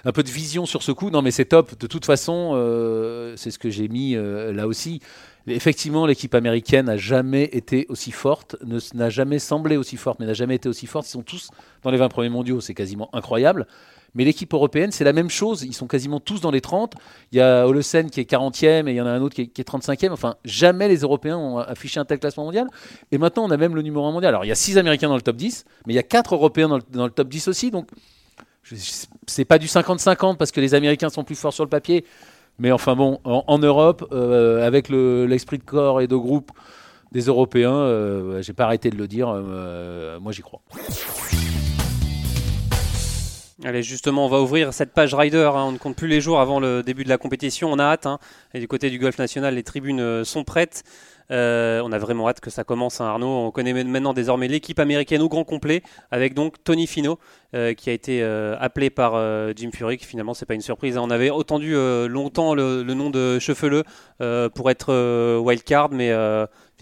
un 0.06 0.12
peu 0.13 0.24
de 0.24 0.30
vision 0.30 0.66
sur 0.66 0.82
ce 0.82 0.94
coup. 0.94 1.10
Non, 1.10 1.22
mais 1.22 1.32
c'est 1.32 1.44
top. 1.44 1.78
De 1.78 1.88
toute 1.88 2.06
façon, 2.06 2.52
euh, 2.56 3.34
c'est 3.36 3.52
ce 3.52 3.60
que 3.60 3.70
j'ai 3.70 3.89
mis 3.89 4.16
là 4.16 4.66
aussi. 4.68 5.02
Effectivement, 5.47 6.06
l'équipe 6.06 6.34
américaine 6.36 6.86
n'a 6.86 6.95
jamais 6.95 7.43
été 7.51 7.86
aussi 7.89 8.12
forte, 8.12 8.56
n'a 8.93 9.10
jamais 9.10 9.39
semblé 9.39 9.75
aussi 9.75 9.97
forte, 9.97 10.19
mais 10.19 10.25
n'a 10.25 10.34
jamais 10.34 10.56
été 10.56 10.69
aussi 10.69 10.88
forte. 10.88 11.08
Ils 11.08 11.12
sont 11.12 11.21
tous 11.21 11.49
dans 11.82 11.91
les 11.91 11.97
20 11.97 12.08
premiers 12.08 12.29
mondiaux, 12.29 12.62
c'est 12.62 12.73
quasiment 12.73 13.10
incroyable. 13.13 13.67
Mais 14.15 14.23
l'équipe 14.23 14.53
européenne, 14.53 14.91
c'est 14.91 15.03
la 15.03 15.12
même 15.12 15.29
chose. 15.29 15.63
Ils 15.63 15.73
sont 15.73 15.88
quasiment 15.88 16.19
tous 16.19 16.39
dans 16.39 16.51
les 16.51 16.62
30. 16.62 16.93
Il 17.32 17.39
y 17.39 17.41
a 17.41 17.67
Olesen 17.67 18.10
qui 18.10 18.19
est 18.19 18.29
40e 18.29 18.88
et 18.88 18.91
il 18.91 18.95
y 18.95 19.01
en 19.01 19.08
a 19.08 19.10
un 19.10 19.21
autre 19.21 19.36
qui 19.36 19.41
est, 19.41 19.47
qui 19.47 19.60
est 19.60 19.67
35e. 19.67 20.12
Enfin, 20.12 20.36
jamais 20.45 20.88
les 20.88 20.97
Européens 20.97 21.38
ont 21.38 21.58
affiché 21.58 21.99
un 21.99 22.06
tel 22.06 22.19
classement 22.19 22.45
mondial. 22.45 22.67
Et 23.12 23.17
maintenant, 23.17 23.43
on 23.43 23.51
a 23.51 23.58
même 23.58 23.75
le 23.75 23.82
numéro 23.82 24.06
1 24.06 24.12
mondial. 24.12 24.29
Alors, 24.29 24.45
il 24.45 24.49
y 24.49 24.51
a 24.51 24.56
6 24.56 24.77
Américains 24.77 25.10
dans 25.10 25.15
le 25.15 25.21
top 25.21 25.36
10, 25.36 25.65
mais 25.88 25.93
il 25.93 25.95
y 25.95 25.99
a 25.99 26.03
4 26.03 26.36
Européens 26.36 26.69
dans 26.69 26.77
le, 26.77 26.84
dans 26.91 27.06
le 27.06 27.12
top 27.12 27.27
10 27.27 27.47
aussi. 27.47 27.71
Donc, 27.71 27.89
c'est 29.27 29.45
pas 29.45 29.58
du 29.58 29.67
50-50 29.67 30.38
parce 30.38 30.51
que 30.51 30.62
les 30.62 30.73
Américains 30.73 31.10
sont 31.10 31.23
plus 31.23 31.36
forts 31.36 31.53
sur 31.53 31.63
le 31.63 31.69
papier. 31.69 32.06
Mais 32.60 32.72
enfin, 32.72 32.96
bon, 32.96 33.20
en, 33.24 33.58
Europe, 33.60 34.08
euh, 34.12 34.66
avec 34.66 34.89
le- 34.89 35.26
l'esprit 35.26 35.58
de 35.58 35.63
corps 35.63 36.02
et 36.02 36.08
de 36.08 36.16
groupe 36.16 36.52
des 37.12 37.22
Européens, 37.22 37.74
euh, 37.74 38.42
j'ai 38.42 38.54
pas 38.54 38.66
arrêté 38.66 38.89
de 38.89 38.96
le 38.96 39.08
dire. 39.08 39.28
euh, 39.30 40.20
moi, 40.20 40.32
j'y 40.32 40.42
crois. 40.42 40.62
Allez, 43.63 43.82
justement, 43.84 44.26
on 44.26 44.30
va 44.30 44.42
ouvrir 44.42 44.74
cette 44.74 44.94
page 44.94 45.13
Rider. 45.16 45.50
hein. 45.56 45.63
On 45.66 45.72
ne 45.72 45.78
compte 45.78 45.96
plus 45.96 46.08
les 46.08 46.22
jours 46.22 46.39
avant 46.39 46.60
le 46.60 46.84
début 46.84 47.04
de 47.04 47.10
la 47.10 47.18
compétition. 47.18 47.72
On 47.72 47.80
a 47.80 47.84
hâte. 47.86 48.06
hein. 48.06 48.20
Et 48.54 48.60
du 48.60 48.68
côté 48.68 48.89
du 48.89 49.00
golf 49.00 49.18
national, 49.18 49.56
les 49.56 49.63
tribunes 49.63 50.24
sont 50.26 50.44
prêtes. 50.44 50.84
Euh, 51.32 51.82
on 51.84 51.92
a 51.92 51.98
vraiment 51.98 52.28
hâte 52.28 52.40
que 52.40 52.50
ça 52.50 52.64
commence, 52.64 53.02
hein, 53.02 53.06
Arnaud. 53.06 53.28
On 53.28 53.52
connaît 53.52 53.74
maintenant 53.84 54.14
désormais 54.14 54.48
l'équipe 54.48 54.80
américaine 54.80 55.22
au 55.22 55.30
grand 55.30 55.44
complet, 55.44 55.82
avec 56.12 56.34
donc 56.34 56.64
Tony 56.64 56.88
Fino, 56.88 57.20
euh, 57.56 57.74
qui 57.74 57.90
a 57.90 57.94
été 57.94 58.22
euh, 58.22 58.56
appelé 58.60 58.90
par 58.90 59.14
Jim 59.56 59.70
Furyk. 59.74 60.06
Finalement, 60.06 60.34
c'est 60.34 60.46
pas 60.46 60.56
une 60.56 60.62
surprise. 60.62 60.98
hein. 60.98 61.02
On 61.04 61.10
avait 61.10 61.30
entendu 61.30 61.74
longtemps 61.74 62.54
le, 62.56 62.84
nom 62.84 63.10
de 63.10 63.40
Chefeleux 63.40 63.84
pour 64.20 64.70
être 64.70 65.38
wildcard, 65.40 65.90
mais 65.92 66.12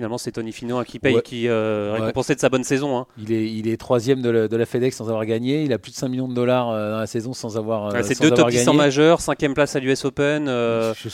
finalement, 0.01 0.17
c'est 0.17 0.31
Tony 0.31 0.51
Fino 0.51 0.77
hein, 0.79 0.83
qui 0.83 0.97
paye, 0.97 1.13
Ouais. 1.15 1.21
qui 1.21 1.47
euh, 1.47 1.93
Ouais. 1.93 1.99
récompensé 1.99 2.33
de 2.33 2.39
sa 2.39 2.49
bonne 2.49 2.63
saison. 2.63 2.97
hein. 2.97 3.05
Il 3.19 3.31
est, 3.31 3.45
il 3.51 3.67
est 3.67 3.77
troisième 3.77 4.23
de 4.23 4.29
la, 4.31 4.47
de 4.47 4.57
la 4.57 4.65
FedEx 4.65 4.97
sans 4.97 5.07
avoir 5.09 5.25
gagné. 5.27 5.63
Il 5.63 5.73
a 5.73 5.77
plus 5.77 5.91
de 5.91 5.95
5 5.95 6.07
millions 6.09 6.27
de 6.27 6.33
dollars 6.33 6.71
euh, 6.71 6.91
dans 6.93 6.99
la 6.99 7.05
saison 7.07 7.33
sans 7.33 7.55
avoir, 7.55 7.93
euh, 7.93 7.99
c'est 8.01 8.19
deux 8.19 8.31
top 8.31 8.49
10 8.49 8.67
en 8.67 8.73
majeur, 8.73 9.21
cinquième 9.21 9.53
place 9.53 9.75
à 9.75 9.79
l'US 9.79 10.03
Open. 10.05 10.47
euh, 10.47 10.93
je, 10.95 11.09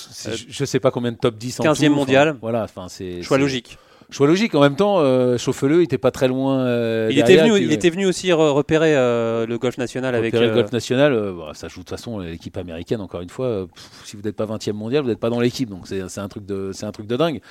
je 0.47 0.65
sais 0.65 0.79
pas 0.79 0.91
combien 0.91 1.11
de 1.11 1.17
top 1.17 1.35
10 1.37 1.59
en 1.59 1.63
15e 1.63 1.75
tout, 1.75 1.83
enfin, 1.85 1.89
mondial. 1.89 2.37
voilà, 2.41 2.63
enfin, 2.63 2.85
c'est 2.87 3.21
choix 3.21 3.37
logique. 3.37 3.77
Choix 4.09 4.25
logique. 4.25 4.55
En 4.55 4.61
même 4.61 4.77
temps, 4.77 4.99
euh, 4.99 5.37
Chauffeleux, 5.37 5.81
il 5.81 5.83
était 5.83 5.97
pas 5.97 6.11
très 6.11 6.29
loin. 6.29 6.59
euh, 6.61 7.09
Il 7.11 7.19
était, 7.19 7.35
venu, 7.35 7.59
il 7.59 7.73
était 7.73 7.89
venu 7.89 8.05
aussi 8.05 8.27
re- 8.29 8.51
repérer 8.51 8.95
euh, 8.95 9.45
le 9.45 9.57
golf 9.57 9.77
national 9.77 10.15
avec. 10.15 10.31
repérer 10.31 10.45
le 10.45 10.51
euh, 10.53 10.55
golf 10.55 10.71
national. 10.71 11.33
bah, 11.37 11.51
ça 11.53 11.67
joue 11.67 11.81
de 11.81 11.83
toute 11.83 11.89
façon 11.89 12.19
l'équipe 12.19 12.55
américaine. 12.55 13.01
Encore 13.01 13.19
une 13.19 13.27
fois, 13.29 13.67
pff, 13.67 13.83
si 14.05 14.15
vous 14.15 14.21
n'êtes 14.21 14.37
pas 14.37 14.45
20e 14.45 14.71
mondial, 14.71 15.03
vous 15.03 15.09
n'êtes 15.09 15.19
pas 15.19 15.29
dans 15.29 15.41
l'équipe. 15.41 15.69
Donc 15.69 15.87
c'est 15.87 16.07
c'est 16.07 16.21
un 16.21 16.29
truc 16.29 16.45
de, 16.45 16.71
c'est 16.73 16.85
un 16.85 16.93
truc 16.93 17.05
de 17.05 17.17
dingue. 17.17 17.41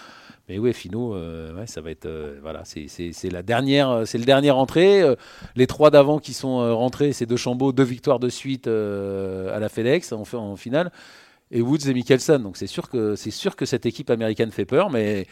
Mais 0.49 0.59
ouais, 0.59 0.73
Fino, 0.73 1.15
euh, 1.15 1.53
ouais, 1.55 1.67
ça 1.67 1.81
va 1.81 1.91
être, 1.91 2.07
euh, 2.07 2.39
voilà, 2.41 2.63
c'est- 2.65 2.87
la 3.33 3.43
dernière, 3.43 3.91
euh, 3.91 4.05
c'est 4.05 4.19
le 4.19 4.25
dernier 4.25 4.53
entrée. 4.53 5.03
Les 5.57 5.67
trois 5.67 5.91
d'avant 5.91 6.19
qui 6.21 6.33
sont 6.35 6.59
rentrés, 6.77 7.13
c'est 7.13 7.27
deux 7.27 7.37
Chambaud, 7.37 7.73
deux 7.73 7.83
victoires 7.83 8.21
de 8.21 8.29
suite 8.29 8.69
à 8.69 9.59
la 9.59 9.69
FedEx 9.69 10.13
en, 10.13 10.25
fi- 10.25 10.37
en 10.37 10.55
finale, 10.57 10.93
et 11.51 11.61
Woods 11.63 11.89
et 11.89 11.95
Mickelson. 11.95 12.39
Donc 12.39 12.57
c'est 12.57 12.67
sûr 12.69 12.89
que 12.89 13.17
c'est 13.17 13.31
sûr 13.33 13.57
que 13.57 13.67
cette 13.67 13.87
équipe 13.87 14.11
américaine 14.11 14.51
fait 14.53 14.65
peur, 14.65 14.91
mais 14.91 15.27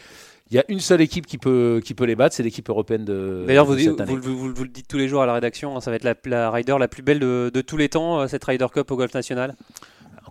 il 0.51 0.55
y 0.55 0.59
a 0.59 0.65
une 0.69 0.79
seule 0.81 1.01
équipe 1.01 1.25
qui 1.25 1.37
peut 1.37 1.81
qui 1.83 1.93
peut 1.93 2.03
les 2.05 2.15
battre, 2.15 2.35
c'est 2.35 2.43
l'équipe 2.43 2.69
européenne 2.69 3.05
de. 3.05 3.45
D'ailleurs, 3.47 3.65
vous, 4.05 4.37
vous, 4.37 4.53
vous- 4.53 4.63
le 4.63 4.69
dites 4.69 4.87
tous 4.87 4.97
les 4.97 5.07
jours 5.07 5.21
à 5.21 5.25
la 5.25 5.33
rédaction, 5.33 5.75
hein, 5.77 5.81
ça 5.81 5.91
va 5.91 5.95
être 5.95 6.03
la, 6.03 6.13
la 6.25 6.51
rider 6.51 6.75
la 6.77 6.87
plus 6.89 7.03
belle 7.03 7.19
de, 7.19 7.49
de 7.53 7.61
tous 7.61 7.77
les 7.77 7.87
temps, 7.89 8.27
cette 8.27 8.43
Ryder 8.43 8.67
Cup 8.73 8.91
au 8.91 8.95
golf 8.97 9.13
national. 9.13 9.55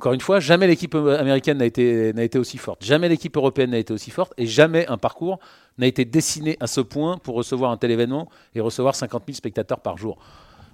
Encore 0.05 0.13
une 0.13 0.21
fois, 0.21 0.39
jamais 0.39 0.67
l'équipe 0.67 0.95
euh, 0.97 1.19
américaine 1.19 1.57
n'a 1.57 1.65
été, 1.65 2.39
aussi 2.39 2.59
forte, 2.59 2.85
jamais 2.85 3.09
l'équipe 3.09 3.35
européenne 3.39 3.71
n'a 3.71 3.79
été 3.79 3.91
aussi 3.95 4.11
forte, 4.11 4.35
et 4.37 4.47
jamais 4.47 4.87
un 4.89 4.99
parcours 4.99 5.39
n'a 5.79 5.87
été 5.87 6.05
dessiné 6.05 6.59
à 6.61 6.67
ce 6.67 6.83
point 6.83 7.17
pour 7.17 7.37
recevoir 7.37 7.71
un 7.71 7.79
tel 7.79 7.91
événement 7.91 8.29
et 8.55 8.61
recevoir 8.61 8.95
50 8.95 9.23
000 9.27 9.35
spectateurs 9.35 9.81
par 9.81 9.97
jour. 9.97 10.19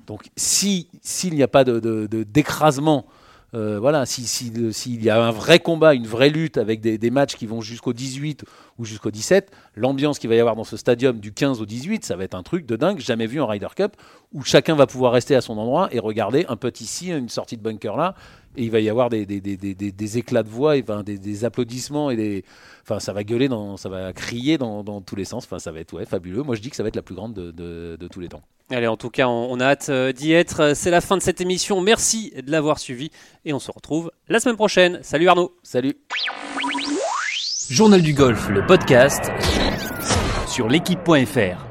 Donc, 0.08 0.24
si 0.34 0.88
s'il 1.00 1.36
n'y 1.36 1.44
a 1.44 1.46
pas 1.46 1.62
de- 1.62 2.08
d'écrasement, 2.24 3.06
euh, 3.54 3.80
voilà, 3.80 4.06
si- 4.06 4.26
si 4.26 4.52
s'il 4.72 5.02
y 5.02 5.10
a 5.10 5.20
un 5.22 5.30
vrai 5.32 5.58
combat, 5.58 5.94
une 5.94 6.06
vraie 6.06 6.30
lutte 6.30 6.56
avec 6.56 6.80
des, 6.80 7.10
matchs 7.10 7.34
qui 7.36 7.46
vont 7.46 7.60
jusqu'au 7.60 7.92
18 7.92 8.44
ou 8.78 8.84
jusqu'au 8.84 9.10
17, 9.10 9.50
l'ambiance 9.74 10.18
qu'il 10.18 10.30
va 10.30 10.36
y 10.36 10.40
avoir 10.40 10.54
dans 10.56 10.64
ce 10.64 10.76
stadium 10.76 11.18
du 11.18 11.32
15 11.32 11.60
au 11.60 11.66
18, 11.66 12.04
ça 12.04 12.16
va 12.16 12.24
être 12.24 12.34
un 12.36 12.42
truc 12.44 12.64
de 12.66 12.76
dingue, 12.76 13.00
jamais 13.00 13.26
vu 13.26 13.40
en 13.40 13.46
Ryder 13.46 13.66
Cup, 13.74 13.96
où 14.32 14.42
chacun 14.42 14.74
va 14.76 14.86
pouvoir 14.86 15.12
rester 15.12 15.34
à 15.34 15.40
son 15.40 15.58
endroit 15.58 15.88
et 15.92 15.98
regarder 15.98 16.46
un 16.48 16.56
petit 16.56 16.84
ici, 16.84 17.08
une 17.10 17.28
sortie 17.28 17.56
de 17.56 17.62
bunker 17.62 17.96
là, 17.96 18.14
et 18.56 18.64
il 18.64 18.70
va 18.70 18.80
y 18.80 18.88
avoir 18.88 19.10
des, 19.10 19.26
des, 19.26 19.40
des, 19.40 19.56
des, 19.56 20.18
éclats 20.18 20.42
de 20.42 20.48
voix, 20.48 20.76
et, 20.76 20.84
des, 21.04 21.44
applaudissements, 21.44 22.10
et 22.10 22.16
des, 22.16 22.44
enfin, 22.82 23.00
ça 23.00 23.12
va 23.12 23.24
gueuler, 23.24 23.48
dans, 23.48 23.76
ça 23.76 23.88
va 23.88 24.12
crier 24.12 24.58
dans, 24.58 24.82
dans 24.84 25.00
tous 25.00 25.16
les 25.16 25.24
sens, 25.24 25.44
enfin, 25.44 25.58
ça 25.58 25.72
va 25.72 25.80
être 25.80 25.92
ouais, 25.94 26.06
fabuleux. 26.06 26.42
Moi 26.42 26.54
je 26.56 26.60
dis 26.60 26.70
que 26.70 26.76
ça 26.76 26.82
va 26.82 26.88
être 26.88 26.96
la 26.96 27.02
plus 27.02 27.14
grande 27.14 27.34
de, 27.34 27.50
de- 27.50 27.96
de 27.98 28.08
tous 28.08 28.20
les 28.20 28.28
temps. 28.28 28.42
Allez, 28.70 28.87
en 28.87 28.96
tout 28.96 29.11
cas, 29.11 29.26
on, 29.26 29.48
on 29.50 29.61
a 29.61 29.66
hâte 29.66 29.88
euh, 29.88 30.12
d'y 30.12 30.33
être. 30.33 30.74
C'est 30.74 30.90
la 30.90 31.00
fin 31.00 31.16
de 31.16 31.22
cette 31.22 31.40
émission. 31.40 31.80
Merci 31.80 32.33
de 32.44 32.50
l'avoir 32.50 32.78
suivi 32.78 33.11
et 33.44 33.52
on 33.52 33.59
se 33.59 33.70
retrouve 33.70 34.12
la 34.28 34.38
semaine 34.40 34.56
prochaine. 34.56 35.00
Salut 35.02 35.28
Arnaud. 35.28 35.52
Salut 35.62 35.94
Journal 37.68 38.02
du 38.02 38.14
golf, 38.14 38.48
le 38.48 38.66
podcast 38.66 39.30
sur 40.48 40.68
l'équipe.fr. 40.68 41.69